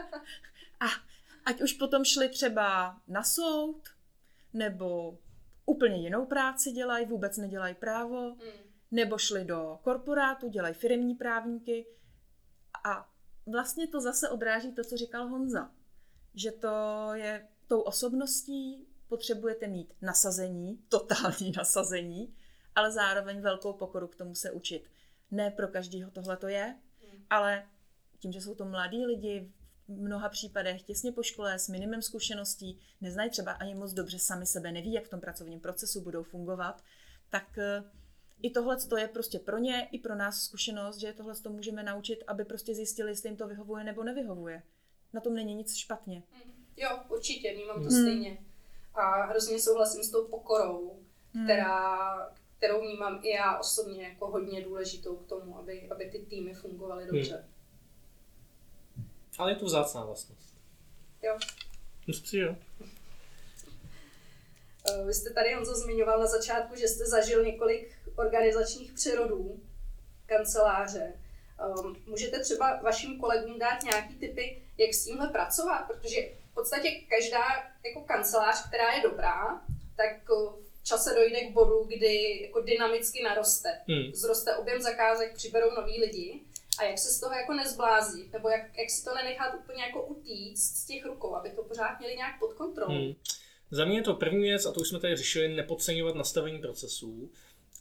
a 0.80 0.86
ať 1.44 1.62
už 1.62 1.72
potom 1.72 2.04
šli 2.04 2.28
třeba 2.28 3.00
na 3.08 3.24
soud, 3.24 3.88
nebo 4.52 5.18
úplně 5.68 5.96
jinou 5.96 6.26
práci 6.26 6.72
dělají, 6.72 7.06
vůbec 7.06 7.36
nedělají 7.36 7.74
právo, 7.74 8.30
mm. 8.30 8.36
nebo 8.90 9.18
šli 9.18 9.44
do 9.44 9.78
korporátu, 9.82 10.48
dělají 10.48 10.74
firmní 10.74 11.14
právníky. 11.14 11.86
A 12.84 13.08
vlastně 13.46 13.86
to 13.86 14.00
zase 14.00 14.28
odráží 14.28 14.72
to, 14.72 14.84
co 14.84 14.96
říkal 14.96 15.28
Honza. 15.28 15.70
Že 16.34 16.52
to 16.52 16.68
je 17.14 17.48
tou 17.66 17.80
osobností, 17.80 18.86
potřebujete 19.08 19.66
mít 19.66 19.94
nasazení, 20.02 20.76
totální 20.88 21.52
nasazení, 21.56 22.34
ale 22.74 22.92
zároveň 22.92 23.40
velkou 23.40 23.72
pokoru 23.72 24.08
k 24.08 24.16
tomu 24.16 24.34
se 24.34 24.50
učit. 24.50 24.90
Ne 25.30 25.50
pro 25.50 25.68
každého 25.68 26.10
tohle 26.10 26.36
to 26.36 26.48
je, 26.48 26.78
ale 27.30 27.68
tím, 28.18 28.32
že 28.32 28.40
jsou 28.40 28.54
to 28.54 28.64
mladí 28.64 29.06
lidi 29.06 29.52
mnoha 29.88 30.28
případech 30.28 30.82
těsně 30.82 31.12
po 31.12 31.22
škole 31.22 31.58
s 31.58 31.68
minimem 31.68 32.02
zkušeností, 32.02 32.80
neznají 33.00 33.30
třeba 33.30 33.52
ani 33.52 33.74
moc 33.74 33.92
dobře 33.92 34.18
sami 34.18 34.46
sebe, 34.46 34.72
neví, 34.72 34.92
jak 34.92 35.04
v 35.04 35.10
tom 35.10 35.20
pracovním 35.20 35.60
procesu 35.60 36.00
budou 36.00 36.22
fungovat, 36.22 36.82
tak 37.30 37.58
eh, 37.58 37.84
i 38.42 38.50
tohle 38.50 38.76
je 38.98 39.08
prostě 39.08 39.38
pro 39.38 39.58
ně, 39.58 39.88
i 39.92 39.98
pro 39.98 40.14
nás 40.14 40.42
zkušenost, 40.42 40.98
že 40.98 41.12
tohle 41.12 41.34
to 41.34 41.50
můžeme 41.50 41.82
naučit, 41.82 42.24
aby 42.26 42.44
prostě 42.44 42.74
zjistili, 42.74 43.10
jestli 43.10 43.28
jim 43.28 43.36
to 43.36 43.48
vyhovuje 43.48 43.84
nebo 43.84 44.04
nevyhovuje. 44.04 44.62
Na 45.12 45.20
tom 45.20 45.34
není 45.34 45.54
nic 45.54 45.76
špatně. 45.76 46.22
Mm. 46.44 46.52
Jo, 46.76 46.90
určitě, 47.08 47.54
vnímám 47.54 47.82
to 47.82 47.88
hmm. 47.88 48.02
stejně. 48.02 48.38
A 48.94 49.22
hrozně 49.26 49.58
souhlasím 49.58 50.04
s 50.04 50.10
tou 50.10 50.28
pokorou, 50.28 50.98
hmm. 51.34 51.44
která, 51.44 51.98
kterou 52.56 52.80
vnímám 52.80 53.20
i 53.22 53.30
já 53.30 53.58
osobně 53.58 54.02
jako 54.02 54.30
hodně 54.30 54.64
důležitou 54.64 55.16
k 55.16 55.28
tomu, 55.28 55.58
aby, 55.58 55.88
aby 55.90 56.10
ty 56.10 56.18
týmy 56.18 56.54
fungovaly 56.54 57.04
hmm. 57.04 57.14
dobře. 57.14 57.34
Hmm. 57.34 57.57
Ale 59.38 59.52
je 59.52 59.56
to 59.56 59.64
vzácná 59.64 60.04
vlastnost. 60.04 60.54
Jo. 61.22 61.38
Myslím 62.06 62.26
si, 62.26 62.38
jo. 62.38 62.56
Eh, 64.90 65.04
vy 65.04 65.14
jste 65.14 65.30
tady, 65.30 65.54
Honzo, 65.54 65.74
zmiňoval 65.74 66.20
na 66.20 66.26
začátku, 66.26 66.76
že 66.76 66.88
jste 66.88 67.06
zažil 67.06 67.44
několik 67.44 67.98
organizačních 68.16 68.92
přerodů 68.92 69.60
kanceláře. 70.26 71.12
Um, 71.82 71.96
můžete 72.06 72.40
třeba 72.40 72.80
vašim 72.82 73.20
kolegům 73.20 73.58
dát 73.58 73.82
nějaký 73.82 74.14
typy, 74.14 74.62
jak 74.78 74.94
s 74.94 75.04
tímhle 75.04 75.28
pracovat? 75.28 75.86
Protože 75.86 76.20
v 76.50 76.54
podstatě 76.54 76.90
každá 76.90 77.44
jako 77.84 78.00
kancelář, 78.00 78.68
která 78.68 78.92
je 78.92 79.02
dobrá, 79.02 79.60
tak 79.96 80.28
v 80.80 80.84
čase 80.84 81.14
dojde 81.14 81.40
k 81.40 81.52
bodu, 81.52 81.84
kdy 81.84 82.42
jako 82.42 82.60
dynamicky 82.60 83.22
naroste. 83.22 83.80
Hmm. 83.88 84.12
Zroste 84.14 84.56
objem 84.56 84.82
zakázek, 84.82 85.34
přiberou 85.34 85.70
noví 85.74 86.00
lidi 86.00 86.40
a 86.80 86.84
jak 86.84 86.98
se 86.98 87.08
z 87.08 87.20
toho 87.20 87.34
jako 87.34 87.52
nezblází, 87.52 88.30
nebo 88.32 88.48
jak, 88.48 88.78
jak 88.78 88.90
si 88.90 89.04
to 89.04 89.14
nenechat 89.14 89.54
úplně 89.54 89.82
jako 89.82 90.02
utíct 90.02 90.76
z 90.76 90.86
těch 90.86 91.04
rukou, 91.04 91.34
aby 91.34 91.50
to 91.50 91.62
pořád 91.62 91.98
měli 91.98 92.16
nějak 92.16 92.38
pod 92.38 92.54
kontrolou. 92.54 92.94
Hmm. 92.94 93.14
Za 93.70 93.84
mě 93.84 93.98
je 93.98 94.02
to 94.02 94.14
první 94.14 94.42
věc, 94.42 94.66
a 94.66 94.72
to 94.72 94.80
už 94.80 94.88
jsme 94.88 95.00
tady 95.00 95.16
řešili, 95.16 95.48
nepodceňovat 95.48 96.14
nastavení 96.14 96.58
procesů. 96.58 97.30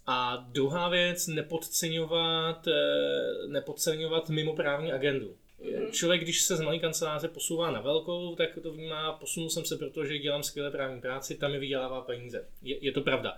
A 0.06 0.36
druhá 0.36 0.90
věc, 0.90 1.28
nepodceňovat, 1.28 2.68
eh, 2.68 3.48
nepodceňovat 3.48 4.30
mimoprávní 4.30 4.92
agendu. 4.92 5.36
Mm-hmm. 5.62 5.92
Člověk, 5.92 6.22
když 6.22 6.42
se 6.42 6.56
z 6.56 6.62
malé 6.62 6.80
kanceláře 6.80 7.28
posouvá 7.28 7.72
na 7.72 7.82
velkou, 7.82 8.36
tak 8.36 8.50
to 8.64 8.72
vnímá, 8.72 9.14
posunul 9.14 9.50
jsem 9.50 9.66
se, 9.66 9.78
protože 9.78 10.20
dělám 10.20 10.44
skvělé 10.44 10.72
právní 10.72 11.02
práci, 11.02 11.36
tam 11.36 11.52
mi 11.52 11.60
vydělává 11.60 12.02
peníze. 12.02 12.48
Je, 12.62 12.86
je 12.86 12.92
to 12.92 13.02
pravda. 13.02 13.38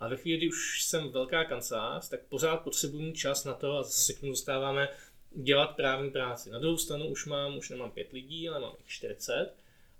A 0.00 0.08
ve 0.08 0.16
chvíli, 0.16 0.38
kdy 0.38 0.48
už 0.48 0.82
jsem 0.82 1.08
velká 1.08 1.44
kancelář, 1.44 2.08
tak 2.08 2.20
pořád 2.28 2.56
potřebuji 2.56 3.12
čas 3.12 3.44
na 3.44 3.54
to, 3.54 3.76
a 3.76 3.82
zase 3.82 4.02
se 4.02 4.12
k 4.12 4.20
tomu 4.20 4.32
dostáváme, 4.32 4.88
dělat 5.36 5.76
právní 5.76 6.10
práci. 6.10 6.50
Na 6.50 6.58
druhou 6.58 6.76
stranu 6.76 7.06
už 7.08 7.26
mám, 7.26 7.56
už 7.56 7.70
nemám 7.70 7.90
pět 7.90 8.12
lidí, 8.12 8.48
ale 8.48 8.60
mám 8.60 8.72
jich 8.78 8.88
40. 8.88 9.54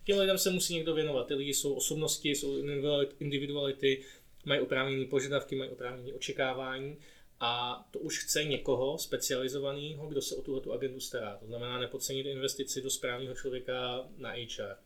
Těm 0.05 0.19
lidem 0.19 0.39
se 0.39 0.51
musí 0.51 0.75
někdo 0.75 0.95
věnovat. 0.95 1.27
Ty 1.27 1.35
lidi 1.35 1.55
jsou 1.55 1.75
osobnosti, 1.75 2.31
jsou 2.31 2.57
individuality, 3.21 4.05
mají 4.45 4.61
oprávněné 4.61 5.05
požadavky, 5.05 5.57
mají 5.57 5.71
oprávněné 5.71 6.13
očekávání 6.13 6.97
a 7.41 7.85
to 7.91 7.99
už 7.99 8.19
chce 8.19 8.45
někoho 8.45 8.99
specializovaného, 8.99 10.07
kdo 10.07 10.23
se 10.23 10.35
o 10.35 10.43
tuhle 10.43 10.61
tu 10.61 10.73
agendu 10.73 11.01
stará. 11.01 11.37
To 11.37 11.47
znamená 11.47 11.79
nepodcenit 11.79 12.27
investici 12.27 12.83
do 12.83 12.91
správného 12.91 13.35
člověka 13.35 14.09
na 14.17 14.31
HR. 14.31 14.77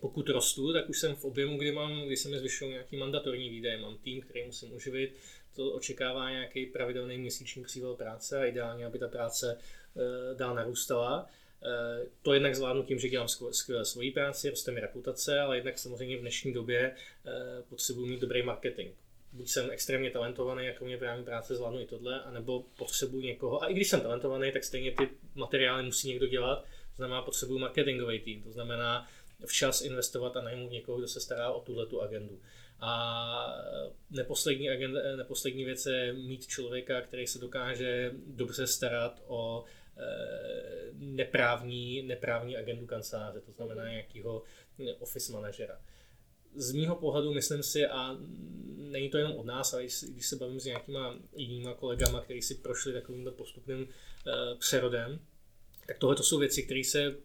Pokud 0.00 0.28
rostu, 0.28 0.72
tak 0.72 0.88
už 0.88 0.98
jsem 0.98 1.14
v 1.14 1.24
objemu, 1.24 1.56
kdy, 1.56 1.72
mám, 1.72 2.06
kdy 2.06 2.16
se 2.16 2.28
mi 2.28 2.38
zvyšují 2.38 2.70
nějaký 2.70 2.96
mandatorní 2.96 3.50
výdaje. 3.50 3.78
Mám 3.78 3.98
tým, 3.98 4.20
který 4.20 4.46
musím 4.46 4.74
uživit, 4.74 5.16
to 5.56 5.72
očekává 5.72 6.30
nějaký 6.30 6.66
pravidelný 6.66 7.18
měsíční 7.18 7.62
příval 7.62 7.94
práce 7.94 8.38
a 8.38 8.44
ideálně, 8.44 8.86
aby 8.86 8.98
ta 8.98 9.08
práce 9.08 9.58
e, 9.58 10.34
dál 10.34 10.54
narůstala. 10.54 11.26
E, 11.62 12.06
to 12.22 12.34
jednak 12.34 12.54
zvládnu 12.54 12.82
tím, 12.82 12.98
že 12.98 13.08
dělám 13.08 13.28
skvěle 13.50 13.84
svoji 13.84 14.10
práci, 14.10 14.50
roste 14.50 14.70
mi 14.70 14.80
reputace, 14.80 15.40
ale 15.40 15.56
jednak 15.56 15.78
samozřejmě 15.78 16.16
v 16.16 16.20
dnešní 16.20 16.52
době 16.52 16.80
e, 16.80 16.94
potřebuji 17.68 18.06
mít 18.06 18.20
dobrý 18.20 18.42
marketing. 18.42 18.90
Buď 19.32 19.48
jsem 19.48 19.70
extrémně 19.70 20.10
talentovaný, 20.10 20.66
jako 20.66 20.84
mě 20.84 20.98
právě 20.98 21.24
práce 21.24 21.54
zvládnu 21.54 21.80
i 21.80 21.86
tohle, 21.86 22.22
anebo 22.22 22.64
potřebuji 22.78 23.20
někoho, 23.20 23.62
a 23.62 23.66
i 23.66 23.74
když 23.74 23.88
jsem 23.88 24.00
talentovaný, 24.00 24.52
tak 24.52 24.64
stejně 24.64 24.92
ty 24.92 25.08
materiály 25.34 25.82
musí 25.82 26.08
někdo 26.08 26.26
dělat, 26.26 26.62
to 26.62 26.96
znamená 26.96 27.22
potřebuji 27.22 27.58
marketingový 27.58 28.20
tým, 28.20 28.42
to 28.42 28.52
znamená 28.52 29.08
včas 29.46 29.82
investovat 29.82 30.36
a 30.36 30.42
najmout 30.42 30.70
někoho, 30.70 30.98
kdo 30.98 31.08
se 31.08 31.20
stará 31.20 31.52
o 31.52 31.60
tuhle 31.60 31.86
tu 31.86 32.02
agendu. 32.02 32.40
A 32.80 33.62
neposlední, 34.10 34.70
agenda, 34.70 35.16
neposlední 35.16 35.64
věc 35.64 35.86
je 35.86 36.12
mít 36.12 36.46
člověka, 36.46 37.00
který 37.00 37.26
se 37.26 37.38
dokáže 37.38 38.12
dobře 38.26 38.66
starat 38.66 39.22
o 39.26 39.64
eh, 39.96 40.90
neprávní, 40.92 42.02
neprávní 42.02 42.56
agendu 42.56 42.86
kanceláře, 42.86 43.40
to 43.40 43.52
znamená 43.52 43.88
nějakého 43.88 44.42
office 44.98 45.32
manažera 45.32 45.80
z 46.54 46.72
mýho 46.72 46.96
pohledu 46.96 47.34
myslím 47.34 47.62
si, 47.62 47.86
a 47.86 48.16
není 48.76 49.10
to 49.10 49.18
jenom 49.18 49.36
od 49.36 49.46
nás, 49.46 49.74
ale 49.74 49.82
když 49.84 50.26
se 50.26 50.36
bavím 50.36 50.60
s 50.60 50.64
nějakýma 50.64 51.16
jinýma 51.36 51.74
kolegama, 51.74 52.20
kteří 52.20 52.42
si 52.42 52.54
prošli 52.54 52.92
takovýmto 52.92 53.32
postupným 53.32 53.80
uh, 53.80 54.58
přerodem, 54.58 55.20
tak 55.86 55.98
tohle 55.98 56.16
to 56.16 56.22
jsou 56.22 56.38
věci, 56.38 56.62
které 56.62 56.84
se 56.84 57.16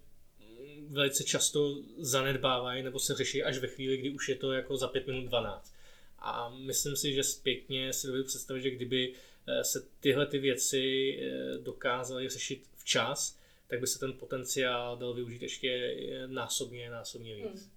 velice 0.90 1.24
často 1.24 1.84
zanedbávají 1.98 2.84
nebo 2.84 3.00
se 3.00 3.16
řeší 3.16 3.44
až 3.44 3.58
ve 3.58 3.68
chvíli, 3.68 3.98
kdy 3.98 4.10
už 4.10 4.30
je 4.30 4.36
to 4.36 4.54
jako 4.54 4.78
za 4.78 4.88
5 4.88 5.08
minut 5.08 5.26
12. 5.26 5.76
A 6.20 6.50
myslím 6.50 6.96
si, 6.96 7.14
že 7.14 7.24
zpětně 7.24 7.94
si 7.94 8.08
dovedu 8.08 8.26
představit, 8.26 8.62
že 8.62 8.72
kdyby 8.72 9.14
eh, 9.48 9.64
se 9.64 9.88
tyhle 10.00 10.26
ty 10.26 10.40
věci 10.40 11.18
eh, 11.22 11.58
dokázaly 11.58 12.30
řešit 12.30 12.70
včas, 12.76 13.40
tak 13.68 13.80
by 13.80 13.88
se 13.88 14.00
ten 14.00 14.14
potenciál 14.14 14.98
dal 14.98 15.14
využít 15.14 15.42
ještě 15.42 15.98
násobně, 16.26 16.90
násobně 16.90 17.36
víc. 17.36 17.62
Hmm. 17.62 17.72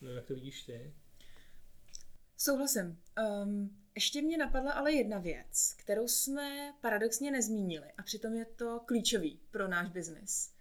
No, 0.00 0.10
jak 0.10 0.26
to 0.26 0.34
vidíš 0.34 0.62
ty? 0.62 0.92
Souhlasím. 2.36 2.98
Um, 3.42 3.76
ještě 3.94 4.22
mě 4.22 4.38
napadla 4.38 4.72
ale 4.72 4.92
jedna 4.92 5.18
věc, 5.18 5.74
kterou 5.78 6.08
jsme 6.08 6.74
paradoxně 6.80 7.30
nezmínili 7.30 7.86
a 7.98 8.02
přitom 8.02 8.34
je 8.34 8.44
to 8.44 8.80
klíčový 8.86 9.40
pro 9.50 9.68
náš 9.68 9.88
biznis. 9.88 10.52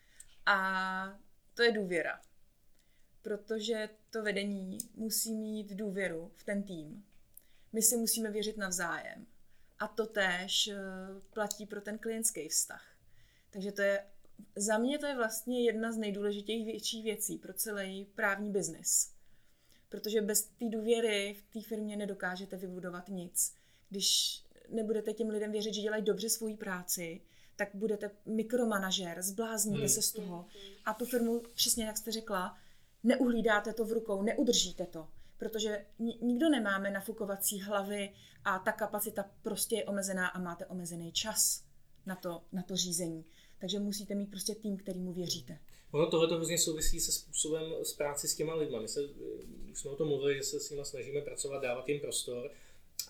A 0.45 1.19
to 1.53 1.63
je 1.63 1.71
důvěra. 1.71 2.21
Protože 3.21 3.89
to 4.09 4.23
vedení 4.23 4.77
musí 4.95 5.33
mít 5.33 5.73
důvěru 5.73 6.31
v 6.35 6.43
ten 6.43 6.63
tým. 6.63 7.05
My 7.73 7.81
si 7.81 7.97
musíme 7.97 8.31
věřit 8.31 8.57
navzájem. 8.57 9.25
A 9.79 9.87
to 9.87 10.05
též 10.05 10.67
eh, 10.67 10.77
platí 11.33 11.65
pro 11.65 11.81
ten 11.81 11.97
klientský 11.97 12.49
vztah. 12.49 12.95
Takže 13.49 13.71
to 13.71 13.81
je, 13.81 14.05
za 14.55 14.77
mě 14.77 14.99
to 14.99 15.05
je 15.05 15.15
vlastně 15.15 15.63
jedna 15.63 15.91
z 15.91 15.97
nejdůležitějších 15.97 17.03
věcí 17.03 17.37
pro 17.37 17.53
celý 17.53 18.05
právní 18.05 18.51
biznis 18.51 19.11
protože 19.91 20.21
bez 20.21 20.43
té 20.43 20.69
důvěry 20.69 21.35
v 21.39 21.53
té 21.53 21.67
firmě 21.67 21.97
nedokážete 21.97 22.57
vybudovat 22.57 23.09
nic. 23.09 23.55
Když 23.89 24.41
nebudete 24.69 25.13
těm 25.13 25.29
lidem 25.29 25.51
věřit, 25.51 25.73
že 25.73 25.81
dělají 25.81 26.03
dobře 26.03 26.29
svoji 26.29 26.57
práci, 26.57 27.21
tak 27.65 27.69
budete 27.73 28.11
mikromanažer, 28.25 29.21
zblázníte 29.21 29.79
hmm. 29.79 29.89
se 29.89 30.01
z 30.01 30.11
toho 30.11 30.45
a 30.85 30.93
tu 30.93 31.05
firmu, 31.05 31.41
přesně 31.53 31.85
jak 31.85 31.97
jste 31.97 32.11
řekla, 32.11 32.57
neuhlídáte 33.03 33.73
to 33.73 33.85
v 33.85 33.91
rukou, 33.91 34.21
neudržíte 34.21 34.85
to, 34.85 35.07
protože 35.37 35.85
nikdo 36.21 36.49
nemáme 36.49 36.91
nafukovací 36.91 37.61
hlavy 37.61 38.13
a 38.45 38.59
ta 38.59 38.71
kapacita 38.71 39.25
prostě 39.41 39.75
je 39.75 39.85
omezená 39.85 40.27
a 40.27 40.39
máte 40.39 40.65
omezený 40.65 41.11
čas 41.11 41.63
na 42.05 42.15
to, 42.15 42.43
na 42.51 42.63
to 42.63 42.75
řízení. 42.75 43.25
Takže 43.59 43.79
musíte 43.79 44.15
mít 44.15 44.31
prostě 44.31 44.55
tým, 44.55 44.77
kterýmu 44.77 45.13
věříte. 45.13 45.59
Ono 45.91 46.07
tohle 46.07 46.27
to 46.27 46.35
hrozně 46.35 46.57
souvisí 46.57 46.99
se 46.99 47.11
způsobem 47.11 47.63
s 47.83 47.93
práci 47.93 48.27
s 48.27 48.35
těma 48.35 48.55
lidma. 48.55 48.81
My 48.81 48.87
se, 48.87 49.01
už 49.71 49.79
jsme 49.79 49.91
o 49.91 49.95
tom 49.95 50.07
mluvili, 50.07 50.37
že 50.37 50.43
se 50.43 50.59
s 50.59 50.69
nimi 50.69 50.85
snažíme 50.85 51.21
pracovat, 51.21 51.61
dávat 51.61 51.89
jim 51.89 51.99
prostor. 51.99 52.51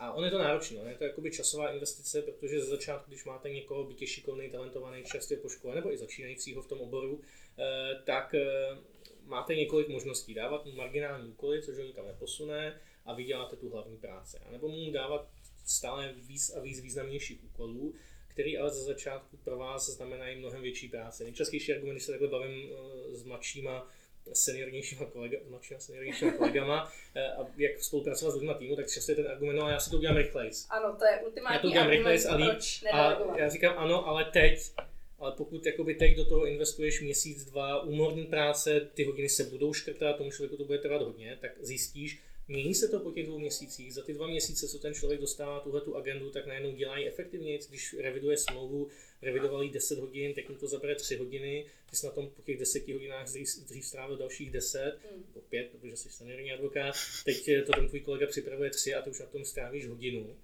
A 0.01 0.13
on 0.13 0.25
je 0.25 0.31
to 0.31 0.37
náročné, 0.37 0.77
je 0.89 0.97
to 0.97 1.03
jakoby 1.03 1.31
časová 1.31 1.71
investice, 1.71 2.21
protože 2.21 2.61
ze 2.61 2.65
začátku, 2.65 3.11
když 3.11 3.25
máte 3.25 3.49
někoho, 3.49 3.83
bytě 3.83 4.07
šikovný, 4.07 4.49
talentovaný, 4.49 5.03
čerstvě 5.03 5.39
po 5.39 5.49
škole 5.49 5.75
nebo 5.75 5.93
i 5.93 5.97
začínajícího 5.97 6.61
v 6.61 6.67
tom 6.67 6.81
oboru, 6.81 7.21
eh, 7.59 8.01
tak 8.05 8.33
eh, 8.33 8.77
máte 9.25 9.55
několik 9.55 9.87
možností. 9.87 10.33
Dávat 10.33 10.65
mu 10.65 10.71
marginální 10.71 11.29
úkoly, 11.29 11.63
což 11.63 11.77
ho 11.77 11.83
nikam 11.83 12.07
neposune, 12.07 12.81
a 13.05 13.13
vy 13.13 13.23
děláte 13.23 13.55
tu 13.55 13.69
hlavní 13.69 13.97
práci. 13.97 14.37
A 14.37 14.51
nebo 14.51 14.67
mu 14.67 14.91
dávat 14.91 15.29
stále 15.65 16.13
víc 16.13 16.55
a 16.55 16.59
víc 16.59 16.81
významnějších 16.81 17.43
úkolů, 17.43 17.93
který 18.27 18.57
ale 18.57 18.69
ze 18.69 18.83
začátku 18.83 19.37
pro 19.37 19.57
vás 19.57 19.89
znamenají 19.89 20.39
mnohem 20.39 20.61
větší 20.61 20.87
práce. 20.87 21.23
Nejčastější 21.23 21.73
argument, 21.73 21.95
když 21.95 22.03
se 22.03 22.11
takhle 22.11 22.27
bavím 22.27 22.69
eh, 22.71 23.15
s 23.15 23.23
mladšíma 23.23 23.91
seniornějšíma, 24.33 25.05
kolega, 25.05 25.37
mladšíma 25.49 25.79
seniornějšíma 25.79 26.31
kolegama 26.31 26.91
eh, 27.15 27.27
a 27.27 27.47
jak 27.57 27.83
spolupracovat 27.83 28.31
s 28.31 28.35
lidmi 28.35 28.53
týmu, 28.59 28.75
tak 28.75 28.87
často 28.87 29.11
je 29.11 29.15
ten 29.15 29.27
argument, 29.27 29.55
no 29.55 29.69
já 29.69 29.79
si 29.79 29.89
to 29.89 29.97
udělám 29.97 30.17
rychleji. 30.17 30.51
Ano, 30.69 30.95
to 30.99 31.05
je 31.05 31.21
ultimátní 31.25 31.55
já 31.55 31.61
to 31.61 31.67
udělám 31.67 31.89
rychleji 31.89 32.25
a 32.25 32.35
líp. 32.35 32.59
A 32.91 33.37
já 33.37 33.49
říkám 33.49 33.73
ano, 33.77 34.07
ale 34.07 34.25
teď, 34.25 34.71
ale 35.19 35.31
pokud 35.31 35.65
jakoby 35.65 35.95
teď 35.95 36.17
do 36.17 36.25
toho 36.25 36.45
investuješ 36.45 37.01
měsíc, 37.01 37.45
dva, 37.45 37.83
úmorní 37.83 38.25
práce, 38.25 38.89
ty 38.93 39.03
hodiny 39.03 39.29
se 39.29 39.43
budou 39.43 39.73
škrtat, 39.73 40.17
tomu 40.17 40.31
člověku 40.31 40.57
to 40.57 40.65
bude 40.65 40.77
trvat 40.77 41.01
hodně, 41.01 41.37
tak 41.41 41.51
zjistíš, 41.61 42.19
Mění 42.51 42.75
se 42.75 42.87
to 42.87 42.99
po 42.99 43.11
těch 43.11 43.25
dvou 43.25 43.39
měsících. 43.39 43.93
Za 43.93 44.03
ty 44.03 44.13
dva 44.13 44.27
měsíce, 44.27 44.67
co 44.67 44.79
ten 44.79 44.93
člověk 44.93 45.21
dostává 45.21 45.59
tuhle 45.59 45.81
tu 45.81 45.95
agendu, 45.95 46.29
tak 46.29 46.45
najednou 46.45 46.71
dělají 46.71 47.07
efektivně. 47.07 47.59
Když 47.69 47.95
reviduje 47.99 48.37
smlouvu, 48.37 48.87
revidovali 49.21 49.69
10 49.69 49.99
hodin, 49.99 50.33
teď 50.33 50.49
mu 50.49 50.55
to 50.55 50.67
zabere 50.67 50.95
3 50.95 51.15
hodiny, 51.15 51.65
ty 51.89 51.95
jsi 51.95 52.05
na 52.05 52.11
tom 52.11 52.29
po 52.29 52.41
těch 52.41 52.57
10 52.57 52.87
hodinách 52.87 53.27
dřív 53.67 53.85
strávil 53.85 54.17
dalších 54.17 54.51
10, 54.51 54.99
mm. 55.15 55.23
po 55.33 55.41
5, 55.41 55.69
protože 55.71 55.95
jsi 55.95 56.09
seniorní 56.09 56.51
advokát, 56.51 56.95
teď 57.25 57.49
to 57.65 57.73
ten 57.73 57.87
tvůj 57.87 57.99
kolega 57.99 58.27
připravuje 58.27 58.69
3 58.69 58.93
a 58.93 59.01
ty 59.01 59.09
už 59.09 59.19
na 59.19 59.25
tom 59.25 59.45
strávíš 59.45 59.87
hodinu 59.87 60.35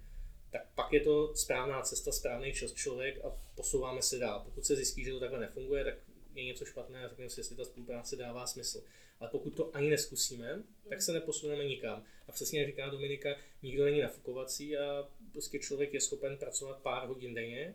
tak 0.50 0.62
pak 0.74 0.92
je 0.92 1.00
to 1.00 1.36
správná 1.36 1.82
cesta, 1.82 2.12
správný 2.12 2.52
čas 2.52 2.72
člověk 2.72 3.24
a 3.24 3.36
posouváme 3.54 4.02
se 4.02 4.18
dál. 4.18 4.42
Pokud 4.44 4.66
se 4.66 4.76
zjistí, 4.76 5.04
že 5.04 5.12
to 5.12 5.20
takhle 5.20 5.40
nefunguje, 5.40 5.84
tak 5.84 5.94
je 6.34 6.44
něco 6.44 6.64
špatné 6.64 7.04
a 7.04 7.08
řekneme 7.08 7.30
si, 7.30 7.40
jestli 7.40 7.56
ta 7.56 7.64
spolupráce 7.64 8.16
dává 8.16 8.46
smysl. 8.46 8.82
Ale 9.20 9.30
pokud 9.30 9.50
to 9.50 9.76
ani 9.76 9.90
neskusíme, 9.90 10.62
tak 10.88 11.02
se 11.02 11.12
neposuneme 11.12 11.64
nikam. 11.64 12.04
A 12.28 12.32
přesně 12.32 12.60
jak 12.60 12.68
říká 12.68 12.88
Dominika, 12.88 13.28
nikdo 13.62 13.84
není 13.84 14.00
nafukovací 14.00 14.76
a 14.76 15.08
prostě 15.32 15.58
člověk 15.58 15.94
je 15.94 16.00
schopen 16.00 16.36
pracovat 16.36 16.82
pár 16.82 17.08
hodin 17.08 17.34
denně 17.34 17.74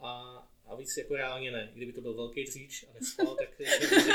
a, 0.00 0.42
a 0.66 0.74
víc 0.76 0.96
jako 0.96 1.16
reálně 1.16 1.50
ne. 1.50 1.70
Kdyby 1.74 1.92
to 1.92 2.00
byl 2.00 2.14
velký 2.14 2.44
dříč 2.44 2.84
a 2.90 2.94
nespal, 2.94 3.36
tak 3.36 3.60
je 3.60 3.66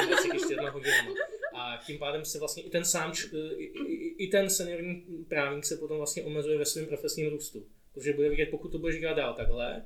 24 0.07 0.55
hodinama. 0.71 1.11
A 1.55 1.77
tím 1.86 1.97
pádem 1.97 2.25
se 2.25 2.39
vlastně 2.39 2.63
i 2.63 2.69
ten 2.69 2.86
sám, 2.86 3.13
i, 3.57 3.63
i, 3.63 4.23
i 4.23 4.27
ten 4.27 4.49
seniorní 4.49 5.25
právník 5.27 5.65
se 5.65 5.77
potom 5.77 5.97
vlastně 5.97 6.23
omezuje 6.23 6.57
ve 6.57 6.65
svém 6.65 6.86
profesním 6.86 7.30
růstu. 7.30 7.67
Protože 7.93 8.13
bude 8.13 8.30
vidět, 8.30 8.45
pokud 8.45 8.71
to 8.71 8.80
budeš 8.80 8.99
dělat 8.99 9.13
dál 9.13 9.34
takhle, 9.34 9.86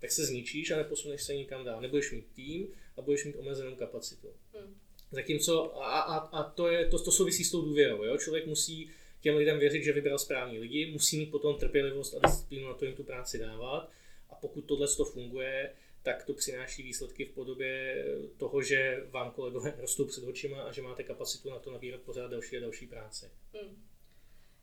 tak 0.00 0.12
se 0.12 0.26
zničíš 0.26 0.70
a 0.70 0.76
neposuneš 0.76 1.22
se 1.22 1.34
nikam 1.34 1.64
dál. 1.64 1.80
Nebudeš 1.80 2.12
mít 2.12 2.26
tým 2.34 2.68
a 2.96 3.02
budeš 3.02 3.24
mít 3.24 3.36
omezenou 3.36 3.76
kapacitu. 3.76 4.28
Hmm. 4.54 4.78
Zatímco, 5.14 5.82
a, 5.82 6.00
a, 6.00 6.16
a 6.16 6.50
to, 6.50 6.68
je, 6.68 6.86
to, 6.86 6.98
to 6.98 7.12
souvisí 7.12 7.44
s 7.44 7.50
tou 7.50 7.62
důvěrou. 7.62 8.04
Jo? 8.04 8.18
Člověk 8.18 8.46
musí 8.46 8.90
těm 9.20 9.36
lidem 9.36 9.58
věřit, 9.58 9.82
že 9.82 9.92
vybral 9.92 10.18
správní 10.18 10.58
lidi, 10.58 10.90
musí 10.92 11.18
mít 11.18 11.30
potom 11.30 11.58
trpělivost 11.58 12.14
a 12.14 12.26
disciplínu 12.26 12.68
na 12.68 12.74
to 12.74 12.84
jim 12.84 12.94
tu 12.94 13.04
práci 13.04 13.38
dávat. 13.38 13.90
A 14.30 14.34
pokud 14.34 14.60
tohle 14.60 14.88
to 14.96 15.04
funguje, 15.04 15.72
tak 16.02 16.24
to 16.24 16.34
přináší 16.34 16.82
výsledky 16.82 17.24
v 17.24 17.30
podobě 17.30 18.04
toho, 18.36 18.62
že 18.62 19.06
vám 19.10 19.30
kolegové 19.30 19.74
rostou 19.78 20.04
před 20.04 20.24
očima 20.24 20.62
a 20.62 20.72
že 20.72 20.82
máte 20.82 21.02
kapacitu 21.02 21.50
na 21.50 21.58
to 21.58 21.70
nabírat 21.70 22.00
pořád 22.00 22.30
další 22.30 22.56
a 22.56 22.60
další 22.60 22.86
práce. 22.86 23.30
Hmm. 23.54 23.84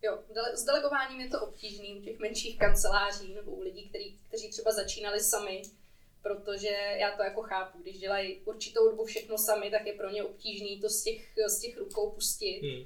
Jo, 0.04 0.20
s 0.54 0.64
delegováním 0.66 1.22
je 1.22 1.30
to 1.30 1.42
obtížný 1.42 2.00
u 2.00 2.02
těch 2.02 2.20
menších 2.20 2.60
kanceláří 2.60 3.34
nebo 3.34 3.52
u 3.52 3.62
lidí, 3.62 3.90
který, 3.90 4.18
kteří 4.28 4.50
třeba 4.50 4.72
začínali 4.72 5.20
sami, 5.20 5.62
protože 6.22 6.96
já 7.00 7.12
to 7.18 7.24
jako 7.24 7.42
chápu, 7.42 7.82
když 7.82 8.00
dělají 8.00 8.42
určitou 8.46 8.90
dobu 8.90 9.06
všechno 9.06 9.38
sami, 9.38 9.72
tak 9.72 9.86
je 9.88 9.94
pro 9.94 10.10
ně 10.10 10.24
obtížný 10.24 10.82
to 10.82 10.90
z 10.90 11.04
těch, 11.04 11.34
z 11.48 11.60
těch 11.62 11.78
rukou 11.78 12.12
pustit, 12.12 12.62
hmm. 12.64 12.84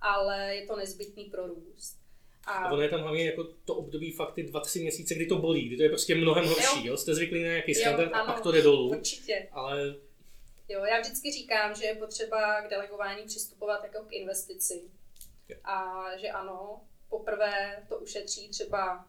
ale 0.00 0.56
je 0.56 0.66
to 0.66 0.76
nezbytný 0.76 1.24
pro 1.24 1.46
růst. 1.46 2.02
A, 2.46 2.52
a 2.52 2.72
ono 2.72 2.82
je 2.82 2.88
tam 2.88 3.00
hlavně 3.00 3.26
jako 3.26 3.44
to 3.44 3.74
období 3.74 4.12
fakt 4.12 4.34
ty 4.34 4.42
dva, 4.42 4.60
tři 4.60 4.80
měsíce, 4.80 5.14
kdy 5.14 5.26
to 5.26 5.38
bolí, 5.38 5.66
kdy 5.66 5.76
to 5.76 5.82
je 5.82 5.88
prostě 5.88 6.14
mnohem 6.14 6.44
horší, 6.44 6.86
jo? 6.86 6.92
jo? 6.92 6.96
Jste 6.96 7.14
zvyklí 7.14 7.42
na 7.42 7.48
nějaký 7.48 7.74
standard 7.74 8.12
a 8.12 8.24
pak 8.24 8.40
to 8.40 8.52
jde 8.52 8.62
dolů. 8.62 8.88
Určitě. 8.88 9.48
Ale... 9.52 9.94
Jo, 10.68 10.84
já 10.84 11.00
vždycky 11.00 11.32
říkám, 11.32 11.74
že 11.74 11.84
je 11.84 11.94
potřeba 11.94 12.62
k 12.62 12.70
delegování 12.70 13.24
přistupovat 13.24 13.84
jako 13.84 14.04
k 14.04 14.12
investici 14.12 14.82
a 15.64 16.04
že 16.16 16.28
ano, 16.28 16.80
poprvé 17.08 17.86
to 17.88 17.98
ušetří 17.98 18.48
třeba 18.48 19.06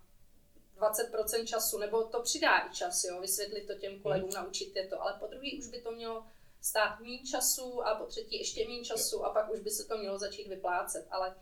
20% 0.90 1.46
času, 1.46 1.78
nebo 1.78 2.04
to 2.04 2.22
přidá 2.22 2.68
i 2.68 2.76
čas, 2.76 3.04
jo, 3.04 3.22
vysvětlit 3.22 3.68
to 3.68 3.76
těm 3.76 4.00
kolegům, 4.00 4.30
hmm. 4.30 4.44
naučit 4.44 4.76
je 4.76 4.88
to, 4.88 5.02
ale 5.02 5.18
po 5.20 5.28
druhý 5.28 5.60
už 5.60 5.68
by 5.68 5.82
to 5.82 5.92
mělo 5.92 6.26
stát 6.62 7.00
méně 7.00 7.20
času 7.20 7.88
a 7.88 7.96
po 7.96 8.06
třetí 8.06 8.38
ještě 8.38 8.68
méně 8.68 8.84
času 8.84 9.26
a 9.26 9.34
pak 9.34 9.54
už 9.54 9.60
by 9.60 9.70
se 9.70 9.88
to 9.88 9.98
mělo 9.98 10.20
začít 10.20 10.48
vyplácet, 10.48 11.08
ale 11.12 11.36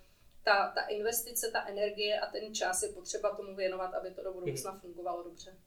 ta, 0.44 0.72
ta 0.76 0.82
investice, 0.82 1.52
ta 1.52 1.68
energie 1.68 2.20
a 2.20 2.32
ten 2.32 2.56
čas 2.56 2.84
je 2.84 2.89
potřeba 2.89 3.36
tomu 3.36 3.56
věnovat, 3.56 3.94
aby 3.94 4.14
to 4.14 4.24
do 4.24 4.34
budoucna 4.34 4.80
fungovalo 4.80 5.24
dobře. 5.24 5.58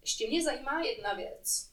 Ještě 0.00 0.28
mě 0.28 0.44
zajímá 0.44 0.80
jedna 0.80 1.14
věc. 1.14 1.70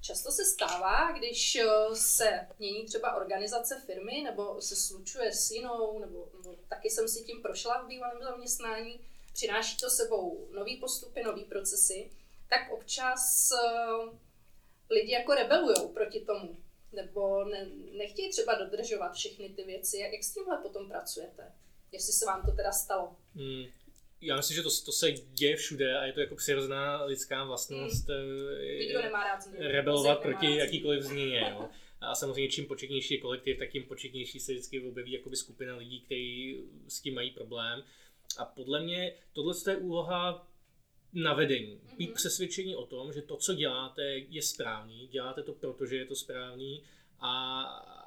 Často 0.00 0.30
se 0.30 0.44
stává, 0.44 1.12
když 1.12 1.56
eh, 1.56 1.94
se 1.94 2.46
mění 2.58 2.84
třeba 2.86 3.16
organizace 3.16 3.82
firmy 3.86 4.22
nebo 4.22 4.60
se 4.60 4.76
slučuje 4.76 5.32
s 5.32 5.50
jinou, 5.50 5.98
nebo, 5.98 6.28
nebo 6.36 6.56
taky 6.68 6.90
jsem 6.90 7.08
si 7.08 7.24
tím 7.24 7.42
prošla 7.42 7.82
v 7.82 7.86
bývalém 7.86 8.22
zaměstnání, 8.22 9.00
přináší 9.32 9.76
to 9.76 9.90
sebou 9.90 10.48
nový 10.52 10.76
postupy, 10.76 11.22
nový 11.22 11.44
procesy, 11.44 12.10
tak 12.48 12.72
občas 12.72 13.52
uh, 13.52 14.14
lidi 14.90 15.12
jako 15.12 15.34
rebelují 15.34 15.88
proti 15.94 16.20
tomu, 16.20 16.56
nebo 16.92 17.44
ne, 17.44 17.66
nechtějí 17.92 18.30
třeba 18.30 18.54
dodržovat 18.54 19.12
všechny 19.12 19.48
ty 19.48 19.64
věci. 19.64 19.98
Jak, 19.98 20.12
jak 20.12 20.24
s 20.24 20.34
tímhle 20.34 20.58
potom 20.58 20.88
pracujete? 20.88 21.52
Jestli 21.92 22.12
se 22.12 22.26
vám 22.26 22.42
to 22.42 22.52
teda 22.52 22.72
stalo? 22.72 23.16
Hmm, 23.34 23.64
já 24.20 24.36
myslím, 24.36 24.54
že 24.54 24.62
to, 24.62 24.68
to 24.84 24.92
se 24.92 25.12
děje 25.12 25.56
všude 25.56 25.98
a 25.98 26.06
je 26.06 26.12
to 26.12 26.20
jako 26.20 26.36
přirozená 26.36 27.04
lidská 27.04 27.44
vlastnost 27.44 28.08
mm. 28.08 29.02
nemá 29.02 29.24
rád 29.24 29.40
rebelovat 29.58 30.22
proti 30.22 30.56
jakýkoliv 30.56 31.02
změně. 31.02 31.50
Jo. 31.50 31.68
A 32.00 32.14
samozřejmě 32.14 32.50
čím 32.50 32.66
početnější 32.66 33.14
je 33.14 33.20
kolektiv, 33.20 33.58
tak 33.58 33.70
tím 33.70 33.84
početnější 33.84 34.40
se 34.40 34.52
vždycky 34.52 34.80
objeví 34.80 35.12
jakoby 35.12 35.36
skupina 35.36 35.76
lidí, 35.76 36.00
kteří 36.00 36.64
s 36.88 37.00
tím 37.00 37.14
mají 37.14 37.30
problém. 37.30 37.84
A 38.38 38.44
podle 38.44 38.80
mě 38.80 39.14
tohle 39.32 39.54
je 39.70 39.76
úloha 39.76 40.48
na 41.12 41.34
vedení. 41.34 41.76
Mm-hmm. 41.76 41.96
Být 41.96 42.12
přesvědčení 42.12 42.76
o 42.76 42.86
tom, 42.86 43.12
že 43.12 43.22
to, 43.22 43.36
co 43.36 43.54
děláte, 43.54 44.02
je 44.18 44.42
správný, 44.42 45.08
děláte 45.08 45.42
to 45.42 45.52
proto, 45.52 45.86
že 45.86 45.96
je 45.96 46.06
to 46.06 46.14
správný 46.14 46.82
a, 47.18 47.62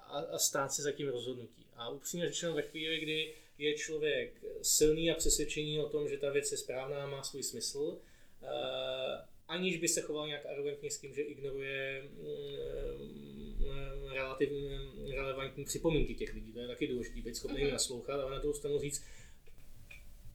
a, 0.07 0.19
a 0.19 0.37
stát 0.37 0.73
si 0.73 0.81
za 0.81 0.91
tím 0.91 1.07
rozhodnutí. 1.07 1.65
A 1.75 1.89
upřímně 1.89 2.27
řečeno 2.27 2.53
ve 2.53 2.61
chvíli, 2.61 2.99
kdy 2.99 3.33
je 3.57 3.73
člověk 3.73 4.43
silný 4.61 5.11
a 5.11 5.15
přesvědčený 5.15 5.79
o 5.79 5.89
tom, 5.89 6.07
že 6.07 6.17
ta 6.17 6.29
věc 6.29 6.51
je 6.51 6.57
správná, 6.57 7.07
má 7.07 7.23
svůj 7.23 7.43
smysl, 7.43 7.97
eh, 8.43 8.47
aniž 9.47 9.77
by 9.77 9.87
se 9.87 10.01
choval 10.01 10.27
nějak 10.27 10.45
arrogantně 10.45 10.91
s 10.91 10.99
tím, 10.99 11.13
že 11.13 11.21
ignoruje 11.21 12.03
mm, 12.03 13.23
relativně 14.13 14.79
relevantní 15.15 15.65
připomínky 15.65 16.15
těch 16.15 16.33
lidí. 16.33 16.53
To 16.53 16.59
je 16.59 16.67
taky 16.67 16.87
důležité, 16.87 17.21
být 17.21 17.35
schopný 17.35 17.63
mm-hmm. 17.63 17.71
naslouchat, 17.71 18.19
ale 18.19 18.31
na 18.31 18.39
druhou 18.39 18.53
stranu 18.53 18.79
říct, 18.79 19.03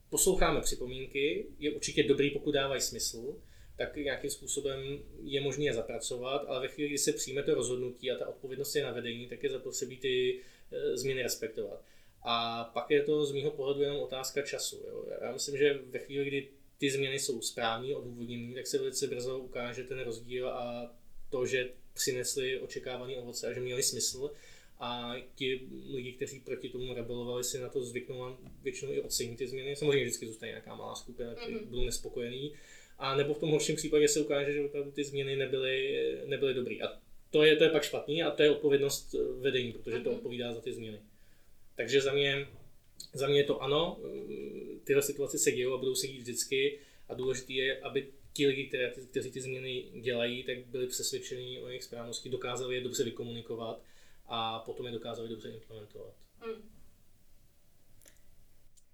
posloucháme 0.09 0.61
připomínky, 0.61 1.45
je 1.59 1.71
určitě 1.71 2.03
dobrý, 2.03 2.31
pokud 2.31 2.51
dávají 2.51 2.81
smysl, 2.81 3.35
tak 3.77 3.95
nějakým 3.95 4.29
způsobem 4.29 4.99
je 5.23 5.41
možné 5.41 5.65
je 5.65 5.73
zapracovat, 5.73 6.45
ale 6.47 6.61
ve 6.61 6.67
chvíli, 6.67 6.89
kdy 6.89 6.97
se 6.97 7.13
přijme 7.13 7.43
to 7.43 7.55
rozhodnutí 7.55 8.11
a 8.11 8.17
ta 8.17 8.27
odpovědnost 8.27 8.75
je 8.75 8.83
na 8.83 8.91
vedení, 8.91 9.27
tak 9.27 9.43
je 9.43 9.49
zapotřebí 9.49 9.97
ty 9.97 10.41
eh, 10.71 10.97
změny 10.97 11.23
respektovat. 11.23 11.83
A 12.21 12.63
pak 12.73 12.91
je 12.91 13.03
to 13.03 13.25
z 13.25 13.31
mého 13.31 13.51
pohledu 13.51 13.81
jenom 13.81 13.97
otázka 13.97 14.41
času. 14.41 14.83
Jo. 14.87 15.05
Já 15.21 15.31
myslím, 15.31 15.57
že 15.57 15.79
ve 15.89 15.99
chvíli, 15.99 16.25
kdy 16.25 16.47
ty 16.77 16.91
změny 16.91 17.19
jsou 17.19 17.41
správní, 17.41 17.95
odůvodněné, 17.95 18.55
tak 18.55 18.67
se 18.67 18.77
velice 18.77 19.07
brzo 19.07 19.39
ukáže 19.39 19.83
ten 19.83 19.99
rozdíl 19.99 20.49
a 20.49 20.95
to, 21.29 21.45
že 21.45 21.69
přinesli 21.93 22.59
očekávaný 22.59 23.17
ovoce 23.17 23.47
a 23.47 23.53
že 23.53 23.59
měli 23.59 23.83
smysl. 23.83 24.31
A 24.81 25.15
ti 25.35 25.61
lidi, 25.91 26.13
kteří 26.13 26.39
proti 26.39 26.69
tomu 26.69 26.93
rebelovali, 26.93 27.43
si 27.43 27.59
na 27.59 27.69
to 27.69 27.83
zvyknou 27.83 28.23
a 28.23 28.37
většinou 28.63 28.91
i 28.91 29.01
ocení 29.01 29.35
ty 29.35 29.47
změny. 29.47 29.75
Samozřejmě 29.75 30.03
vždycky 30.03 30.27
zůstane 30.27 30.49
nějaká 30.49 30.75
malá 30.75 30.95
skupina, 30.95 31.35
kteří 31.35 31.55
mm-hmm. 31.55 31.65
budou 31.65 31.85
nespokojení. 31.85 32.53
A 32.97 33.15
nebo 33.15 33.33
v 33.33 33.39
tom 33.39 33.51
horším 33.51 33.75
případě 33.75 34.07
se 34.07 34.19
ukáže, 34.19 34.53
že 34.53 34.61
opravdu 34.61 34.91
ty 34.91 35.03
změny 35.03 35.35
nebyly, 35.35 36.05
nebyly 36.25 36.53
dobré. 36.53 36.75
A 36.75 36.99
to 37.29 37.43
je, 37.43 37.55
to 37.55 37.63
je 37.63 37.69
pak 37.69 37.83
špatný 37.83 38.23
a 38.23 38.31
to 38.31 38.43
je 38.43 38.51
odpovědnost 38.51 39.15
vedení, 39.39 39.71
protože 39.71 39.99
to 39.99 40.09
mm-hmm. 40.09 40.15
odpovídá 40.15 40.53
za 40.53 40.61
ty 40.61 40.73
změny. 40.73 40.99
Takže 41.79 42.01
za 42.01 42.13
mě, 42.13 42.47
za 43.13 43.27
mě 43.27 43.39
je 43.39 43.43
to 43.43 43.61
ano, 43.61 43.99
tyhle 44.83 45.03
situace 45.03 45.37
se 45.37 45.51
dějí 45.51 45.65
a 45.73 45.77
budou 45.77 45.95
se 45.95 46.07
dít 46.07 46.19
vždycky 46.19 46.79
a 47.09 47.13
důležité 47.13 47.53
je, 47.53 47.79
aby 47.79 48.13
ti 48.33 48.47
lidi, 48.47 48.67
které, 48.67 48.91
kteří 48.91 49.31
ty 49.31 49.41
změny 49.41 49.91
dělají, 50.01 50.43
tak 50.43 50.65
byli 50.65 50.87
přesvědčení 50.87 51.59
o 51.59 51.67
jejich 51.67 51.83
správnosti, 51.83 52.29
dokázali 52.29 52.75
je 52.75 52.81
dobře 52.81 53.03
vykomunikovat 53.03 53.81
a 54.25 54.59
potom 54.59 54.85
je 54.85 54.91
dokázali 54.91 55.29
dobře 55.29 55.49
implementovat. 55.49 56.13
Hmm. 56.39 56.69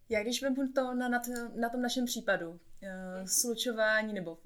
Já 0.10 0.24
když 0.24 0.42
vezmu 0.42 0.72
to 0.76 0.82
na, 0.82 1.10
na, 1.10 1.22
na 1.56 1.70
tom 1.70 1.82
našem 1.82 2.06
případu, 2.06 2.50
uh, 2.50 2.60
slučování, 3.26 4.14
nebo 4.14 4.38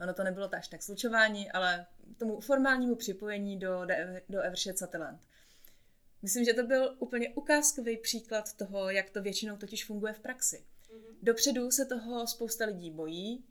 ono 0.00 0.14
to 0.14 0.24
nebylo 0.24 0.48
tak, 0.48 0.68
tak 0.70 0.82
slučování, 0.82 1.50
ale 1.50 1.86
tomu 2.18 2.40
formálnímu 2.40 2.94
připojení 2.96 3.58
do, 3.58 3.86
do 4.28 4.40
Evershed 4.40 4.78
Satellite. 4.78 5.27
Myslím, 6.22 6.44
že 6.44 6.54
to 6.54 6.62
byl 6.62 6.96
úplně 6.98 7.34
ukázkový 7.34 7.96
příklad 7.96 8.56
toho, 8.56 8.90
jak 8.90 9.10
to 9.10 9.22
většinou 9.22 9.56
totiž 9.56 9.84
funguje 9.84 10.12
v 10.12 10.20
praxi. 10.20 10.64
Mm-hmm. 10.90 11.14
Dopředu 11.22 11.70
se 11.70 11.86
toho 11.86 12.26
spousta 12.26 12.64
lidí 12.64 12.90
bojí 12.90 13.44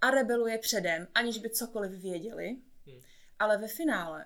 a 0.00 0.10
rebeluje 0.10 0.58
předem, 0.58 1.08
aniž 1.14 1.38
by 1.38 1.50
cokoliv 1.50 1.92
věděli, 1.92 2.56
mm. 2.86 3.00
ale 3.38 3.58
ve 3.58 3.68
finále, 3.68 4.24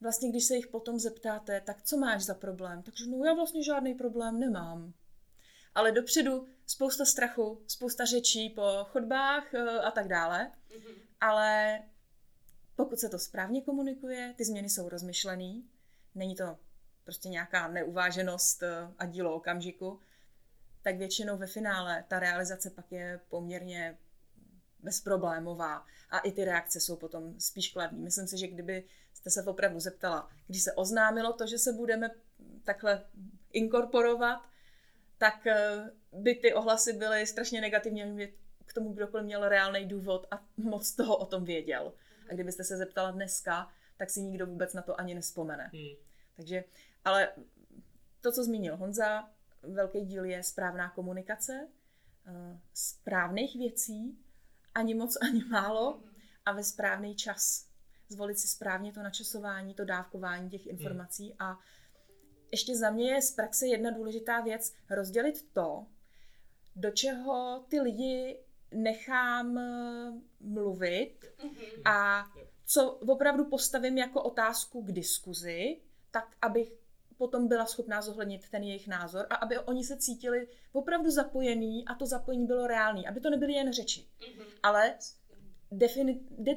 vlastně 0.00 0.30
když 0.30 0.44
se 0.44 0.56
jich 0.56 0.66
potom 0.66 0.98
zeptáte, 0.98 1.60
tak 1.60 1.82
co 1.82 1.96
máš 1.96 2.24
za 2.24 2.34
problém, 2.34 2.82
takže 2.82 3.06
no 3.06 3.24
já 3.24 3.34
vlastně 3.34 3.64
žádný 3.64 3.94
problém 3.94 4.40
nemám. 4.40 4.92
Ale 5.74 5.92
dopředu 5.92 6.48
spousta 6.66 7.04
strachu, 7.04 7.62
spousta 7.66 8.04
řečí 8.04 8.50
po 8.50 8.62
chodbách 8.84 9.54
eh, 9.54 9.68
a 9.68 9.90
tak 9.90 10.08
dále, 10.08 10.52
mm-hmm. 10.70 10.94
ale 11.20 11.80
pokud 12.76 12.98
se 12.98 13.08
to 13.08 13.18
správně 13.18 13.62
komunikuje, 13.62 14.34
ty 14.36 14.44
změny 14.44 14.70
jsou 14.70 14.88
rozmyšlený, 14.88 15.64
není 16.14 16.36
to 16.36 16.58
prostě 17.10 17.28
nějaká 17.28 17.68
neuváženost 17.68 18.62
eh, 18.62 18.88
a 18.98 19.06
dílo 19.06 19.34
okamžiku, 19.34 20.00
tak 20.82 20.96
většinou 20.96 21.36
ve 21.36 21.46
finále 21.46 22.04
ta 22.08 22.18
realizace 22.18 22.70
pak 22.70 22.92
je 22.92 23.20
poměrně 23.28 23.98
bezproblémová 24.78 25.86
a 26.10 26.18
i 26.18 26.32
ty 26.32 26.44
reakce 26.44 26.80
jsou 26.80 26.96
potom 26.96 27.40
spíš 27.40 27.72
kladní. 27.72 28.02
Myslím 28.02 28.26
si, 28.26 28.38
že 28.38 28.46
kdyby 28.46 28.84
jste 29.12 29.30
se 29.30 29.42
opravdu 29.42 29.80
zeptala, 29.80 30.30
když 30.46 30.62
se 30.62 30.72
oznámilo 30.72 31.32
to, 31.32 31.46
že 31.46 31.58
se 31.58 31.72
budeme 31.72 32.10
takhle 32.64 33.04
inkorporovat, 33.52 34.42
tak 35.18 35.46
eh, 35.46 35.90
by 36.12 36.34
ty 36.34 36.54
ohlasy 36.54 36.92
byly 36.92 37.26
strašně 37.26 37.60
negativně 37.60 38.32
k 38.66 38.72
tomu 38.72 38.92
kdokoliv 38.92 39.24
měl 39.26 39.48
reálný 39.48 39.86
důvod 39.86 40.26
a 40.30 40.44
moc 40.56 40.94
toho 40.94 41.16
o 41.16 41.26
tom 41.26 41.44
věděl. 41.44 41.92
A 42.30 42.34
kdybyste 42.34 42.64
se 42.64 42.76
zeptala 42.76 43.10
dneska, 43.10 43.70
tak 43.96 44.10
si 44.10 44.20
nikdo 44.20 44.46
vůbec 44.46 44.74
na 44.74 44.82
to 44.82 45.00
ani 45.00 45.14
nespomene. 45.14 45.70
Hmm. 45.72 45.96
Takže, 46.36 46.64
ale 47.04 47.32
to, 48.20 48.32
co 48.32 48.44
zmínil 48.44 48.76
Honza, 48.76 49.30
velký 49.62 50.00
díl 50.00 50.24
je 50.24 50.42
správná 50.42 50.90
komunikace, 50.90 51.68
eh, 52.26 52.60
správných 52.74 53.56
věcí, 53.56 54.18
ani 54.74 54.94
moc, 54.94 55.16
ani 55.22 55.44
málo 55.44 56.02
a 56.44 56.52
ve 56.52 56.64
správný 56.64 57.16
čas. 57.16 57.66
Zvolit 58.08 58.38
si 58.38 58.48
správně 58.48 58.92
to 58.92 59.02
načasování, 59.02 59.74
to 59.74 59.84
dávkování 59.84 60.50
těch 60.50 60.66
informací 60.66 61.28
hmm. 61.28 61.36
a 61.38 61.58
ještě 62.52 62.76
za 62.76 62.90
mě 62.90 63.12
je 63.12 63.22
z 63.22 63.32
praxe 63.34 63.66
jedna 63.66 63.90
důležitá 63.90 64.40
věc, 64.40 64.74
rozdělit 64.90 65.52
to, 65.52 65.86
do 66.76 66.90
čeho 66.90 67.64
ty 67.68 67.80
lidi 67.80 68.40
nechám 68.72 69.58
eh, 69.58 70.12
mluvit 70.40 71.24
mm-hmm. 71.38 71.90
a 71.90 72.26
co 72.66 72.90
opravdu 72.92 73.44
postavím 73.44 73.98
jako 73.98 74.22
otázku 74.22 74.82
k 74.82 74.92
diskuzi, 74.92 75.80
tak 76.10 76.36
abych 76.42 76.72
potom 77.20 77.48
byla 77.48 77.66
schopná 77.66 78.02
zohlednit 78.02 78.48
ten 78.48 78.62
jejich 78.62 78.88
názor 78.88 79.26
a 79.30 79.34
aby 79.34 79.58
oni 79.58 79.84
se 79.84 79.96
cítili 79.96 80.48
opravdu 80.72 81.10
zapojení 81.10 81.84
a 81.84 81.94
to 81.94 82.06
zapojení 82.06 82.46
bylo 82.46 82.66
reálné, 82.66 83.02
aby 83.08 83.20
to 83.20 83.30
nebyly 83.30 83.52
jen 83.52 83.72
řeči, 83.72 84.00
mm-hmm. 84.00 84.44
ale 84.62 84.98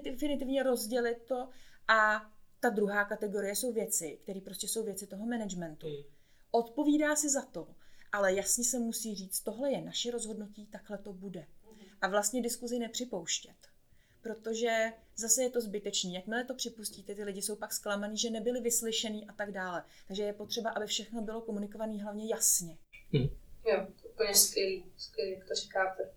definitivně 0.04 0.64
rozdělit 0.64 1.24
to 1.28 1.50
a 1.88 2.30
ta 2.60 2.70
druhá 2.70 3.06
kategorie 3.06 3.56
jsou 3.56 3.74
věci, 3.74 4.20
které 4.24 4.42
prostě 4.42 4.68
jsou 4.68 4.84
věci 4.84 5.08
toho 5.08 5.26
managementu. 5.26 5.88
Mm. 5.88 6.04
Odpovídá 6.52 7.16
si 7.16 7.30
za 7.30 7.42
to, 7.42 7.68
ale 8.12 8.34
jasně 8.34 8.64
se 8.64 8.80
musí 8.80 9.16
říct, 9.16 9.40
tohle 9.40 9.72
je 9.72 9.82
naše 9.82 10.12
rozhodnutí, 10.12 10.68
takhle 10.68 10.98
to 10.98 11.14
bude. 11.14 11.40
Mm. 11.40 11.78
A 12.02 12.08
vlastně 12.08 12.42
diskuzi 12.42 12.80
nepřipouštět. 12.80 13.73
Protože 14.24 14.92
zase 15.16 15.44
je 15.44 15.50
to 15.50 15.62
zbytečný. 15.62 16.14
Jakmile 16.14 16.44
to 16.44 16.56
připustíte, 16.56 17.16
ty 17.16 17.24
lidi 17.24 17.42
jsou 17.42 17.56
pak 17.56 17.74
zklamaný, 17.74 18.18
že 18.18 18.30
nebyli 18.30 18.62
vyslyšený 18.62 19.28
a 19.28 19.34
tak 19.34 19.52
dále. 19.52 19.84
Takže 20.08 20.24
je 20.24 20.34
potřeba, 20.34 20.70
aby 20.70 20.88
všechno 20.88 21.22
bylo 21.22 21.42
komunikované 21.42 22.04
hlavně 22.04 22.28
jasně. 22.28 22.78
Mm. 23.12 23.28
Jo, 23.66 23.88
to 24.02 24.08
úplně 24.08 24.36
skvělý, 24.36 24.86
skvělý, 24.98 25.32
jak 25.32 25.48
to 25.48 25.56
říkáte. 25.56 26.10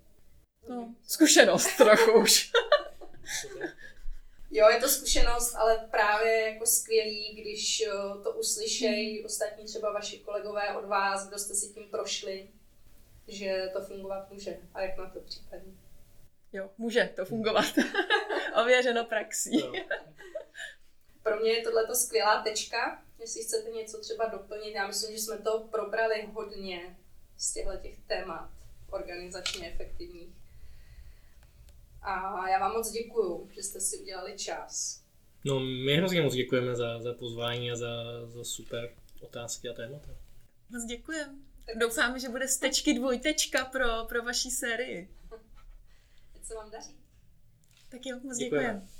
No, 0.68 0.94
zkušenost 1.06 1.76
trochu 1.76 2.12
už. 2.20 2.52
Jo, 4.50 4.68
je 4.68 4.80
to 4.80 4.88
zkušenost, 4.88 5.54
ale 5.54 5.88
právě 5.90 6.40
jako 6.40 6.66
skvělý, 6.66 7.34
když 7.34 7.80
eh, 7.80 8.22
to 8.22 8.32
uslyšejí 8.32 9.24
ostatní 9.24 9.64
třeba 9.64 9.92
vaši 9.92 10.18
kolegové 10.18 10.76
od 10.76 10.84
vás, 10.84 11.28
kdo 11.28 11.38
jste 11.38 11.54
si 11.54 11.68
tím 11.68 11.90
prošli, 11.90 12.50
že 13.28 13.70
to 13.72 13.80
fungovat 13.80 14.30
může. 14.30 14.58
A 14.74 14.80
jak 14.80 14.98
na 14.98 15.10
to 15.10 15.20
případně? 15.20 15.72
Jo, 16.52 16.70
může 16.78 17.12
to 17.16 17.24
fungovat. 17.24 17.64
Ověřeno 18.62 19.04
praxí. 19.04 19.62
Pro 21.22 21.40
mě 21.40 21.50
je 21.50 21.62
tohle 21.62 21.94
skvělá 21.94 22.42
tečka. 22.42 23.02
Jestli 23.18 23.42
chcete 23.42 23.70
něco 23.70 24.00
třeba 24.00 24.26
doplnit, 24.26 24.72
já 24.74 24.86
myslím, 24.86 25.16
že 25.16 25.22
jsme 25.22 25.38
to 25.38 25.68
probrali 25.70 26.28
hodně 26.32 26.96
z 27.36 27.52
těchto 27.52 27.76
těch 27.76 27.98
témat 28.06 28.50
organizačně 28.90 29.72
efektivních. 29.72 30.34
A 32.02 32.48
já 32.48 32.58
vám 32.58 32.72
moc 32.72 32.90
děkuju, 32.90 33.50
že 33.52 33.62
jste 33.62 33.80
si 33.80 33.98
udělali 33.98 34.38
čas. 34.38 35.02
No, 35.44 35.60
my 35.60 35.96
hrozně 35.96 36.22
moc 36.22 36.34
děkujeme 36.34 36.76
za, 36.76 37.00
za 37.00 37.14
pozvání 37.14 37.70
a 37.70 37.76
za, 37.76 37.86
za 38.26 38.44
super 38.44 38.94
otázky 39.20 39.68
a 39.68 39.72
témata. 39.72 40.08
Moc 40.70 40.84
děkujeme. 40.84 41.34
Doufáme, 41.74 42.20
že 42.20 42.28
bude 42.28 42.48
stečky 42.48 42.94
dvojtečka 42.94 43.64
pro, 43.64 44.04
pro 44.08 44.22
vaší 44.22 44.50
sérii. 44.50 45.08
Ať 46.46 46.48
se 46.48 46.54
vám 46.54 46.70
daří. 46.70 46.96
Tak 47.88 48.06
jo, 48.06 48.20
moc 48.22 48.36
děkujeme. 48.36 48.68
děkujeme. 48.68 48.95